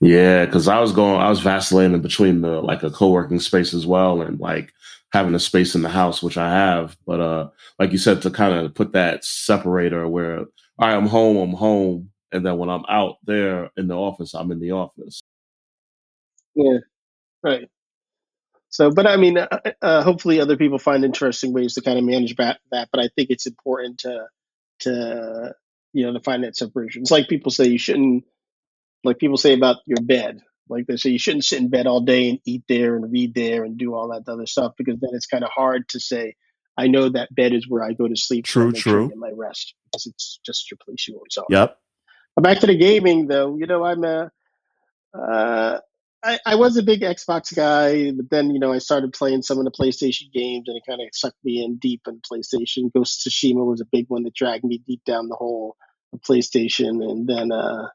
yeah, 0.00 0.46
because 0.46 0.68
I 0.68 0.80
was 0.80 0.92
going, 0.92 1.20
I 1.20 1.30
was 1.30 1.40
vacillating 1.40 2.00
between 2.02 2.42
the 2.42 2.62
like 2.62 2.84
a 2.84 2.90
co 2.92 3.10
working 3.10 3.40
space 3.40 3.74
as 3.74 3.86
well, 3.86 4.22
and 4.22 4.40
like 4.40 4.72
having 5.12 5.34
a 5.34 5.40
space 5.40 5.74
in 5.74 5.82
the 5.82 5.90
house, 5.90 6.22
which 6.22 6.38
I 6.38 6.50
have. 6.52 6.96
But 7.06 7.20
uh, 7.20 7.50
like 7.80 7.92
you 7.92 7.98
said, 7.98 8.22
to 8.22 8.30
kind 8.30 8.54
of 8.54 8.74
put 8.76 8.92
that 8.94 9.24
separator 9.24 10.08
where 10.08 10.40
all 10.40 10.46
right, 10.80 10.94
I'm 10.96 11.08
home, 11.08 11.38
I'm 11.38 11.56
home, 11.56 12.10
and 12.32 12.46
then 12.46 12.58
when 12.58 12.70
I'm 12.70 12.84
out 12.88 13.16
there 13.26 13.70
in 13.76 13.88
the 13.88 13.96
office, 13.96 14.34
I'm 14.34 14.52
in 14.52 14.60
the 14.60 14.72
office. 14.72 15.22
Yeah, 16.54 16.78
right. 17.44 17.68
So, 18.72 18.90
but 18.90 19.06
I 19.06 19.16
mean, 19.16 19.36
uh, 19.36 19.60
uh, 19.82 20.02
hopefully, 20.02 20.40
other 20.40 20.56
people 20.56 20.78
find 20.78 21.04
interesting 21.04 21.52
ways 21.52 21.74
to 21.74 21.82
kind 21.82 21.98
of 21.98 22.04
manage 22.04 22.34
that. 22.36 22.58
That, 22.70 22.88
but 22.90 23.04
I 23.04 23.08
think 23.14 23.28
it's 23.30 23.46
important 23.46 23.98
to 23.98 24.26
to 24.80 25.54
you 25.92 26.06
know 26.06 26.14
to 26.14 26.20
find 26.20 26.42
that 26.44 26.56
separation. 26.56 27.02
It's 27.02 27.10
like 27.10 27.28
people 27.28 27.52
say 27.52 27.66
you 27.66 27.78
shouldn't, 27.78 28.24
like 29.04 29.18
people 29.18 29.36
say 29.36 29.52
about 29.52 29.76
your 29.86 30.00
bed. 30.00 30.40
Like 30.70 30.86
they 30.86 30.96
say, 30.96 31.10
you 31.10 31.18
shouldn't 31.18 31.44
sit 31.44 31.60
in 31.60 31.68
bed 31.68 31.86
all 31.86 32.00
day 32.00 32.30
and 32.30 32.38
eat 32.46 32.62
there 32.66 32.96
and 32.96 33.12
read 33.12 33.34
there 33.34 33.64
and 33.64 33.76
do 33.76 33.94
all 33.94 34.08
that 34.08 34.30
other 34.30 34.46
stuff 34.46 34.72
because 34.78 34.98
then 35.00 35.10
it's 35.12 35.26
kind 35.26 35.44
of 35.44 35.50
hard 35.50 35.86
to 35.90 36.00
say, 36.00 36.34
I 36.78 36.86
know 36.86 37.10
that 37.10 37.34
bed 37.34 37.52
is 37.52 37.68
where 37.68 37.84
I 37.84 37.92
go 37.92 38.08
to 38.08 38.16
sleep. 38.16 38.46
True, 38.46 38.72
true. 38.72 39.10
Sure 39.10 39.16
my 39.16 39.32
rest 39.34 39.74
because 39.84 40.06
it's 40.06 40.40
just 40.46 40.70
your 40.70 40.78
place 40.82 41.06
you 41.06 41.16
always 41.16 41.36
are. 41.36 41.44
Yep. 41.50 41.76
But 42.34 42.42
back 42.42 42.60
to 42.60 42.66
the 42.66 42.76
gaming 42.78 43.26
though, 43.26 43.56
you 43.56 43.66
know, 43.66 43.84
I'm 43.84 44.02
a, 44.04 44.30
uh, 45.12 45.78
I, 46.24 46.38
I 46.46 46.54
was 46.54 46.76
a 46.76 46.82
big 46.82 47.00
Xbox 47.00 47.54
guy, 47.54 48.12
but 48.12 48.30
then 48.30 48.50
you 48.50 48.60
know 48.60 48.72
I 48.72 48.78
started 48.78 49.12
playing 49.12 49.42
some 49.42 49.58
of 49.58 49.64
the 49.64 49.72
PlayStation 49.72 50.32
games, 50.32 50.68
and 50.68 50.76
it 50.76 50.84
kind 50.86 51.00
of 51.00 51.08
sucked 51.12 51.44
me 51.44 51.64
in 51.64 51.78
deep 51.78 52.02
in 52.06 52.20
PlayStation. 52.20 52.92
Ghost 52.92 53.26
of 53.26 53.32
Tsushima 53.32 53.66
was 53.66 53.80
a 53.80 53.86
big 53.90 54.06
one 54.08 54.22
that 54.24 54.34
dragged 54.34 54.64
me 54.64 54.78
deep 54.78 55.02
down 55.04 55.28
the 55.28 55.36
hole 55.36 55.76
of 56.12 56.20
PlayStation, 56.20 57.02
and 57.02 57.26
then 57.26 57.50
uh, 57.50 57.88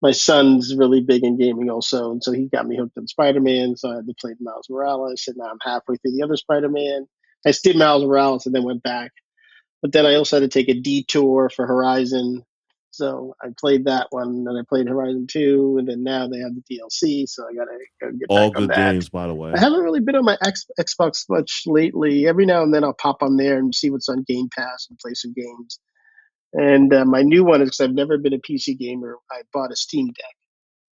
my 0.00 0.10
son's 0.10 0.74
really 0.74 1.00
big 1.00 1.22
in 1.22 1.38
gaming 1.38 1.70
also, 1.70 2.10
and 2.10 2.22
so 2.22 2.32
he 2.32 2.48
got 2.48 2.66
me 2.66 2.76
hooked 2.76 2.98
on 2.98 3.06
Spider 3.06 3.40
Man. 3.40 3.76
So 3.76 3.92
I 3.92 3.96
had 3.96 4.06
to 4.06 4.14
play 4.20 4.34
Miles 4.40 4.68
Morales, 4.68 5.24
and 5.28 5.36
now 5.36 5.44
I'm 5.44 5.58
halfway 5.62 5.96
through 5.96 6.16
the 6.16 6.24
other 6.24 6.36
Spider 6.36 6.68
Man. 6.68 7.06
I 7.46 7.52
did 7.62 7.76
Miles 7.76 8.04
Morales 8.04 8.46
and 8.46 8.54
then 8.54 8.64
went 8.64 8.82
back, 8.82 9.12
but 9.82 9.92
then 9.92 10.04
I 10.04 10.16
also 10.16 10.40
had 10.40 10.50
to 10.50 10.58
take 10.62 10.68
a 10.68 10.80
detour 10.80 11.48
for 11.48 11.66
Horizon 11.66 12.44
so 12.92 13.34
I 13.42 13.48
played 13.58 13.86
that 13.86 14.08
one, 14.10 14.44
and 14.46 14.58
I 14.58 14.62
played 14.68 14.86
Horizon 14.86 15.26
Two, 15.26 15.76
and 15.78 15.88
then 15.88 16.02
now 16.02 16.28
they 16.28 16.38
have 16.40 16.52
the 16.54 16.62
DLC. 16.70 17.26
So 17.26 17.44
I 17.48 17.54
gotta, 17.54 17.78
gotta 17.98 18.12
get 18.12 18.26
all 18.28 18.50
back 18.50 18.58
on 18.58 18.66
good 18.66 18.76
games, 18.76 19.08
by 19.08 19.26
the 19.26 19.34
way. 19.34 19.50
I 19.54 19.58
haven't 19.58 19.80
really 19.80 20.00
been 20.00 20.14
on 20.14 20.26
my 20.26 20.36
X, 20.44 20.66
Xbox 20.78 21.24
much 21.30 21.62
lately. 21.66 22.28
Every 22.28 22.44
now 22.44 22.62
and 22.62 22.72
then 22.72 22.84
I'll 22.84 22.92
pop 22.92 23.22
on 23.22 23.38
there 23.38 23.56
and 23.56 23.74
see 23.74 23.88
what's 23.88 24.10
on 24.10 24.24
Game 24.28 24.50
Pass 24.54 24.88
and 24.90 24.98
play 24.98 25.14
some 25.14 25.32
games. 25.32 25.80
And 26.52 26.92
uh, 26.92 27.06
my 27.06 27.22
new 27.22 27.44
one 27.44 27.62
is 27.62 27.70
because 27.70 27.80
I've 27.80 27.94
never 27.94 28.18
been 28.18 28.34
a 28.34 28.38
PC 28.38 28.78
gamer. 28.78 29.16
I 29.30 29.40
bought 29.54 29.72
a 29.72 29.76
Steam 29.76 30.08
Deck, 30.08 30.36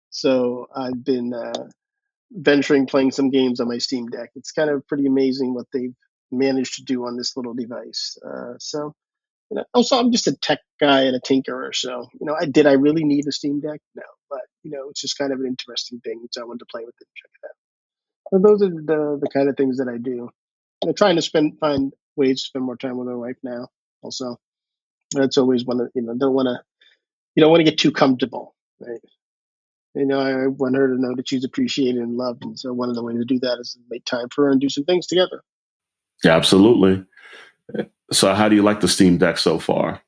so 0.09 0.65
I've 0.75 1.03
been 1.03 1.31
uh, 1.31 1.67
venturing 2.31 2.87
playing 2.87 3.11
some 3.11 3.29
games 3.29 3.59
on 3.59 3.67
my 3.67 3.77
Steam 3.77 4.07
Deck. 4.07 4.31
It's 4.35 4.51
kind 4.51 4.71
of 4.71 4.87
pretty 4.87 5.05
amazing 5.05 5.53
what 5.53 5.67
they've 5.71 5.93
managed 6.31 6.73
to 6.77 6.83
do 6.83 7.05
on 7.05 7.17
this 7.17 7.37
little 7.37 7.53
device. 7.53 8.17
Uh, 8.25 8.53
so 8.57 8.95
know, 9.55 9.63
oh, 9.73 9.79
also, 9.79 9.99
I'm 9.99 10.11
just 10.11 10.27
a 10.27 10.35
tech 10.35 10.59
guy 10.79 11.01
and 11.01 11.15
a 11.15 11.19
tinkerer. 11.19 11.73
So, 11.73 12.07
you 12.19 12.25
know, 12.25 12.35
I 12.39 12.45
did 12.45 12.65
I 12.67 12.73
really 12.73 13.03
need 13.03 13.27
a 13.27 13.31
Steam 13.31 13.59
Deck? 13.59 13.79
No, 13.95 14.03
but 14.29 14.41
you 14.63 14.71
know, 14.71 14.89
it's 14.89 15.01
just 15.01 15.17
kind 15.17 15.31
of 15.31 15.39
an 15.39 15.47
interesting 15.47 15.99
thing. 15.99 16.25
So 16.31 16.41
I 16.41 16.45
wanted 16.45 16.59
to 16.59 16.65
play 16.71 16.83
with 16.85 16.95
it 16.99 17.07
and 17.07 17.15
check 17.15 17.31
it 17.41 17.47
out. 17.47 17.55
So 18.31 18.49
those 18.49 18.61
are 18.61 18.69
the 18.69 19.19
the 19.21 19.29
kind 19.33 19.49
of 19.49 19.57
things 19.57 19.77
that 19.77 19.87
I 19.87 19.97
do. 19.97 20.29
Know, 20.85 20.93
trying 20.93 21.15
to 21.15 21.21
spend 21.21 21.59
find 21.59 21.93
ways 22.15 22.41
to 22.41 22.47
spend 22.47 22.65
more 22.65 22.77
time 22.77 22.97
with 22.97 23.07
my 23.07 23.15
wife 23.15 23.37
now. 23.43 23.67
Also, 24.01 24.37
that's 25.13 25.37
always 25.37 25.65
one 25.65 25.81
of 25.81 25.89
you 25.95 26.01
know 26.01 26.15
don't 26.15 26.33
want 26.33 26.47
to 26.47 26.59
you 27.35 27.41
don't 27.41 27.51
want 27.51 27.61
to 27.61 27.69
get 27.69 27.79
too 27.79 27.91
comfortable, 27.91 28.55
right? 28.79 29.01
You 29.95 30.05
know, 30.05 30.19
I 30.19 30.47
want 30.47 30.75
her 30.75 30.87
to 30.87 30.99
know 30.99 31.15
that 31.15 31.29
she's 31.29 31.45
appreciated 31.45 32.01
and 32.01 32.17
loved, 32.17 32.43
and 32.43 32.59
so 32.59 32.73
one 32.73 32.89
of 32.89 32.95
the 32.95 33.03
ways 33.03 33.17
to 33.17 33.25
do 33.25 33.39
that 33.39 33.59
is 33.59 33.73
to 33.73 33.79
make 33.89 34.05
time 34.05 34.29
for 34.29 34.45
her 34.45 34.51
and 34.51 34.59
do 34.59 34.69
some 34.69 34.85
things 34.85 35.05
together. 35.05 35.43
Yeah, 36.23 36.35
absolutely. 36.35 37.05
So, 38.11 38.33
how 38.33 38.47
do 38.47 38.55
you 38.55 38.61
like 38.61 38.79
the 38.79 38.87
Steam 38.87 39.17
Deck 39.17 39.37
so 39.37 39.59
far? 39.59 40.01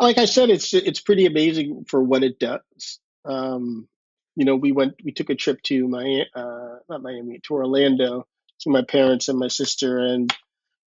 Like 0.00 0.18
I 0.18 0.26
said, 0.26 0.48
it's 0.48 0.72
it's 0.74 1.00
pretty 1.00 1.26
amazing 1.26 1.86
for 1.88 2.02
what 2.02 2.22
it 2.22 2.38
does. 2.38 3.00
Um, 3.24 3.88
you 4.36 4.44
know, 4.44 4.54
we 4.54 4.70
went, 4.70 4.94
we 5.04 5.10
took 5.10 5.30
a 5.30 5.34
trip 5.34 5.60
to 5.64 5.88
my, 5.88 6.24
uh, 6.34 6.76
not 6.88 7.02
Miami, 7.02 7.40
to 7.42 7.54
Orlando 7.54 8.26
to 8.60 8.70
my 8.70 8.82
parents 8.82 9.28
and 9.28 9.38
my 9.38 9.48
sister, 9.48 9.98
and 9.98 10.32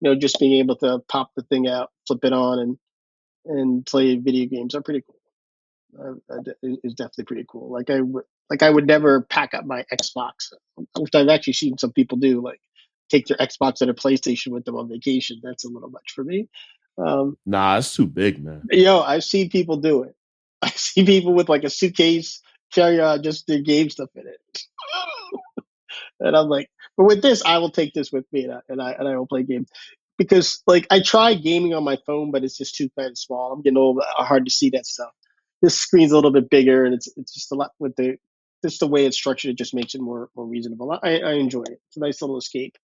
you 0.01 0.11
know, 0.11 0.15
just 0.15 0.39
being 0.39 0.59
able 0.61 0.77
to 0.77 1.01
pop 1.09 1.33
the 1.35 1.43
thing 1.43 1.67
out, 1.67 1.91
flip 2.07 2.25
it 2.25 2.33
on, 2.33 2.59
and 2.61 2.79
and 3.47 3.87
play 3.87 4.17
video 4.17 4.47
games 4.47 4.75
are 4.75 4.83
pretty 4.83 5.03
cool. 5.07 5.17
Uh, 5.99 6.33
uh 6.33 6.43
definitely 6.95 7.25
pretty 7.25 7.45
cool. 7.49 7.73
Like 7.73 7.91
I 7.91 8.01
like 8.49 8.63
I 8.63 8.71
would 8.71 8.87
never 8.87 9.23
pack 9.23 9.55
up 9.55 9.65
my 9.65 9.85
Xbox, 9.93 10.53
which 10.99 11.15
I've 11.15 11.29
actually 11.29 11.55
seen 11.55 11.79
some 11.79 11.93
people 11.93 12.19
do. 12.19 12.41
Like 12.41 12.61
take 13.11 13.27
their 13.27 13.37
Xbox 13.37 13.81
and 13.81 13.91
a 13.91 13.95
PlayStation 13.95 14.49
with 14.49 14.65
them 14.65 14.77
on 14.77 14.89
vacation. 14.89 15.41
That's 15.43 15.65
a 15.65 15.69
little 15.69 15.91
much 15.91 16.13
for 16.15 16.25
me. 16.25 16.49
Um, 16.99 17.37
nah, 17.47 17.79
it's 17.79 17.95
too 17.95 18.07
big, 18.07 18.43
man. 18.43 18.63
Yo, 18.71 19.01
I've 19.01 19.25
seen 19.25 19.51
people 19.51 19.77
do 19.77 20.03
it. 20.03 20.15
I 20.63 20.71
see 20.71 21.05
people 21.05 21.35
with 21.35 21.49
like 21.49 21.65
a 21.65 21.71
suitcase 21.71 22.43
carry 22.73 23.01
on 23.01 23.23
just 23.23 23.47
their 23.47 23.61
game 23.61 23.91
stuff 23.91 24.11
in 24.15 24.27
it. 24.27 24.63
and 26.21 26.37
I'm 26.37 26.49
like, 26.49 26.71
but 26.97 27.05
with 27.05 27.23
this, 27.23 27.43
I 27.45 27.59
will 27.59 27.71
take 27.71 27.95
this 27.95 28.13
with 28.13 28.27
me 28.33 28.45
and 28.45 28.55
I, 28.55 28.61
and 28.69 28.83
I, 28.83 28.93
and 28.93 29.09
I 29.09 29.17
will 29.17 29.27
play 29.27 29.43
games 29.43 29.71
because 30.19 30.63
like 30.67 30.87
I 30.91 31.01
try 31.01 31.33
gaming 31.33 31.73
on 31.73 31.83
my 31.83 31.99
phone, 32.07 32.31
but 32.31 32.45
it's 32.45 32.59
just 32.59 32.75
too 32.75 32.91
kind 32.99 33.11
of 33.11 33.19
small. 33.19 33.53
I'm 33.53 33.63
getting 33.63 33.79
old, 33.79 34.03
hard 34.05 34.45
to 34.45 34.51
see 34.51 34.69
that 34.71 34.85
stuff. 34.85 35.11
This 35.63 35.79
screen's 35.79 36.13
a 36.13 36.15
little 36.15 36.31
bit 36.31 36.51
bigger, 36.51 36.85
and 36.85 36.95
it's 36.95 37.09
it's 37.17 37.33
just 37.33 37.53
a 37.53 37.55
lot 37.55 37.71
with 37.79 37.97
the 37.97 38.17
just 38.63 38.81
the 38.81 38.87
way 38.87 39.07
it's 39.07 39.17
structured. 39.17 39.51
It 39.51 39.59
just 39.59 39.75
makes 39.75 39.95
it 39.95 40.01
more 40.03 40.29
more 40.37 40.47
reasonable. 40.47 40.93
I, 41.03 41.21
I 41.21 41.33
enjoy 41.33 41.63
it. 41.63 41.81
It's 41.89 41.97
a 41.97 42.01
nice 42.01 42.21
little 42.21 42.37
escape 42.37 42.77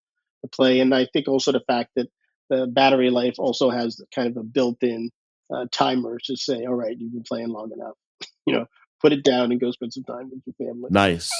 play. 0.46 0.80
And 0.80 0.94
I 0.94 1.06
think 1.12 1.28
also 1.28 1.52
the 1.52 1.62
fact 1.66 1.90
that 1.96 2.08
the 2.50 2.66
battery 2.66 3.10
life 3.10 3.34
also 3.38 3.70
has 3.70 4.00
kind 4.14 4.28
of 4.28 4.36
a 4.36 4.42
built-in 4.42 5.10
uh, 5.54 5.66
timer 5.72 6.18
to 6.24 6.36
say, 6.36 6.64
all 6.64 6.74
right, 6.74 6.96
you've 6.98 7.12
been 7.12 7.22
playing 7.22 7.48
long 7.48 7.72
enough. 7.72 7.94
You 8.48 8.54
know, 8.54 8.66
put 9.02 9.12
it 9.12 9.24
down 9.24 9.50
and 9.50 9.60
go 9.60 9.72
spend 9.72 9.92
some 9.92 10.04
time 10.04 10.30
with 10.30 10.40
your 10.46 10.68
family. 10.68 10.88
Nice. 10.92 11.32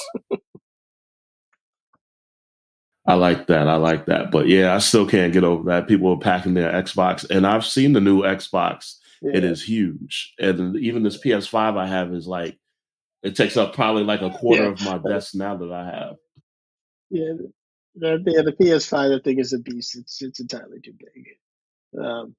I 3.06 3.14
like 3.14 3.46
that. 3.46 3.68
I 3.68 3.76
like 3.76 4.06
that. 4.06 4.30
But 4.32 4.48
yeah, 4.48 4.74
I 4.74 4.78
still 4.78 5.06
can't 5.06 5.32
get 5.32 5.44
over 5.44 5.70
that. 5.70 5.86
People 5.86 6.10
are 6.10 6.18
packing 6.18 6.54
their 6.54 6.72
Xbox, 6.72 7.28
and 7.30 7.46
I've 7.46 7.64
seen 7.64 7.92
the 7.92 8.00
new 8.00 8.22
Xbox. 8.22 8.96
Yeah. 9.22 9.36
It 9.36 9.44
is 9.44 9.62
huge, 9.62 10.34
and 10.38 10.76
even 10.76 11.02
this 11.02 11.22
PS5 11.22 11.78
I 11.78 11.86
have 11.86 12.12
is 12.12 12.26
like 12.26 12.58
it 13.22 13.34
takes 13.34 13.56
up 13.56 13.74
probably 13.74 14.02
like 14.04 14.20
a 14.22 14.30
quarter 14.30 14.64
yeah. 14.64 14.70
of 14.70 14.82
my 14.82 14.98
desk 15.08 15.34
now 15.34 15.56
that 15.56 15.72
I 15.72 15.84
have. 15.84 16.16
Yeah, 17.10 17.32
the, 17.96 18.22
yeah, 18.26 18.42
the 18.42 18.52
PS5 18.52 19.18
I 19.18 19.22
think 19.22 19.40
is 19.40 19.52
a 19.52 19.58
beast. 19.58 19.96
It's 19.96 20.22
it's 20.22 20.40
entirely 20.40 20.80
too 20.80 20.92
big. 20.92 22.02
Um, 22.02 22.34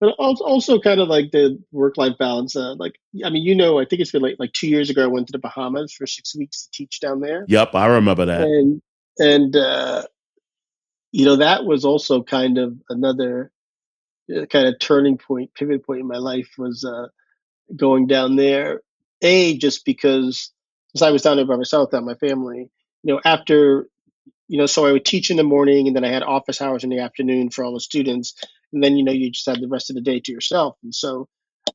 but 0.00 0.14
also, 0.18 0.44
also 0.44 0.80
kind 0.80 1.00
of 1.00 1.08
like 1.08 1.32
the 1.32 1.60
work 1.72 1.96
life 1.96 2.16
balance. 2.18 2.54
Uh, 2.54 2.74
like 2.76 2.98
I 3.24 3.30
mean, 3.30 3.42
you 3.42 3.54
know, 3.54 3.78
I 3.78 3.84
think 3.84 4.00
it's 4.00 4.12
been 4.12 4.22
like 4.22 4.36
like 4.38 4.52
two 4.52 4.68
years 4.68 4.90
ago. 4.90 5.04
I 5.04 5.08
went 5.08 5.26
to 5.28 5.32
the 5.32 5.38
Bahamas 5.38 5.92
for 5.92 6.06
six 6.06 6.36
weeks 6.36 6.66
to 6.66 6.70
teach 6.72 7.00
down 7.00 7.20
there. 7.20 7.44
Yep, 7.48 7.74
I 7.74 7.86
remember 7.86 8.24
that. 8.26 8.42
And 8.42 8.82
and 9.18 9.56
uh, 9.56 10.04
you 11.10 11.24
know 11.24 11.36
that 11.36 11.64
was 11.64 11.84
also 11.84 12.22
kind 12.22 12.58
of 12.58 12.78
another 12.88 13.50
uh, 14.34 14.46
kind 14.46 14.68
of 14.68 14.78
turning 14.78 15.18
point, 15.18 15.54
pivot 15.54 15.84
point 15.84 16.00
in 16.00 16.06
my 16.06 16.18
life 16.18 16.48
was 16.58 16.84
uh, 16.84 17.08
going 17.74 18.06
down 18.06 18.36
there. 18.36 18.82
A 19.22 19.58
just 19.58 19.84
because 19.84 20.52
since 20.94 21.02
I 21.02 21.10
was 21.10 21.22
down 21.22 21.36
there 21.36 21.46
by 21.46 21.56
myself 21.56 21.88
without 21.90 22.04
my 22.04 22.14
family, 22.14 22.70
you 23.02 23.14
know, 23.14 23.20
after 23.24 23.88
you 24.48 24.58
know, 24.58 24.66
so 24.66 24.86
I 24.86 24.92
would 24.92 25.04
teach 25.04 25.30
in 25.30 25.36
the 25.36 25.44
morning 25.44 25.86
and 25.86 25.94
then 25.94 26.04
I 26.04 26.08
had 26.08 26.22
office 26.22 26.60
hours 26.60 26.82
in 26.82 26.90
the 26.90 27.00
afternoon 27.00 27.50
for 27.50 27.64
all 27.64 27.74
the 27.74 27.80
students. 27.80 28.34
And 28.72 28.82
then, 28.82 28.96
you 28.96 29.04
know, 29.04 29.12
you 29.12 29.30
just 29.30 29.46
had 29.46 29.60
the 29.60 29.68
rest 29.68 29.90
of 29.90 29.94
the 29.94 30.02
day 30.02 30.20
to 30.20 30.32
yourself. 30.32 30.76
And 30.82 30.94
so 30.94 31.28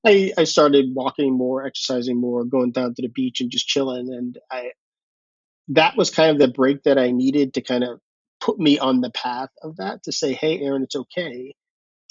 I, 0.05 0.33
I 0.37 0.43
started 0.43 0.93
walking 0.93 1.37
more, 1.37 1.65
exercising 1.65 2.19
more, 2.19 2.43
going 2.43 2.71
down 2.71 2.95
to 2.95 3.01
the 3.01 3.09
beach 3.09 3.41
and 3.41 3.51
just 3.51 3.67
chilling. 3.67 4.11
And 4.13 4.37
I, 4.51 4.71
that 5.69 5.95
was 5.95 6.09
kind 6.09 6.31
of 6.31 6.39
the 6.39 6.53
break 6.53 6.83
that 6.83 6.97
I 6.97 7.11
needed 7.11 7.53
to 7.53 7.61
kind 7.61 7.83
of 7.83 7.99
put 8.41 8.59
me 8.59 8.79
on 8.79 9.01
the 9.01 9.11
path 9.11 9.49
of 9.61 9.77
that 9.77 10.03
to 10.03 10.11
say, 10.11 10.33
Hey, 10.33 10.59
Aaron, 10.59 10.83
it's 10.83 10.95
okay 10.95 11.55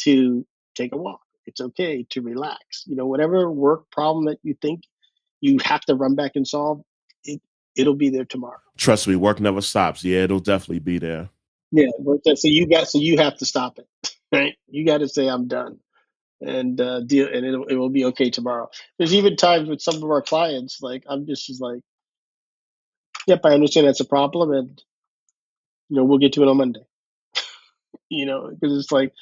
to 0.02 0.46
take 0.76 0.94
a 0.94 0.96
walk. 0.96 1.20
It's 1.44 1.60
okay 1.60 2.06
to 2.10 2.22
relax. 2.22 2.84
You 2.86 2.94
know, 2.96 3.06
whatever 3.06 3.50
work 3.50 3.90
problem 3.90 4.26
that 4.26 4.38
you 4.44 4.54
think 4.62 4.82
you 5.40 5.58
have 5.64 5.82
to 5.82 5.96
run 5.96 6.14
back 6.14 6.32
and 6.36 6.46
solve, 6.46 6.82
it'll 7.76 7.94
be 7.94 8.10
there 8.10 8.24
tomorrow. 8.24 8.60
Trust 8.76 9.08
me, 9.08 9.16
work 9.16 9.40
never 9.40 9.60
stops. 9.60 10.04
Yeah, 10.04 10.24
it'll 10.24 10.40
definitely 10.40 10.80
be 10.80 10.98
there. 10.98 11.30
Yeah, 11.70 11.88
so 12.34 12.48
you 12.48 12.68
got 12.68 12.88
so 12.88 12.98
you 12.98 13.16
have 13.18 13.38
to 13.38 13.46
stop 13.46 13.78
it, 13.78 13.88
right? 14.32 14.54
You 14.68 14.84
got 14.84 14.98
to 14.98 15.08
say 15.08 15.26
I'm 15.28 15.48
done, 15.48 15.78
and 16.40 16.78
uh, 16.80 17.00
deal, 17.00 17.26
and 17.26 17.46
it 17.46 17.54
it 17.70 17.76
will 17.76 17.88
be 17.88 18.04
okay 18.06 18.30
tomorrow. 18.30 18.68
There's 18.98 19.14
even 19.14 19.36
times 19.36 19.68
with 19.68 19.80
some 19.80 19.96
of 19.96 20.04
our 20.04 20.22
clients, 20.22 20.82
like 20.82 21.04
I'm 21.08 21.26
just, 21.26 21.46
just 21.46 21.62
like, 21.62 21.80
yep, 23.26 23.40
I 23.44 23.54
understand 23.54 23.86
that's 23.86 24.00
a 24.00 24.04
problem, 24.04 24.52
and 24.52 24.82
you 25.88 25.96
know 25.96 26.04
we'll 26.04 26.18
get 26.18 26.34
to 26.34 26.42
it 26.42 26.48
on 26.48 26.58
Monday. 26.58 26.84
you 28.10 28.26
know, 28.26 28.50
because 28.50 28.76
it's 28.76 28.92
like 28.92 29.14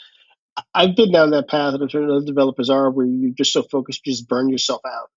I've 0.75 0.97
been 0.97 1.13
down 1.13 1.31
that 1.31 1.49
path, 1.49 1.75
and 1.75 1.83
I'm 1.85 1.89
sure 1.89 2.11
other 2.11 2.27
developers 2.27 2.69
are, 2.69 2.91
where 2.91 3.07
you're 3.07 3.31
just 3.31 3.53
so 3.53 3.63
focused, 3.63 4.05
you 4.05 4.13
just 4.13 4.29
burn 4.29 4.49
yourself 4.49 4.81
out, 4.85 5.11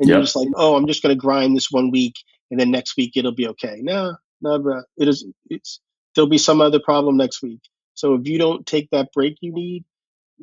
and 0.00 0.08
yep. 0.08 0.16
you're 0.16 0.24
just 0.24 0.36
like, 0.36 0.48
oh, 0.56 0.74
I'm 0.74 0.86
just 0.86 1.02
going 1.02 1.14
to 1.14 1.20
grind 1.20 1.56
this 1.56 1.70
one 1.70 1.90
week, 1.90 2.16
and 2.52 2.60
then 2.60 2.70
next 2.70 2.96
week 2.98 3.16
it'll 3.16 3.32
be 3.32 3.48
okay. 3.48 3.78
No, 3.80 4.14
no, 4.42 4.58
bro. 4.58 4.82
It 4.98 5.08
is. 5.08 5.26
It's 5.48 5.80
there'll 6.14 6.28
be 6.28 6.38
some 6.38 6.60
other 6.60 6.78
problem 6.78 7.16
next 7.16 7.42
week. 7.42 7.62
So 7.94 8.14
if 8.14 8.28
you 8.28 8.38
don't 8.38 8.66
take 8.66 8.90
that 8.90 9.08
break 9.12 9.38
you 9.40 9.52
need, 9.52 9.84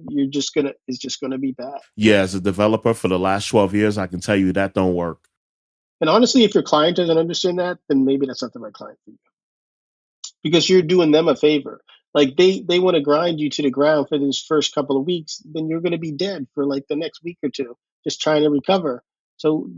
you're 0.10 0.28
just 0.28 0.54
gonna. 0.56 0.74
It's 0.88 0.98
just 0.98 1.22
gonna 1.22 1.38
be 1.38 1.52
bad. 1.52 1.80
Yeah, 1.96 2.22
as 2.22 2.34
a 2.34 2.42
developer 2.42 2.96
for 2.96 3.08
the 3.08 3.20
last 3.20 3.48
twelve 3.48 3.76
years, 3.76 4.00
I 4.00 4.08
can 4.08 4.20
tell 4.22 4.36
you 4.36 4.52
that 4.54 4.74
don't 4.74 4.96
work. 4.96 5.20
And 6.02 6.10
honestly, 6.10 6.44
if 6.44 6.56
your 6.56 6.64
client 6.64 6.98
doesn't 6.98 7.18
understand 7.18 7.60
that, 7.60 7.78
then 7.88 8.06
maybe 8.06 8.26
that's 8.26 8.42
not 8.42 8.54
the 8.54 8.60
right 8.60 8.74
client 8.74 8.98
for 9.06 9.12
you. 9.12 9.18
Because 10.42 10.68
you're 10.68 10.82
doing 10.82 11.12
them 11.12 11.28
a 11.28 11.36
favor. 11.36 11.82
Like 12.16 12.38
they 12.38 12.62
they 12.62 12.80
want 12.80 12.96
to 12.96 13.02
grind 13.02 13.40
you 13.40 13.52
to 13.52 13.62
the 13.62 13.70
ground 13.70 14.08
for 14.10 14.18
this 14.18 14.42
first 14.42 14.74
couple 14.74 14.98
of 14.98 15.06
weeks, 15.06 15.44
then 15.46 15.70
you're 15.70 15.82
going 15.82 15.92
to 15.92 16.00
be 16.00 16.12
dead 16.12 16.48
for 16.56 16.66
like 16.66 16.88
the 16.90 16.96
next 16.96 17.24
week 17.24 17.38
or 17.44 17.50
two, 17.50 17.78
just 18.04 18.20
trying 18.20 18.42
to 18.42 18.50
recover. 18.50 19.04
So 19.38 19.70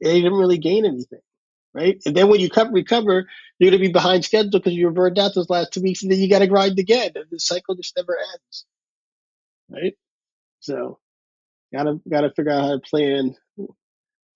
they 0.00 0.20
didn't 0.20 0.38
really 0.38 0.58
gain 0.58 0.84
anything 0.84 1.20
right? 1.74 2.00
And 2.04 2.16
then 2.16 2.28
when 2.28 2.40
you 2.40 2.50
come 2.50 2.72
recover, 2.72 3.28
you're 3.58 3.70
going 3.70 3.80
to 3.80 3.86
be 3.86 3.92
behind 3.92 4.24
schedule 4.24 4.50
because 4.52 4.74
you 4.74 4.86
were 4.86 4.92
burned 4.92 5.18
out 5.18 5.34
those 5.34 5.50
last 5.50 5.72
two 5.72 5.82
weeks, 5.82 6.02
and 6.02 6.10
then 6.10 6.18
you 6.18 6.28
got 6.28 6.40
to 6.40 6.46
grind 6.46 6.78
again, 6.78 7.12
and 7.14 7.26
the 7.30 7.38
cycle 7.38 7.74
just 7.74 7.96
never 7.96 8.16
ends, 8.16 8.66
right? 9.70 9.94
So, 10.60 10.98
gotta 11.72 12.00
gotta 12.08 12.30
figure 12.30 12.52
out 12.52 12.62
how 12.62 12.70
to 12.72 12.80
plan 12.80 13.36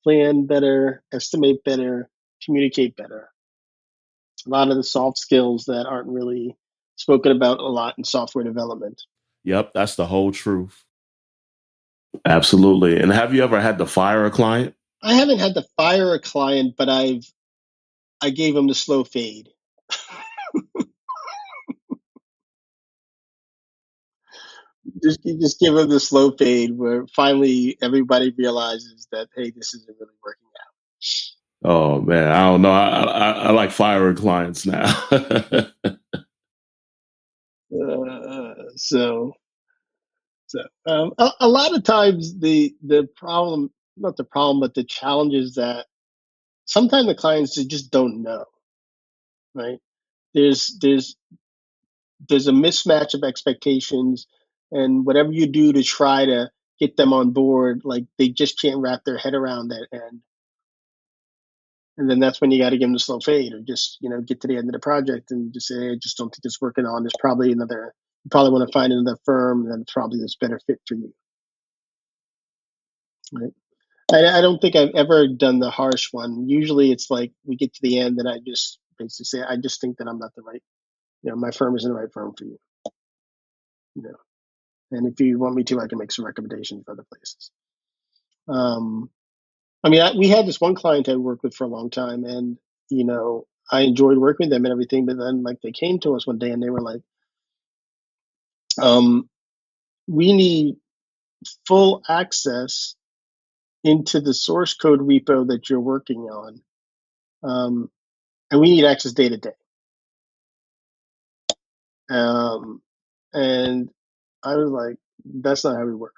plan 0.03 0.47
better, 0.47 1.03
estimate 1.12 1.64
better, 1.64 2.09
communicate 2.45 2.97
better. 2.97 3.30
A 4.47 4.51
lot 4.51 4.70
of 4.70 4.76
the 4.76 4.82
soft 4.82 5.18
skills 5.18 5.64
that 5.64 5.87
aren't 5.87 6.09
really 6.09 6.57
spoken 6.97 7.32
about 7.32 7.59
a 7.59 7.62
lot 7.62 7.95
in 7.99 8.05
software 8.05 8.45
development. 8.45 9.03
Yep, 9.45 9.72
that's 9.74 9.97
the 9.97 10.07
whole 10.07 10.32
truth. 10.32 10.85
Absolutely. 12.24 13.01
And 13.01 13.11
have 13.12 13.35
you 13.35 13.43
ever 13.43 13.61
had 13.61 13.78
to 13.78 13.87
fire 13.87 14.24
a 14.24 14.30
client? 14.30 14.74
I 15.05 15.14
haven't 15.14 15.38
had 15.38 15.55
to 15.55 15.64
fire 15.76 16.14
a 16.14 16.18
client, 16.18 16.74
but 16.76 16.88
I've 16.88 17.24
I 18.22 18.30
gave 18.30 18.57
him 18.57 18.66
the 18.66 18.74
slow 18.74 19.05
fade. 19.05 19.50
just 25.02 25.22
just 25.22 25.61
give 25.61 25.76
him 25.76 25.88
the 25.90 26.00
slow 26.00 26.30
fade 26.30 26.76
where 26.76 27.07
finally 27.09 27.76
everybody 27.82 28.34
realizes 28.36 29.07
that 29.12 29.28
hey, 29.36 29.50
this 29.50 29.74
isn't 29.74 29.96
really 30.00 30.14
working 30.24 30.48
out. 30.59 31.70
Oh 31.70 32.00
man, 32.00 32.30
I 32.30 32.40
don't 32.44 32.62
know. 32.62 32.72
I 32.72 33.02
I, 33.02 33.30
I 33.30 33.50
like 33.50 33.70
firing 33.72 34.16
clients 34.16 34.64
now. 34.64 34.84
uh, 35.11 35.64
so 38.76 39.32
so 40.46 40.61
um, 40.86 41.12
a, 41.18 41.30
a, 41.40 41.48
lot 41.48 41.74
of 41.74 41.84
times 41.84 42.38
the 42.38 42.74
the 42.82 43.09
problem, 43.16 43.70
not 43.97 44.16
the 44.16 44.24
problem, 44.24 44.61
but 44.61 44.74
the 44.74 44.84
challenge 44.84 45.34
is 45.34 45.55
that 45.57 45.86
sometimes 46.66 47.07
the 47.07 47.14
clients 47.14 47.57
just 47.64 47.90
don't 47.90 48.22
know, 48.22 48.45
right? 49.55 49.80
There's 50.34 50.78
there's 50.80 51.16
there's 52.28 52.49
a 52.49 52.53
mismatch 52.53 53.14
of 53.14 53.24
expectations, 53.24 54.26
and 54.72 55.07
whatever 55.07 55.32
you 55.32 55.47
do 55.47 55.72
to 55.72 55.82
try 55.82 56.26
to 56.26 56.51
get 56.80 56.97
them 56.97 57.12
on 57.12 57.32
board, 57.32 57.82
like 57.84 58.05
they 58.18 58.28
just 58.28 58.61
can't 58.61 58.80
wrap 58.80 59.03
their 59.05 59.18
head 59.18 59.34
around 59.34 59.68
that 59.68 59.86
and 59.92 60.20
and 61.97 62.11
then 62.11 62.18
that's 62.20 62.40
when 62.40 62.51
you 62.51 62.59
got 62.59 62.70
to 62.70 62.78
give 62.78 62.86
them 62.86 62.92
the 62.95 62.99
slow 62.99 63.20
fade, 63.20 63.53
or 63.53 63.61
just 63.61 63.99
you 64.01 64.11
know 64.11 64.20
get 64.20 64.40
to 64.40 64.49
the 64.49 64.57
end 64.57 64.68
of 64.68 64.72
the 64.72 64.80
project 64.80 65.30
and 65.30 65.53
just 65.53 65.68
say, 65.68 65.90
I 65.92 65.97
just 66.03 66.18
don't 66.18 66.30
think 66.30 66.42
it's 66.45 66.61
working 66.61 66.86
on. 66.86 67.03
There's 67.05 67.14
probably 67.20 67.53
another. 67.53 67.95
You 68.24 68.30
probably 68.30 68.53
want 68.53 68.68
to 68.68 68.72
find 68.72 68.92
another 68.92 69.18
firm 69.24 69.68
that's 69.68 69.92
probably 69.92 70.18
this 70.18 70.36
better 70.40 70.61
fit 70.66 70.80
for 70.88 70.95
you. 70.97 71.14
Right. 73.32 73.53
I, 74.12 74.38
I 74.38 74.40
don't 74.40 74.61
think 74.61 74.76
I've 74.76 74.94
ever 74.94 75.28
done 75.28 75.61
the 75.61 75.70
harsh 75.70 76.12
one. 76.12 76.48
Usually, 76.48 76.92
it's 76.92 77.11
like 77.11 77.32
we 77.44 77.57
get 77.57 77.74
to 77.74 77.82
the 77.82 77.98
end, 77.98 78.18
and 78.18 78.28
I 78.28 78.38
just 78.46 78.78
basically 78.98 79.24
say, 79.24 79.42
I 79.42 79.57
just 79.57 79.80
think 79.80 79.98
that 79.98 80.09
I'm 80.09 80.18
not 80.18 80.34
the 80.34 80.42
right. 80.42 80.62
You 81.22 81.30
know, 81.30 81.36
my 81.36 81.50
firm 81.50 81.76
isn't 81.76 81.90
the 81.90 81.98
right 81.98 82.12
firm 82.12 82.34
for 82.36 82.44
you. 82.44 82.59
You 83.94 84.02
know, 84.02 84.16
and 84.90 85.07
if 85.07 85.20
you 85.20 85.38
want 85.38 85.55
me 85.55 85.64
to, 85.64 85.80
I 85.80 85.86
can 85.86 85.98
make 85.98 86.12
some 86.12 86.24
recommendations 86.24 86.82
for 86.84 86.92
other 86.92 87.05
places. 87.11 87.50
Um, 88.48 89.11
I 89.82 89.88
mean, 89.88 90.02
I, 90.02 90.16
we 90.16 90.28
had 90.28 90.46
this 90.46 90.61
one 90.61 90.74
client 90.74 91.09
I 91.09 91.16
worked 91.16 91.42
with 91.42 91.55
for 91.55 91.64
a 91.64 91.68
long 91.68 91.90
time, 91.90 92.24
and 92.24 92.59
you 92.90 93.05
know, 93.05 93.46
I 93.70 93.82
enjoyed 93.82 94.18
working 94.18 94.46
with 94.46 94.50
them 94.50 94.64
and 94.64 94.72
everything. 94.72 95.07
But 95.07 95.18
then, 95.18 95.42
like, 95.42 95.61
they 95.62 95.72
came 95.72 95.98
to 96.00 96.14
us 96.16 96.26
one 96.26 96.38
day 96.38 96.50
and 96.50 96.62
they 96.62 96.70
were 96.70 96.82
like, 96.82 97.00
um, 98.80 99.28
"We 100.07 100.32
need 100.34 100.76
full 101.66 102.02
access 102.09 102.96
into 103.85 104.20
the 104.20 104.35
source 104.35 104.74
code 104.74 105.01
repo 105.01 105.49
that 105.49 105.70
you're 105.70 105.80
working 105.80 106.22
on, 106.22 106.62
um, 107.45 107.91
and 108.51 108.61
we 108.61 108.70
need 108.72 108.87
access 108.87 109.12
day 109.12 109.28
to 109.30 109.39
day." 109.39 109.53
Um, 112.11 112.82
and 113.35 113.91
I 114.45 114.57
was 114.57 114.70
like, 114.70 114.97
"That's 115.24 115.64
not 115.64 115.76
how 115.76 115.87
we 115.87 115.95
work." 115.95 116.14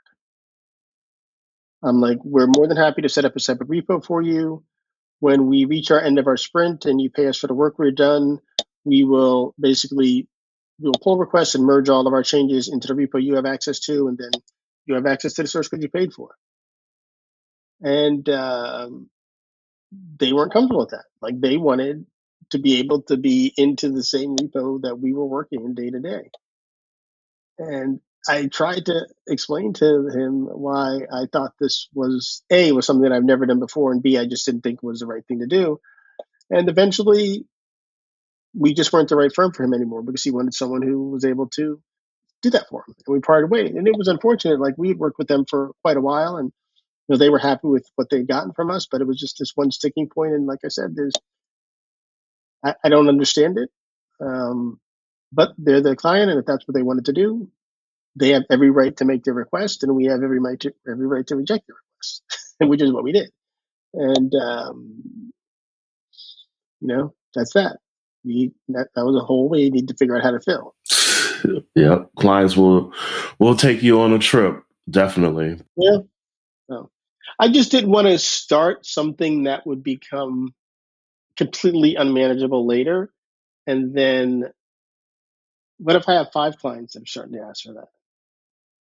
I'm 1.82 2.02
like, 2.02 2.18
we're 2.24 2.48
more 2.48 2.68
than 2.68 2.78
happy 2.78 3.02
to 3.02 3.10
set 3.10 3.26
up 3.26 3.36
a 3.36 3.40
separate 3.40 3.70
repo 3.70 4.04
for 4.04 4.22
you. 4.22 4.64
When 5.20 5.48
we 5.48 5.66
reach 5.66 5.90
our 5.90 6.00
end 6.00 6.18
of 6.18 6.28
our 6.28 6.36
sprint 6.38 6.86
and 6.86 7.00
you 7.00 7.10
pay 7.10 7.28
us 7.28 7.38
for 7.38 7.48
the 7.48 7.54
work 7.54 7.78
we're 7.78 7.92
done, 7.92 8.40
we 8.84 9.04
will 9.04 9.54
basically 9.60 10.28
do 10.80 10.90
a 10.94 11.00
pull 11.00 11.18
request 11.18 11.56
and 11.56 11.64
merge 11.64 11.88
all 11.90 12.06
of 12.06 12.14
our 12.14 12.24
changes 12.24 12.68
into 12.68 12.88
the 12.88 12.94
repo 12.94 13.22
you 13.22 13.36
have 13.36 13.46
access 13.46 13.80
to, 13.80 14.08
and 14.08 14.18
then 14.18 14.30
you 14.86 14.94
have 14.94 15.06
access 15.06 15.34
to 15.34 15.42
the 15.42 15.48
source 15.48 15.68
code 15.68 15.82
you 15.82 15.90
paid 15.90 16.12
for. 16.14 16.36
And 17.82 18.28
um, 18.28 19.10
they 20.18 20.32
weren't 20.32 20.52
comfortable 20.52 20.80
with 20.80 20.90
that. 20.90 21.04
Like 21.20 21.40
they 21.40 21.56
wanted 21.56 22.06
to 22.50 22.58
be 22.58 22.78
able 22.78 23.02
to 23.02 23.16
be 23.16 23.52
into 23.56 23.90
the 23.90 24.04
same 24.04 24.36
repo 24.36 24.82
that 24.82 24.96
we 24.96 25.12
were 25.12 25.26
working 25.26 25.64
in 25.64 25.74
day 25.74 25.90
to 25.90 26.00
day. 26.00 26.30
And 27.58 28.00
I 28.28 28.46
tried 28.46 28.86
to 28.86 29.06
explain 29.26 29.72
to 29.74 30.08
him 30.08 30.46
why 30.46 31.00
I 31.12 31.26
thought 31.32 31.52
this 31.60 31.88
was 31.94 32.42
A, 32.50 32.72
was 32.72 32.86
something 32.86 33.02
that 33.02 33.12
I've 33.12 33.24
never 33.24 33.46
done 33.46 33.60
before, 33.60 33.92
and 33.92 34.02
B, 34.02 34.18
I 34.18 34.26
just 34.26 34.46
didn't 34.46 34.62
think 34.62 34.82
was 34.82 35.00
the 35.00 35.06
right 35.06 35.24
thing 35.26 35.40
to 35.40 35.46
do. 35.46 35.80
And 36.50 36.68
eventually, 36.68 37.46
we 38.54 38.74
just 38.74 38.92
weren't 38.92 39.08
the 39.08 39.16
right 39.16 39.32
firm 39.34 39.52
for 39.52 39.62
him 39.62 39.74
anymore 39.74 40.02
because 40.02 40.24
he 40.24 40.30
wanted 40.30 40.54
someone 40.54 40.82
who 40.82 41.10
was 41.10 41.24
able 41.24 41.48
to 41.50 41.80
do 42.42 42.50
that 42.50 42.68
for 42.68 42.84
him. 42.86 42.94
And 43.06 43.14
we 43.14 43.20
parted 43.20 43.50
ways. 43.50 43.74
And 43.74 43.86
it 43.86 43.96
was 43.96 44.08
unfortunate. 44.08 44.60
Like 44.60 44.74
we 44.76 44.88
had 44.88 44.98
worked 44.98 45.18
with 45.18 45.28
them 45.28 45.44
for 45.48 45.72
quite 45.82 45.96
a 45.96 46.00
while 46.00 46.36
and 46.36 46.52
you 47.08 47.14
know, 47.14 47.18
they 47.18 47.30
were 47.30 47.38
happy 47.38 47.68
with 47.68 47.88
what 47.94 48.10
they'd 48.10 48.28
gotten 48.28 48.52
from 48.52 48.70
us, 48.70 48.86
but 48.90 49.00
it 49.00 49.06
was 49.06 49.18
just 49.18 49.36
this 49.38 49.52
one 49.54 49.70
sticking 49.70 50.08
point. 50.08 50.32
And 50.32 50.46
like 50.46 50.60
I 50.64 50.68
said, 50.68 50.96
there's, 50.96 51.14
I, 52.64 52.74
I 52.84 52.88
don't 52.88 53.08
understand 53.08 53.58
it. 53.58 53.70
Um, 54.20 54.80
but 55.32 55.52
they're 55.58 55.80
the 55.82 55.96
client, 55.96 56.30
and 56.30 56.38
if 56.38 56.46
that's 56.46 56.66
what 56.66 56.74
they 56.74 56.82
wanted 56.82 57.06
to 57.06 57.12
do, 57.12 57.50
they 58.16 58.30
have 58.30 58.44
every 58.50 58.70
right 58.70 58.96
to 58.96 59.04
make 59.04 59.24
their 59.24 59.34
request, 59.34 59.82
and 59.82 59.94
we 59.94 60.06
have 60.06 60.22
every 60.22 60.40
right 60.40 60.58
to 60.60 60.72
every 60.88 61.06
right 61.06 61.26
to 61.26 61.36
reject 61.36 61.66
their 61.66 61.76
request, 61.76 62.22
which 62.60 62.82
is 62.82 62.92
what 62.92 63.04
we 63.04 63.12
did. 63.12 63.30
And 63.92 64.32
um, 64.34 65.32
you 66.80 66.88
know, 66.88 67.14
that's 67.34 67.52
that. 67.54 67.78
We 68.24 68.52
that, 68.68 68.88
that 68.94 69.04
was 69.04 69.16
a 69.16 69.24
hole 69.24 69.48
we 69.48 69.70
need 69.70 69.88
to 69.88 69.94
figure 69.94 70.16
out 70.16 70.22
how 70.22 70.30
to 70.32 70.40
fill. 70.40 70.74
Yeah, 71.74 72.04
clients 72.16 72.56
will 72.56 72.92
will 73.38 73.56
take 73.56 73.82
you 73.82 74.00
on 74.00 74.12
a 74.12 74.18
trip, 74.18 74.62
definitely. 74.88 75.60
Yeah. 75.76 75.98
I 77.38 77.48
just 77.48 77.70
didn't 77.70 77.90
want 77.90 78.06
to 78.06 78.18
start 78.18 78.86
something 78.86 79.44
that 79.44 79.66
would 79.66 79.82
become 79.82 80.54
completely 81.36 81.96
unmanageable 81.96 82.66
later. 82.66 83.12
And 83.66 83.94
then 83.94 84.44
what 85.78 85.96
if 85.96 86.08
I 86.08 86.14
have 86.14 86.32
five 86.32 86.58
clients 86.58 86.94
that 86.94 87.02
are 87.02 87.06
starting 87.06 87.34
to 87.34 87.42
ask 87.42 87.64
for 87.64 87.74
that? 87.74 87.88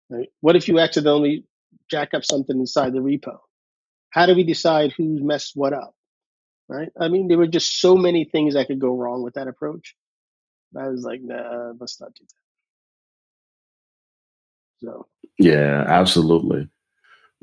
Right? 0.09 0.29
What 0.41 0.55
if 0.55 0.67
you 0.67 0.79
accidentally 0.79 1.45
jack 1.89 2.13
up 2.13 2.23
something 2.23 2.57
inside 2.57 2.93
the 2.93 2.99
repo? 2.99 3.37
How 4.11 4.25
do 4.25 4.35
we 4.35 4.43
decide 4.43 4.93
who's 4.95 5.21
messed 5.21 5.53
what 5.55 5.73
up? 5.73 5.93
Right? 6.69 6.89
I 6.99 7.09
mean, 7.09 7.27
there 7.27 7.37
were 7.37 7.47
just 7.47 7.79
so 7.79 7.95
many 7.95 8.25
things 8.25 8.53
that 8.53 8.67
could 8.67 8.79
go 8.79 8.95
wrong 8.95 9.23
with 9.23 9.35
that 9.35 9.47
approach. 9.47 9.95
I 10.77 10.89
was 10.89 11.03
like, 11.03 11.21
nah, 11.21 11.71
let's 11.79 11.99
not 12.01 12.13
do 12.13 12.23
that. 12.23 12.45
So 14.87 15.07
yeah, 15.37 15.85
absolutely. 15.87 16.67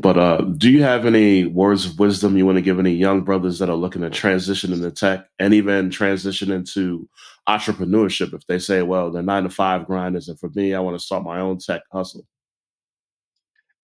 But 0.03 0.19
uh, 0.19 0.39
do 0.59 0.71
you 0.71 0.83
have 0.83 1.07
any 1.07 1.47
words 1.47 1.87
of 1.87 2.01
wisdom 2.01 2.37
you 2.37 2.45
want 2.45 2.59
to 2.59 2.63
give 2.63 2.81
any 2.81 2.93
young 2.93 3.23
brothers 3.23 3.61
that 3.61 3.71
are 3.71 3.77
looking 3.77 4.03
to 4.03 4.11
transition 4.11 4.73
into 4.73 4.91
tech 4.91 5.27
and 5.39 5.55
even 5.55 5.91
transition 5.91 6.51
into 6.51 7.09
entrepreneurship? 7.49 8.35
If 8.35 8.47
they 8.49 8.59
say, 8.59 8.83
well, 8.83 9.13
the 9.13 9.23
nine 9.23 9.45
to 9.45 9.51
five 9.51 9.87
grind 9.87 10.17
isn't 10.17 10.41
for 10.41 10.51
me, 10.57 10.75
I 10.75 10.81
want 10.81 10.99
to 10.99 11.05
start 11.05 11.25
my 11.25 11.41
own 11.41 11.59
tech 11.59 11.83
hustle. 11.93 12.27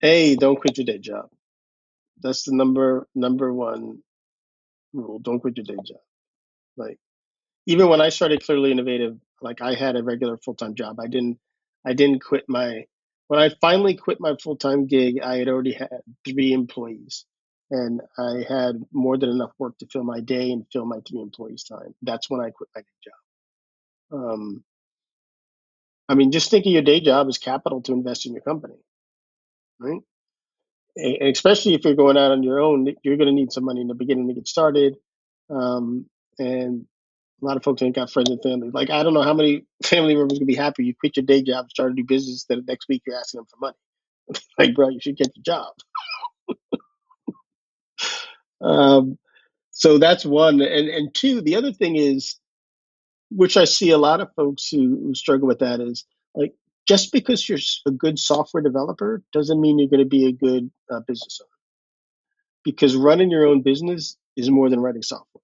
Hey, 0.01 0.37
don't 0.37 0.61
quit 0.61 0.79
your 0.79 0.87
day 0.87 0.99
job. 0.99 1.29
That's 2.21 2.45
the 2.45 2.55
number 2.57 3.09
number 3.15 3.55
one 3.55 4.01
rule. 4.93 5.21
Don't 5.21 5.41
quit 5.41 5.57
your 5.57 5.65
day 5.65 5.77
job. 5.87 6.01
Like 6.77 6.99
even 7.67 7.89
when 7.89 8.01
I 8.01 8.09
started 8.09 8.43
Clearly 8.45 8.73
Innovative, 8.73 9.19
like 9.41 9.61
I 9.63 9.75
had 9.75 9.97
a 9.97 10.03
regular 10.03 10.37
full 10.39 10.57
time 10.57 10.75
job. 10.75 10.99
I 11.01 11.07
didn't 11.07 11.39
I 11.87 11.93
didn't 11.95 12.25
quit 12.25 12.45
my 12.49 12.87
when 13.29 13.41
I 13.41 13.51
finally 13.61 13.95
quit 13.97 14.21
my 14.21 14.37
full 14.43 14.57
time 14.57 14.87
gig, 14.87 15.21
I 15.23 15.37
had 15.39 15.49
already 15.49 15.73
had 15.73 16.03
three 16.27 16.53
employees. 16.53 17.27
And 17.71 18.01
I 18.19 18.45
had 18.49 18.83
more 18.93 19.19
than 19.19 19.31
enough 19.31 19.53
work 19.59 19.79
to 19.79 19.87
fill 19.89 20.05
my 20.05 20.21
day 20.21 20.53
and 20.53 20.67
fill 20.73 20.87
my 20.87 21.01
three 21.09 21.21
employees' 21.21 21.65
time. 21.65 21.95
That's 22.03 22.31
when 22.31 22.41
I 22.41 22.51
quit 22.51 22.71
my 22.75 22.83
day 22.83 22.89
job. 23.05 24.21
Um, 24.21 24.65
I 26.09 26.15
mean, 26.15 26.33
just 26.33 26.51
think 26.51 26.67
of 26.67 26.73
your 26.73 26.83
day 26.83 27.01
job 27.01 27.29
as 27.29 27.39
capital 27.39 27.83
to 27.83 27.93
invest 27.93 28.27
in 28.27 28.33
your 28.33 28.43
company 28.43 28.77
right? 29.81 30.01
And 30.97 31.29
especially 31.29 31.75
if 31.75 31.85
you're 31.85 31.95
going 31.95 32.17
out 32.17 32.33
on 32.33 32.43
your 32.43 32.61
own, 32.61 32.89
you're 33.03 33.17
going 33.17 33.29
to 33.29 33.35
need 33.35 33.53
some 33.53 33.65
money 33.65 33.81
in 33.81 33.89
the 33.89 33.95
beginning 33.95 34.29
to 34.29 34.35
get 34.35 34.49
started. 34.49 34.97
Um, 35.51 36.07
and 36.39 36.87
a 37.43 37.47
lot 37.47 37.57
of 37.57 37.65
folks 37.65 37.83
ain't 37.83 37.97
got 37.97 38.11
friends 38.11 38.31
and 38.31 38.43
family. 38.43 38.71
Like 38.73 38.91
I 38.91 39.03
don't 39.03 39.15
know 39.15 39.23
how 39.23 39.35
many 39.35 39.67
family 39.85 40.17
members 40.17 40.39
gonna 40.39 40.47
be 40.47 40.57
happy 40.57 40.85
you 40.85 40.95
quit 40.95 41.17
your 41.17 41.27
day 41.27 41.43
job, 41.43 41.65
and 41.65 41.71
start 41.71 41.93
a 41.93 41.95
new 41.95 42.05
business, 42.07 42.45
that 42.49 42.67
next 42.67 42.89
week 42.89 43.03
you're 43.07 43.17
asking 43.19 43.41
them 43.41 43.47
for 43.51 43.59
money. 43.61 43.77
like, 44.59 44.75
bro, 44.75 44.91
you 44.91 45.01
should 45.01 45.17
get 45.17 45.33
the 45.35 45.43
job. 45.43 45.73
um, 48.63 49.19
So 49.73 49.99
that's 49.99 50.27
one, 50.27 50.61
and 50.63 50.89
and 50.89 51.15
two. 51.15 51.43
The 51.43 51.57
other 51.57 51.73
thing 51.73 51.97
is, 51.97 52.37
which 53.31 53.57
I 53.57 53.65
see 53.65 53.91
a 53.91 53.99
lot 53.99 54.21
of 54.21 54.31
folks 54.37 54.69
who, 54.71 55.01
who 55.05 55.15
struggle 55.15 55.49
with 55.49 55.61
that 55.61 55.81
is 55.81 56.07
like 56.35 56.55
just 56.89 57.13
because 57.13 57.49
you're 57.49 57.59
a 57.87 57.93
good 57.93 58.19
software 58.19 58.63
developer 58.63 59.23
doesn't 59.33 59.61
mean 59.61 59.79
you're 59.79 59.89
going 59.91 60.01
to 60.05 60.07
be 60.09 60.27
a 60.29 60.33
good 60.33 60.71
uh, 60.91 61.01
business 61.09 61.41
owner. 61.43 61.51
Because 62.65 62.97
running 62.97 63.31
your 63.31 63.47
own 63.47 63.63
business 63.63 64.17
is 64.37 64.51
more 64.51 64.71
than 64.71 64.81
writing 64.81 65.03
software, 65.03 65.43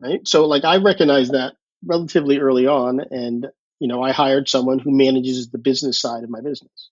right? 0.00 0.26
So 0.26 0.46
like 0.46 0.64
I 0.64 0.76
recognize 0.76 1.30
that 1.30 1.54
relatively 1.84 2.38
early 2.38 2.66
on, 2.66 3.00
and 3.00 3.46
you 3.78 3.88
know 3.88 4.02
I 4.02 4.12
hired 4.12 4.48
someone 4.48 4.78
who 4.78 4.90
manages 4.90 5.48
the 5.48 5.58
business 5.58 6.00
side 6.00 6.24
of 6.24 6.30
my 6.30 6.40
business. 6.40 6.90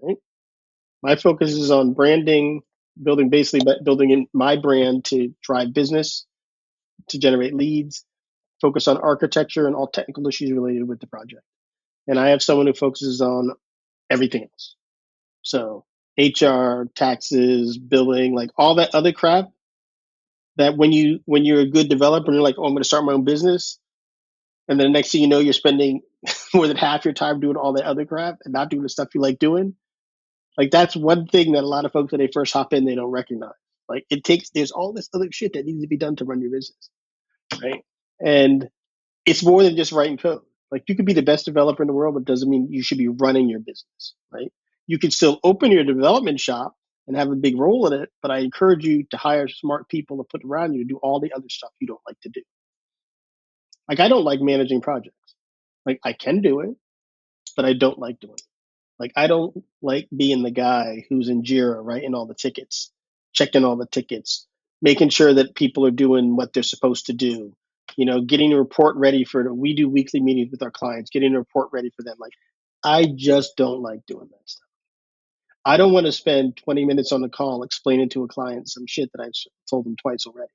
Right? 0.00 0.16
My 1.02 1.16
focus 1.16 1.52
is 1.52 1.70
on 1.70 1.94
branding, 1.94 2.62
building 3.02 3.30
basically 3.30 3.74
building 3.84 4.10
in 4.10 4.26
my 4.32 4.56
brand 4.56 5.04
to 5.06 5.34
drive 5.42 5.74
business, 5.74 6.26
to 7.08 7.18
generate 7.18 7.54
leads, 7.54 8.04
focus 8.60 8.88
on 8.88 8.96
architecture 8.96 9.66
and 9.66 9.76
all 9.76 9.88
technical 9.88 10.26
issues 10.26 10.52
related 10.52 10.88
with 10.88 11.00
the 11.00 11.06
project. 11.06 11.42
And 12.06 12.18
I 12.18 12.28
have 12.28 12.42
someone 12.42 12.66
who 12.66 12.74
focuses 12.74 13.20
on 13.20 13.52
everything 14.10 14.42
else. 14.42 14.76
So 15.42 15.84
HR, 16.18 16.84
taxes, 16.94 17.78
billing, 17.78 18.34
like 18.34 18.50
all 18.56 18.76
that 18.76 18.94
other 18.94 19.12
crap 19.12 19.50
that 20.56 20.76
when 20.76 20.92
you 20.92 21.20
when 21.26 21.44
you're 21.44 21.60
a 21.60 21.70
good 21.70 21.88
developer 21.88 22.26
and 22.26 22.34
you're 22.34 22.42
like, 22.42 22.56
oh, 22.58 22.64
I'm 22.64 22.74
gonna 22.74 22.84
start 22.84 23.04
my 23.04 23.12
own 23.12 23.24
business, 23.24 23.78
and 24.68 24.78
then 24.78 24.88
the 24.88 24.92
next 24.92 25.12
thing 25.12 25.20
you 25.22 25.28
know, 25.28 25.40
you're 25.40 25.52
spending 25.52 26.00
more 26.54 26.66
than 26.66 26.76
half 26.76 27.04
your 27.04 27.14
time 27.14 27.40
doing 27.40 27.56
all 27.56 27.74
that 27.74 27.84
other 27.84 28.04
crap 28.04 28.38
and 28.44 28.52
not 28.52 28.70
doing 28.70 28.82
the 28.82 28.88
stuff 28.88 29.14
you 29.14 29.20
like 29.20 29.38
doing. 29.38 29.74
Like 30.56 30.70
that's 30.70 30.96
one 30.96 31.26
thing 31.26 31.52
that 31.52 31.64
a 31.64 31.66
lot 31.66 31.84
of 31.84 31.92
folks 31.92 32.12
when 32.12 32.20
they 32.20 32.30
first 32.32 32.52
hop 32.52 32.72
in, 32.72 32.84
they 32.84 32.94
don't 32.94 33.10
recognize. 33.10 33.52
Like 33.88 34.06
it 34.10 34.24
takes 34.24 34.50
there's 34.50 34.70
all 34.70 34.92
this 34.92 35.08
other 35.14 35.28
shit 35.30 35.54
that 35.54 35.66
needs 35.66 35.82
to 35.82 35.88
be 35.88 35.98
done 35.98 36.16
to 36.16 36.24
run 36.24 36.40
your 36.40 36.50
business. 36.50 36.90
Right. 37.60 37.84
And 38.24 38.68
it's 39.26 39.44
more 39.44 39.62
than 39.62 39.76
just 39.76 39.92
writing 39.92 40.16
code. 40.16 40.42
Like 40.70 40.84
you 40.88 40.96
could 40.96 41.06
be 41.06 41.12
the 41.12 41.22
best 41.22 41.44
developer 41.44 41.82
in 41.82 41.86
the 41.86 41.92
world, 41.92 42.14
but 42.14 42.24
doesn't 42.24 42.48
mean 42.48 42.68
you 42.70 42.82
should 42.82 42.98
be 42.98 43.08
running 43.08 43.48
your 43.48 43.60
business, 43.60 44.14
right? 44.32 44.52
You 44.86 44.98
can 44.98 45.10
still 45.10 45.38
open 45.44 45.72
your 45.72 45.84
development 45.84 46.40
shop 46.40 46.74
and 47.06 47.16
have 47.16 47.30
a 47.30 47.36
big 47.36 47.58
role 47.58 47.86
in 47.86 48.00
it, 48.00 48.10
but 48.22 48.30
I 48.30 48.38
encourage 48.38 48.84
you 48.84 49.04
to 49.10 49.16
hire 49.16 49.48
smart 49.48 49.88
people 49.88 50.18
to 50.18 50.24
put 50.24 50.44
around 50.44 50.74
you 50.74 50.82
to 50.82 50.88
do 50.88 50.98
all 51.02 51.20
the 51.20 51.32
other 51.32 51.48
stuff 51.48 51.70
you 51.80 51.86
don't 51.86 52.00
like 52.06 52.18
to 52.20 52.28
do. 52.30 52.42
Like 53.88 54.00
I 54.00 54.08
don't 54.08 54.24
like 54.24 54.40
managing 54.40 54.80
projects. 54.80 55.34
Like 55.84 56.00
I 56.04 56.14
can 56.14 56.40
do 56.40 56.60
it, 56.60 56.76
but 57.56 57.64
I 57.64 57.74
don't 57.74 57.98
like 57.98 58.20
doing 58.20 58.34
it. 58.34 58.42
Like 58.98 59.12
I 59.16 59.26
don't 59.26 59.64
like 59.82 60.08
being 60.16 60.42
the 60.42 60.50
guy 60.50 61.04
who's 61.08 61.28
in 61.28 61.42
Jira 61.42 61.84
writing 61.84 62.14
all 62.14 62.26
the 62.26 62.34
tickets, 62.34 62.90
checking 63.32 63.64
all 63.64 63.76
the 63.76 63.86
tickets, 63.86 64.46
making 64.80 65.10
sure 65.10 65.34
that 65.34 65.54
people 65.54 65.86
are 65.86 65.90
doing 65.90 66.36
what 66.36 66.52
they're 66.52 66.62
supposed 66.62 67.06
to 67.06 67.12
do, 67.12 67.54
you 67.96 68.06
know, 68.06 68.20
getting 68.20 68.52
a 68.52 68.58
report 68.58 68.96
ready 68.96 69.24
for 69.24 69.52
we 69.52 69.74
do 69.74 69.88
weekly 69.88 70.20
meetings 70.20 70.50
with 70.50 70.62
our 70.62 70.70
clients, 70.70 71.10
getting 71.10 71.34
a 71.34 71.38
report 71.38 71.68
ready 71.72 71.90
for 71.96 72.02
them. 72.02 72.16
Like, 72.18 72.32
I 72.84 73.06
just 73.14 73.56
don't 73.56 73.82
like 73.82 74.06
doing 74.06 74.28
that 74.30 74.48
stuff. 74.48 74.63
I 75.64 75.76
don't 75.78 75.92
want 75.92 76.06
to 76.06 76.12
spend 76.12 76.58
20 76.58 76.84
minutes 76.86 77.12
on 77.12 77.22
the 77.22 77.28
call 77.28 77.62
explaining 77.62 78.10
to 78.10 78.24
a 78.24 78.28
client 78.28 78.68
some 78.68 78.86
shit 78.86 79.10
that 79.14 79.22
I've 79.22 79.32
told 79.70 79.86
them 79.86 79.96
twice 80.00 80.26
already. 80.26 80.52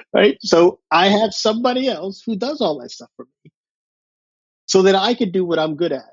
right? 0.14 0.38
So 0.42 0.80
I 0.90 1.08
have 1.08 1.34
somebody 1.34 1.88
else 1.88 2.22
who 2.24 2.36
does 2.36 2.60
all 2.60 2.80
that 2.80 2.90
stuff 2.90 3.10
for 3.16 3.24
me 3.24 3.52
so 4.66 4.82
that 4.82 4.94
I 4.96 5.14
could 5.14 5.32
do 5.32 5.44
what 5.44 5.58
I'm 5.58 5.76
good 5.76 5.92
at. 5.92 6.10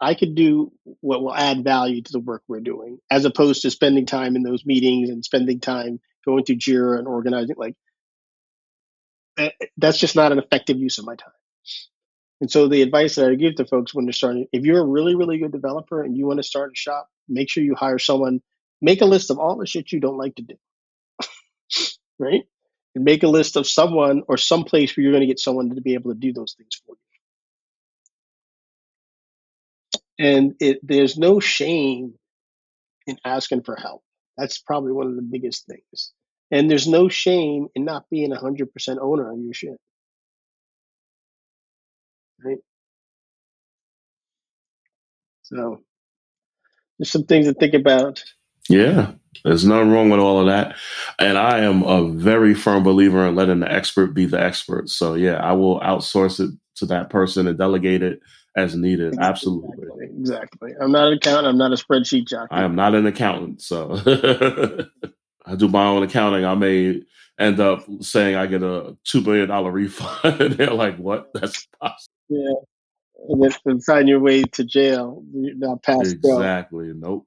I 0.00 0.14
could 0.14 0.34
do 0.34 0.72
what 1.00 1.22
will 1.22 1.34
add 1.34 1.64
value 1.64 2.02
to 2.02 2.12
the 2.12 2.20
work 2.20 2.42
we're 2.48 2.60
doing, 2.60 2.98
as 3.10 3.24
opposed 3.24 3.62
to 3.62 3.70
spending 3.70 4.06
time 4.06 4.36
in 4.36 4.42
those 4.42 4.66
meetings 4.66 5.10
and 5.10 5.24
spending 5.24 5.60
time 5.60 6.00
going 6.26 6.44
through 6.44 6.56
Jira 6.56 6.98
and 6.98 7.08
organizing. 7.08 7.56
Like, 7.58 7.74
Eh, 9.38 9.50
that's 9.76 9.98
just 9.98 10.16
not 10.16 10.32
an 10.32 10.38
effective 10.38 10.78
use 10.78 10.98
of 10.98 11.04
my 11.06 11.16
time. 11.16 11.32
And 12.42 12.50
so 12.50 12.66
the 12.66 12.82
advice 12.82 13.14
that 13.14 13.30
I 13.30 13.36
give 13.36 13.54
to 13.54 13.64
folks 13.64 13.94
when 13.94 14.04
they're 14.04 14.12
starting, 14.12 14.48
if 14.52 14.64
you're 14.64 14.80
a 14.80 14.84
really, 14.84 15.14
really 15.14 15.38
good 15.38 15.52
developer 15.52 16.02
and 16.02 16.16
you 16.16 16.26
want 16.26 16.40
to 16.40 16.42
start 16.42 16.72
a 16.72 16.76
shop, 16.76 17.08
make 17.28 17.48
sure 17.48 17.62
you 17.62 17.76
hire 17.76 18.00
someone, 18.00 18.40
make 18.80 19.00
a 19.00 19.04
list 19.04 19.30
of 19.30 19.38
all 19.38 19.56
the 19.56 19.64
shit 19.64 19.92
you 19.92 20.00
don't 20.00 20.18
like 20.18 20.34
to 20.34 20.42
do. 20.42 20.56
right? 22.18 22.42
And 22.96 23.04
make 23.04 23.22
a 23.22 23.28
list 23.28 23.54
of 23.54 23.64
someone 23.68 24.24
or 24.26 24.36
some 24.36 24.64
place 24.64 24.96
where 24.96 25.04
you're 25.04 25.12
going 25.12 25.20
to 25.20 25.28
get 25.28 25.38
someone 25.38 25.72
to 25.72 25.80
be 25.80 25.94
able 25.94 26.12
to 26.12 26.18
do 26.18 26.32
those 26.32 26.56
things 26.58 26.82
for 26.84 26.96
you. 30.18 30.26
And 30.26 30.54
it, 30.58 30.80
there's 30.82 31.16
no 31.16 31.38
shame 31.38 32.14
in 33.06 33.18
asking 33.24 33.62
for 33.62 33.76
help. 33.76 34.02
That's 34.36 34.58
probably 34.58 34.90
one 34.90 35.06
of 35.06 35.14
the 35.14 35.22
biggest 35.22 35.66
things. 35.66 36.12
And 36.50 36.68
there's 36.68 36.88
no 36.88 37.08
shame 37.08 37.68
in 37.76 37.84
not 37.84 38.10
being 38.10 38.32
100% 38.32 38.98
owner 39.00 39.30
of 39.30 39.38
your 39.38 39.54
shit. 39.54 39.78
Right? 42.44 42.58
So 45.42 45.80
there's 46.98 47.10
some 47.10 47.24
things 47.24 47.46
to 47.46 47.54
think 47.54 47.74
about. 47.74 48.22
Yeah, 48.68 49.12
there's 49.44 49.66
nothing 49.66 49.90
wrong 49.90 50.10
with 50.10 50.20
all 50.20 50.40
of 50.40 50.46
that. 50.46 50.76
And 51.18 51.36
I 51.36 51.60
am 51.60 51.82
a 51.82 52.08
very 52.08 52.54
firm 52.54 52.82
believer 52.82 53.26
in 53.26 53.34
letting 53.34 53.60
the 53.60 53.72
expert 53.72 54.08
be 54.08 54.26
the 54.26 54.40
expert. 54.40 54.88
So 54.88 55.14
yeah, 55.14 55.36
I 55.36 55.52
will 55.52 55.80
outsource 55.80 56.40
it 56.40 56.50
to 56.76 56.86
that 56.86 57.10
person 57.10 57.46
and 57.46 57.58
delegate 57.58 58.02
it 58.02 58.20
as 58.56 58.76
needed. 58.76 59.08
Exactly, 59.08 59.28
Absolutely. 59.28 60.06
Exactly. 60.18 60.72
I'm 60.80 60.92
not 60.92 61.08
an 61.08 61.14
accountant. 61.14 61.48
I'm 61.48 61.58
not 61.58 61.72
a 61.72 61.76
spreadsheet 61.76 62.28
jockey. 62.28 62.48
I 62.50 62.62
am 62.62 62.74
not 62.74 62.94
an 62.94 63.06
accountant. 63.06 63.62
So 63.62 63.98
I 65.46 65.56
do 65.56 65.68
my 65.68 65.86
own 65.86 66.02
accounting. 66.02 66.44
I 66.44 66.54
may 66.54 67.02
end 67.38 67.60
up 67.60 67.84
saying 68.00 68.36
I 68.36 68.46
get 68.46 68.62
a 68.62 68.96
two 69.04 69.22
million 69.22 69.48
dollar 69.48 69.70
refund, 69.70 70.40
and 70.40 70.54
they're 70.56 70.70
like, 70.70 70.96
"What? 70.98 71.30
That's 71.34 71.66
possible." 71.80 72.12
Yeah, 72.32 72.54
and 73.28 73.52
then 73.64 73.80
find 73.80 74.08
your 74.08 74.20
way 74.20 74.42
to 74.42 74.64
jail. 74.64 75.22
You're 75.32 75.54
not 75.56 75.82
past 75.82 76.12
exactly. 76.12 76.92
Nope. 76.94 77.26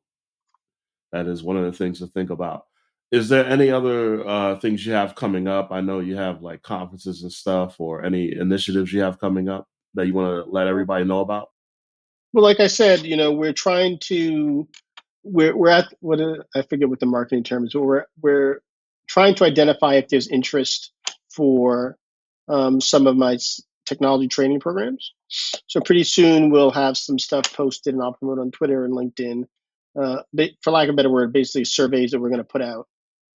That 1.11 1.27
is 1.27 1.43
one 1.43 1.57
of 1.57 1.65
the 1.65 1.71
things 1.71 1.99
to 1.99 2.07
think 2.07 2.29
about. 2.29 2.65
Is 3.11 3.29
there 3.29 3.45
any 3.45 3.71
other 3.71 4.27
uh, 4.27 4.59
things 4.59 4.85
you 4.85 4.93
have 4.93 5.15
coming 5.15 5.47
up? 5.47 5.71
I 5.71 5.79
know 5.79 5.99
you 5.99 6.17
have 6.17 6.41
like 6.41 6.63
conferences 6.63 7.23
and 7.23 7.31
stuff, 7.31 7.79
or 7.79 8.03
any 8.03 8.35
initiatives 8.35 8.91
you 8.91 9.01
have 9.01 9.19
coming 9.19 9.47
up 9.47 9.67
that 9.93 10.07
you 10.07 10.13
want 10.13 10.45
to 10.45 10.51
let 10.51 10.67
everybody 10.67 11.05
know 11.05 11.21
about. 11.21 11.49
Well, 12.33 12.43
like 12.43 12.59
I 12.59 12.67
said, 12.67 13.03
you 13.03 13.15
know, 13.15 13.31
we're 13.31 13.53
trying 13.53 13.99
to 13.99 14.67
we're 15.23 15.55
we're 15.55 15.69
at 15.69 15.93
what 16.01 16.19
I 16.55 16.61
forget 16.63 16.89
what 16.89 16.99
the 16.99 17.05
marketing 17.05 17.43
term 17.43 17.65
is, 17.65 17.73
but 17.73 17.83
we're 17.83 18.05
we're 18.21 18.61
trying 19.07 19.35
to 19.35 19.45
identify 19.45 19.95
if 19.95 20.09
there's 20.09 20.27
interest 20.27 20.91
for 21.29 21.97
um, 22.47 22.81
some 22.81 23.07
of 23.07 23.15
my 23.15 23.37
technology 23.85 24.27
training 24.27 24.59
programs. 24.59 25.13
So 25.27 25.81
pretty 25.81 26.03
soon 26.03 26.49
we'll 26.49 26.71
have 26.71 26.97
some 26.97 27.19
stuff 27.19 27.53
posted 27.53 27.93
and 27.93 28.03
I'll 28.03 28.13
promote 28.13 28.39
on 28.39 28.51
Twitter 28.51 28.85
and 28.85 28.93
LinkedIn. 28.93 29.43
Uh, 29.99 30.23
for 30.61 30.71
lack 30.71 30.89
of 30.89 30.93
a 30.93 30.95
better 30.95 31.09
word, 31.09 31.31
basically 31.31 31.65
surveys 31.65 32.11
that 32.11 32.19
we're 32.19 32.29
going 32.29 32.39
to 32.39 32.43
put 32.43 32.61
out 32.61 32.87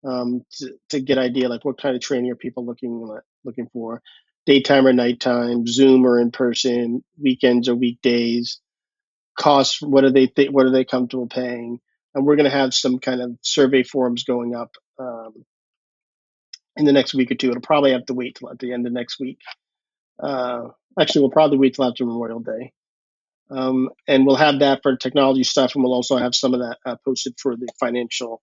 um, 0.05 0.43
to, 0.57 0.73
to 0.89 0.99
get 0.99 1.17
idea 1.17 1.49
like 1.49 1.63
what 1.63 1.81
kind 1.81 1.95
of 1.95 2.01
training 2.01 2.31
are 2.31 2.35
people 2.35 2.65
looking 2.65 3.17
looking 3.45 3.67
for, 3.71 4.01
daytime 4.45 4.85
or 4.85 4.93
nighttime, 4.93 5.65
Zoom 5.65 6.05
or 6.05 6.19
in 6.19 6.31
person, 6.31 7.03
weekends 7.17 7.69
or 7.69 7.75
weekdays 7.75 8.59
costs 9.39 9.81
what 9.81 10.03
are 10.03 10.11
they 10.11 10.27
th- 10.27 10.51
what 10.51 10.65
are 10.65 10.71
they 10.71 10.83
comfortable 10.83 11.27
paying 11.27 11.79
and 12.13 12.25
we're 12.25 12.35
going 12.35 12.49
to 12.49 12.57
have 12.57 12.73
some 12.73 12.99
kind 12.99 13.21
of 13.21 13.37
survey 13.41 13.83
forms 13.83 14.25
going 14.25 14.53
up 14.53 14.71
um, 14.99 15.45
in 16.75 16.83
the 16.83 16.91
next 16.91 17.13
week 17.13 17.31
or 17.31 17.35
two 17.35 17.49
it'll 17.49 17.61
probably 17.61 17.93
have 17.93 18.05
to 18.05 18.13
wait 18.13 18.35
till 18.35 18.49
at 18.49 18.59
the 18.59 18.73
end 18.73 18.85
of 18.85 18.91
next 18.91 19.17
week 19.17 19.39
uh, 20.21 20.67
actually 20.99 21.21
we'll 21.21 21.31
probably 21.31 21.57
wait 21.57 21.73
till 21.73 21.85
after 21.85 22.05
memorial 22.05 22.39
day 22.39 22.71
um, 23.51 23.89
and 24.07 24.25
we'll 24.25 24.35
have 24.35 24.59
that 24.59 24.81
for 24.83 24.95
technology 24.95 25.43
stuff 25.43 25.75
and 25.75 25.83
we'll 25.83 25.93
also 25.93 26.17
have 26.17 26.35
some 26.35 26.53
of 26.53 26.59
that 26.59 26.77
uh, 26.85 26.95
posted 27.05 27.33
for 27.41 27.55
the 27.55 27.67
financial 27.79 28.41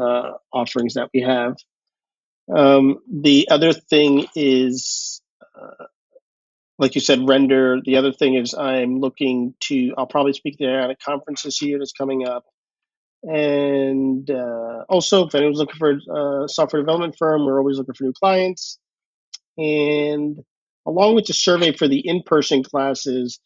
uh, 0.00 0.32
offerings 0.52 0.94
that 0.94 1.10
we 1.12 1.20
have 1.20 1.56
um, 2.54 2.98
the 3.10 3.48
other 3.50 3.72
thing 3.72 4.26
is 4.34 5.20
uh, 5.60 5.84
like 6.78 6.94
you 6.94 7.00
said, 7.00 7.28
render. 7.28 7.80
The 7.84 7.96
other 7.96 8.12
thing 8.12 8.34
is 8.34 8.54
I'm 8.54 9.00
looking 9.00 9.54
to. 9.62 9.94
I'll 9.98 10.06
probably 10.06 10.32
speak 10.32 10.56
there 10.58 10.80
at 10.80 10.90
a 10.90 10.96
conference 10.96 11.42
this 11.42 11.60
year 11.60 11.78
that's 11.78 11.92
coming 11.92 12.26
up, 12.26 12.44
and 13.22 14.30
uh, 14.30 14.84
also 14.88 15.26
if 15.26 15.34
anyone's 15.34 15.58
looking 15.58 15.76
for 15.76 16.44
a 16.44 16.48
software 16.48 16.82
development 16.82 17.16
firm, 17.18 17.44
we're 17.44 17.58
always 17.58 17.78
looking 17.78 17.94
for 17.94 18.04
new 18.04 18.12
clients. 18.12 18.78
And 19.56 20.38
along 20.88 21.14
with 21.14 21.26
the 21.26 21.34
survey 21.34 21.72
for 21.72 21.86
the 21.86 22.00
in-person 22.00 22.64
classes, 22.64 23.40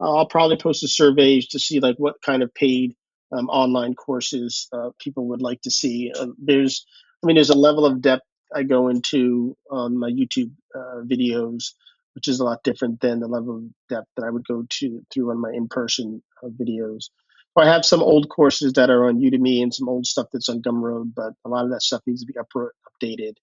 I'll 0.00 0.26
probably 0.26 0.56
post 0.56 0.82
the 0.82 0.88
surveys 0.88 1.48
to 1.48 1.58
see 1.58 1.80
like 1.80 1.96
what 1.96 2.20
kind 2.22 2.42
of 2.42 2.52
paid 2.54 2.96
um, 3.32 3.48
online 3.48 3.94
courses 3.94 4.68
uh, 4.72 4.90
people 4.98 5.28
would 5.28 5.42
like 5.42 5.60
to 5.62 5.70
see. 5.70 6.12
Uh, 6.18 6.28
there's, 6.38 6.86
I 7.22 7.26
mean, 7.26 7.36
there's 7.36 7.50
a 7.50 7.58
level 7.58 7.86
of 7.86 8.00
depth 8.00 8.24
I 8.54 8.62
go 8.62 8.88
into 8.88 9.56
on 9.70 9.98
my 9.98 10.10
YouTube 10.10 10.52
uh, 10.74 11.02
videos 11.04 11.72
which 12.18 12.26
is 12.26 12.40
a 12.40 12.44
lot 12.44 12.64
different 12.64 13.00
than 13.00 13.20
the 13.20 13.28
level 13.28 13.58
of 13.58 13.62
depth 13.88 14.08
that 14.16 14.24
I 14.24 14.30
would 14.30 14.44
go 14.44 14.66
to 14.68 15.06
through 15.14 15.30
on 15.30 15.40
my 15.40 15.52
in-person 15.54 16.20
uh, 16.42 16.48
videos. 16.48 17.10
I 17.56 17.66
have 17.66 17.84
some 17.84 18.02
old 18.02 18.28
courses 18.28 18.72
that 18.72 18.90
are 18.90 19.08
on 19.08 19.20
Udemy 19.20 19.62
and 19.62 19.72
some 19.72 19.88
old 19.88 20.04
stuff 20.04 20.26
that's 20.32 20.48
on 20.48 20.60
Gumroad, 20.60 21.12
but 21.14 21.34
a 21.44 21.48
lot 21.48 21.64
of 21.64 21.70
that 21.70 21.82
stuff 21.82 22.02
needs 22.06 22.24
to 22.24 22.32
be 22.32 22.38
up, 22.38 22.48
updated. 22.54 23.34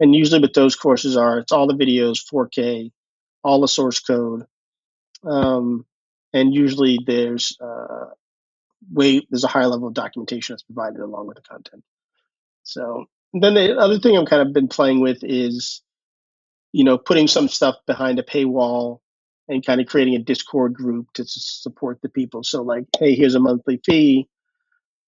And 0.00 0.14
usually, 0.14 0.40
what 0.40 0.54
those 0.54 0.76
courses, 0.76 1.16
are 1.16 1.38
it's 1.38 1.52
all 1.52 1.66
the 1.66 1.74
videos, 1.74 2.24
4K, 2.32 2.92
all 3.42 3.60
the 3.60 3.68
source 3.68 4.00
code, 4.00 4.46
um, 5.24 5.84
and 6.32 6.54
usually 6.54 6.98
there's 7.04 7.56
uh, 7.60 8.06
way 8.90 9.26
there's 9.30 9.44
a 9.44 9.48
higher 9.48 9.66
level 9.66 9.88
of 9.88 9.94
documentation 9.94 10.52
that's 10.52 10.62
provided 10.62 11.00
along 11.00 11.26
with 11.26 11.36
the 11.36 11.42
content. 11.42 11.82
So 12.62 13.06
then 13.32 13.54
the 13.54 13.76
other 13.76 13.98
thing 13.98 14.16
I've 14.16 14.28
kind 14.28 14.46
of 14.46 14.52
been 14.52 14.68
playing 14.68 15.00
with 15.00 15.18
is, 15.22 15.82
you 16.72 16.84
know, 16.84 16.98
putting 16.98 17.26
some 17.26 17.48
stuff 17.48 17.76
behind 17.86 18.18
a 18.18 18.22
paywall 18.22 19.00
and 19.48 19.64
kind 19.64 19.80
of 19.80 19.86
creating 19.86 20.14
a 20.14 20.20
Discord 20.20 20.74
group 20.74 21.12
to 21.14 21.24
support 21.26 22.00
the 22.02 22.08
people. 22.08 22.44
So 22.44 22.62
like, 22.62 22.84
hey, 22.98 23.14
here's 23.14 23.34
a 23.34 23.40
monthly 23.40 23.80
fee. 23.84 24.28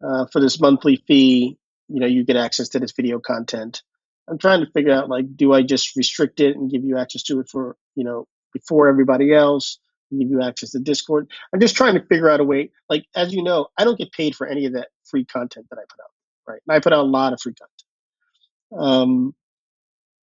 Uh, 0.02 0.24
for 0.32 0.40
this 0.40 0.58
monthly 0.58 0.96
fee, 1.06 1.58
you 1.88 2.00
know, 2.00 2.06
you 2.06 2.24
get 2.24 2.36
access 2.36 2.70
to 2.70 2.78
this 2.78 2.92
video 2.92 3.18
content. 3.18 3.82
I'm 4.30 4.38
trying 4.38 4.64
to 4.64 4.70
figure 4.72 4.92
out 4.92 5.08
like, 5.08 5.36
do 5.36 5.52
I 5.52 5.62
just 5.62 5.96
restrict 5.96 6.40
it 6.40 6.56
and 6.56 6.70
give 6.70 6.84
you 6.84 6.96
access 6.98 7.22
to 7.24 7.40
it 7.40 7.48
for, 7.48 7.76
you 7.96 8.04
know, 8.04 8.26
before 8.52 8.88
everybody 8.88 9.34
else? 9.34 9.78
Give 10.10 10.30
you 10.30 10.42
access 10.42 10.70
to 10.70 10.80
Discord. 10.80 11.30
I'm 11.52 11.60
just 11.60 11.76
trying 11.76 11.94
to 11.94 12.04
figure 12.06 12.30
out 12.30 12.40
a 12.40 12.44
way. 12.44 12.70
Like, 12.88 13.04
as 13.14 13.32
you 13.32 13.42
know, 13.42 13.68
I 13.78 13.84
don't 13.84 13.98
get 13.98 14.12
paid 14.12 14.34
for 14.34 14.46
any 14.46 14.66
of 14.66 14.72
that 14.74 14.88
free 15.04 15.24
content 15.24 15.66
that 15.70 15.78
I 15.78 15.82
put 15.82 16.00
out, 16.02 16.10
right? 16.48 16.60
And 16.66 16.76
I 16.76 16.80
put 16.80 16.92
out 16.92 17.04
a 17.04 17.08
lot 17.08 17.32
of 17.32 17.40
free 17.40 17.54
content. 17.54 18.82
Um, 18.82 19.34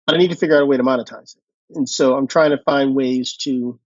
but 0.06 0.14
I 0.14 0.18
need 0.18 0.30
to 0.30 0.36
figure 0.36 0.56
out 0.56 0.62
a 0.62 0.66
way 0.66 0.76
to 0.76 0.82
monetize 0.82 1.36
it. 1.36 1.42
And 1.76 1.88
so 1.88 2.16
I'm 2.16 2.26
trying 2.26 2.50
to 2.50 2.62
find 2.64 2.94
ways 2.94 3.36
to 3.38 3.78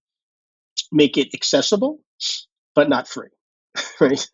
make 0.92 1.16
it 1.16 1.34
accessible, 1.34 2.00
but 2.74 2.88
not 2.88 3.08
free, 3.08 3.30
right? 4.00 4.28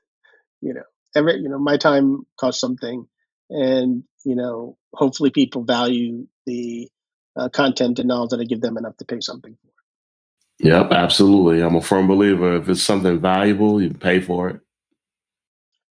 You 0.60 0.74
know, 0.74 0.82
every 1.14 1.40
you 1.40 1.48
know, 1.48 1.58
my 1.58 1.76
time 1.76 2.26
costs 2.38 2.60
something, 2.60 3.06
and 3.50 4.04
you 4.24 4.34
know, 4.34 4.76
hopefully 4.92 5.30
people 5.30 5.62
value 5.64 6.26
the 6.46 6.88
uh, 7.36 7.48
content 7.48 7.98
and 7.98 8.08
knowledge 8.08 8.30
that 8.30 8.40
I 8.40 8.44
give 8.44 8.60
them 8.60 8.76
enough 8.76 8.96
to 8.98 9.04
pay 9.04 9.20
something 9.20 9.56
for. 9.60 9.70
Yep, 10.60 10.92
absolutely. 10.92 11.62
I'm 11.62 11.74
a 11.74 11.80
firm 11.80 12.06
believer. 12.06 12.56
If 12.56 12.68
it's 12.68 12.82
something 12.82 13.20
valuable, 13.20 13.82
you 13.82 13.90
pay 13.90 14.20
for 14.20 14.50
it. 14.50 14.60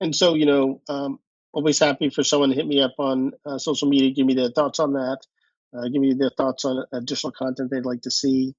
And 0.01 0.14
so, 0.14 0.35
you 0.35 0.47
know, 0.47 0.80
um, 0.89 1.18
always 1.53 1.78
happy 1.78 2.11
for 2.11 2.22
someone 2.22 2.51
to 2.51 2.55
hit 2.55 2.66
me 2.66 2.80
up 2.80 2.95
on 2.99 3.33
uh, 3.45 3.59
social 3.59 3.89
media, 3.89 4.11
give 4.11 4.26
me 4.26 4.35
their 4.35 4.51
thoughts 4.51 4.78
on 4.78 4.93
that, 4.95 5.18
uh, 5.76 5.89
give 5.89 6.01
me 6.01 6.14
their 6.14 6.30
thoughts 6.30 6.64
on 6.64 6.85
additional 6.93 7.33
content 7.33 7.70
they'd 7.70 7.85
like 7.85 8.03
to 8.03 8.11
see 8.11 8.55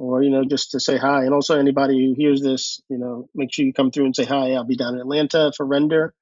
or 0.00 0.22
you 0.22 0.30
know 0.30 0.44
just 0.44 0.70
to 0.72 0.80
say 0.80 0.96
hi 0.96 1.24
and 1.24 1.34
also 1.34 1.58
anybody 1.58 2.06
who 2.06 2.14
hears 2.14 2.40
this 2.40 2.80
you 2.88 2.98
know 2.98 3.28
make 3.34 3.52
sure 3.52 3.64
you 3.64 3.72
come 3.72 3.90
through 3.90 4.06
and 4.06 4.16
say 4.16 4.24
hi 4.24 4.52
i'll 4.52 4.64
be 4.64 4.76
down 4.76 4.94
in 4.94 5.00
atlanta 5.00 5.52
for 5.56 5.66
render 5.66 6.14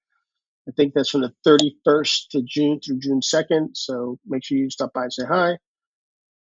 i 0.69 0.73
think 0.77 0.95
that's 0.95 1.11
from 1.11 1.23
the 1.23 1.33
31st 1.47 2.29
to 2.31 2.43
june 2.43 2.81
through 2.85 2.99
june 2.99 3.21
2nd 3.21 3.69
so 3.75 4.19
make 4.27 4.45
sure 4.45 4.59
you 4.59 4.71
stop 4.71 4.93
by 4.93 5.05
and 5.05 5.13
say 5.13 5.25
hi 5.27 5.57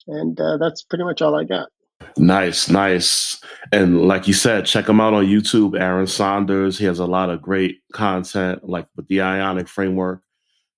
and 0.07 0.39
uh, 0.39 0.57
that's 0.57 0.83
pretty 0.83 1.03
much 1.03 1.21
all 1.21 1.35
i 1.35 1.43
got 1.43 1.69
nice 2.17 2.69
nice 2.69 3.41
and 3.71 4.07
like 4.07 4.27
you 4.27 4.33
said 4.33 4.65
check 4.65 4.87
him 4.87 4.99
out 4.99 5.13
on 5.13 5.25
youtube 5.25 5.79
aaron 5.79 6.07
saunders 6.07 6.77
he 6.77 6.85
has 6.85 6.99
a 6.99 7.05
lot 7.05 7.29
of 7.29 7.41
great 7.41 7.79
content 7.93 8.67
like 8.67 8.87
with 8.95 9.07
the 9.07 9.21
ionic 9.21 9.67
framework 9.67 10.21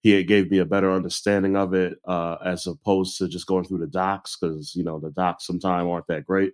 he 0.08 0.24
gave 0.24 0.50
me 0.52 0.60
a 0.60 0.66
better 0.66 0.91
understanding 0.91 1.56
of 1.58 1.74
it 1.74 1.98
uh, 2.08 2.38
as 2.45 2.68
opposed 2.68 3.18
to 3.18 3.28
just 3.28 3.48
going 3.48 3.66
through 3.66 3.80
the 3.80 3.88
docs 3.88 4.38
because 4.39 4.76
you 4.76 4.84
know 4.84 5.00
the 5.00 5.12
docs 5.12 5.45
sometimes 5.45 5.88
aren't 5.88 6.08
that 6.08 6.26
great. 6.26 6.54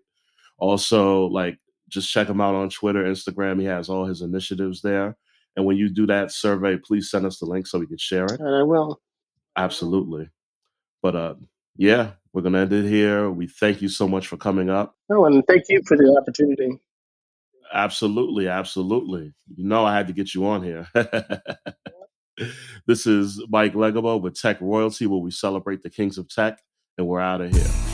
Also, 0.57 1.25
like 1.27 1.59
just 1.89 2.09
check 2.09 2.27
him 2.27 2.41
out 2.41 2.55
on 2.55 2.69
Twitter, 2.69 3.03
Instagram. 3.03 3.59
He 3.59 3.65
has 3.65 3.89
all 3.89 4.05
his 4.05 4.21
initiatives 4.21 4.81
there. 4.81 5.17
And 5.55 5.65
when 5.65 5.77
you 5.77 5.89
do 5.89 6.07
that 6.07 6.31
survey, 6.31 6.77
please 6.77 7.11
send 7.11 7.25
us 7.25 7.39
the 7.39 7.45
link 7.45 7.67
so 7.67 7.79
we 7.79 7.87
can 7.87 7.97
share 7.97 8.25
it. 8.25 8.39
And 8.39 8.55
I 8.55 8.63
will. 8.63 8.99
Absolutely. 9.55 10.29
But 11.01 11.15
uh, 11.15 11.35
yeah, 11.77 12.11
we're 12.31 12.41
gonna 12.41 12.59
end 12.59 12.73
it 12.73 12.87
here. 12.87 13.29
We 13.29 13.47
thank 13.47 13.81
you 13.81 13.89
so 13.89 14.07
much 14.07 14.27
for 14.27 14.37
coming 14.37 14.69
up. 14.69 14.95
Oh, 15.11 15.25
and 15.25 15.43
thank 15.47 15.63
you 15.69 15.81
for 15.85 15.97
the 15.97 16.17
opportunity. 16.19 16.79
Absolutely, 17.73 18.47
absolutely. 18.47 19.33
You 19.55 19.65
know 19.65 19.85
I 19.85 19.95
had 19.95 20.07
to 20.07 20.13
get 20.13 20.33
you 20.33 20.45
on 20.45 20.63
here. 20.63 20.87
this 22.87 23.05
is 23.05 23.43
Mike 23.49 23.73
Legabo 23.73 24.21
with 24.21 24.39
Tech 24.39 24.61
Royalty, 24.61 25.07
where 25.07 25.19
we 25.19 25.31
celebrate 25.31 25.81
the 25.81 25.89
kings 25.89 26.17
of 26.17 26.29
tech, 26.29 26.59
and 26.97 27.07
we're 27.07 27.19
out 27.19 27.41
of 27.41 27.53
here. 27.53 27.92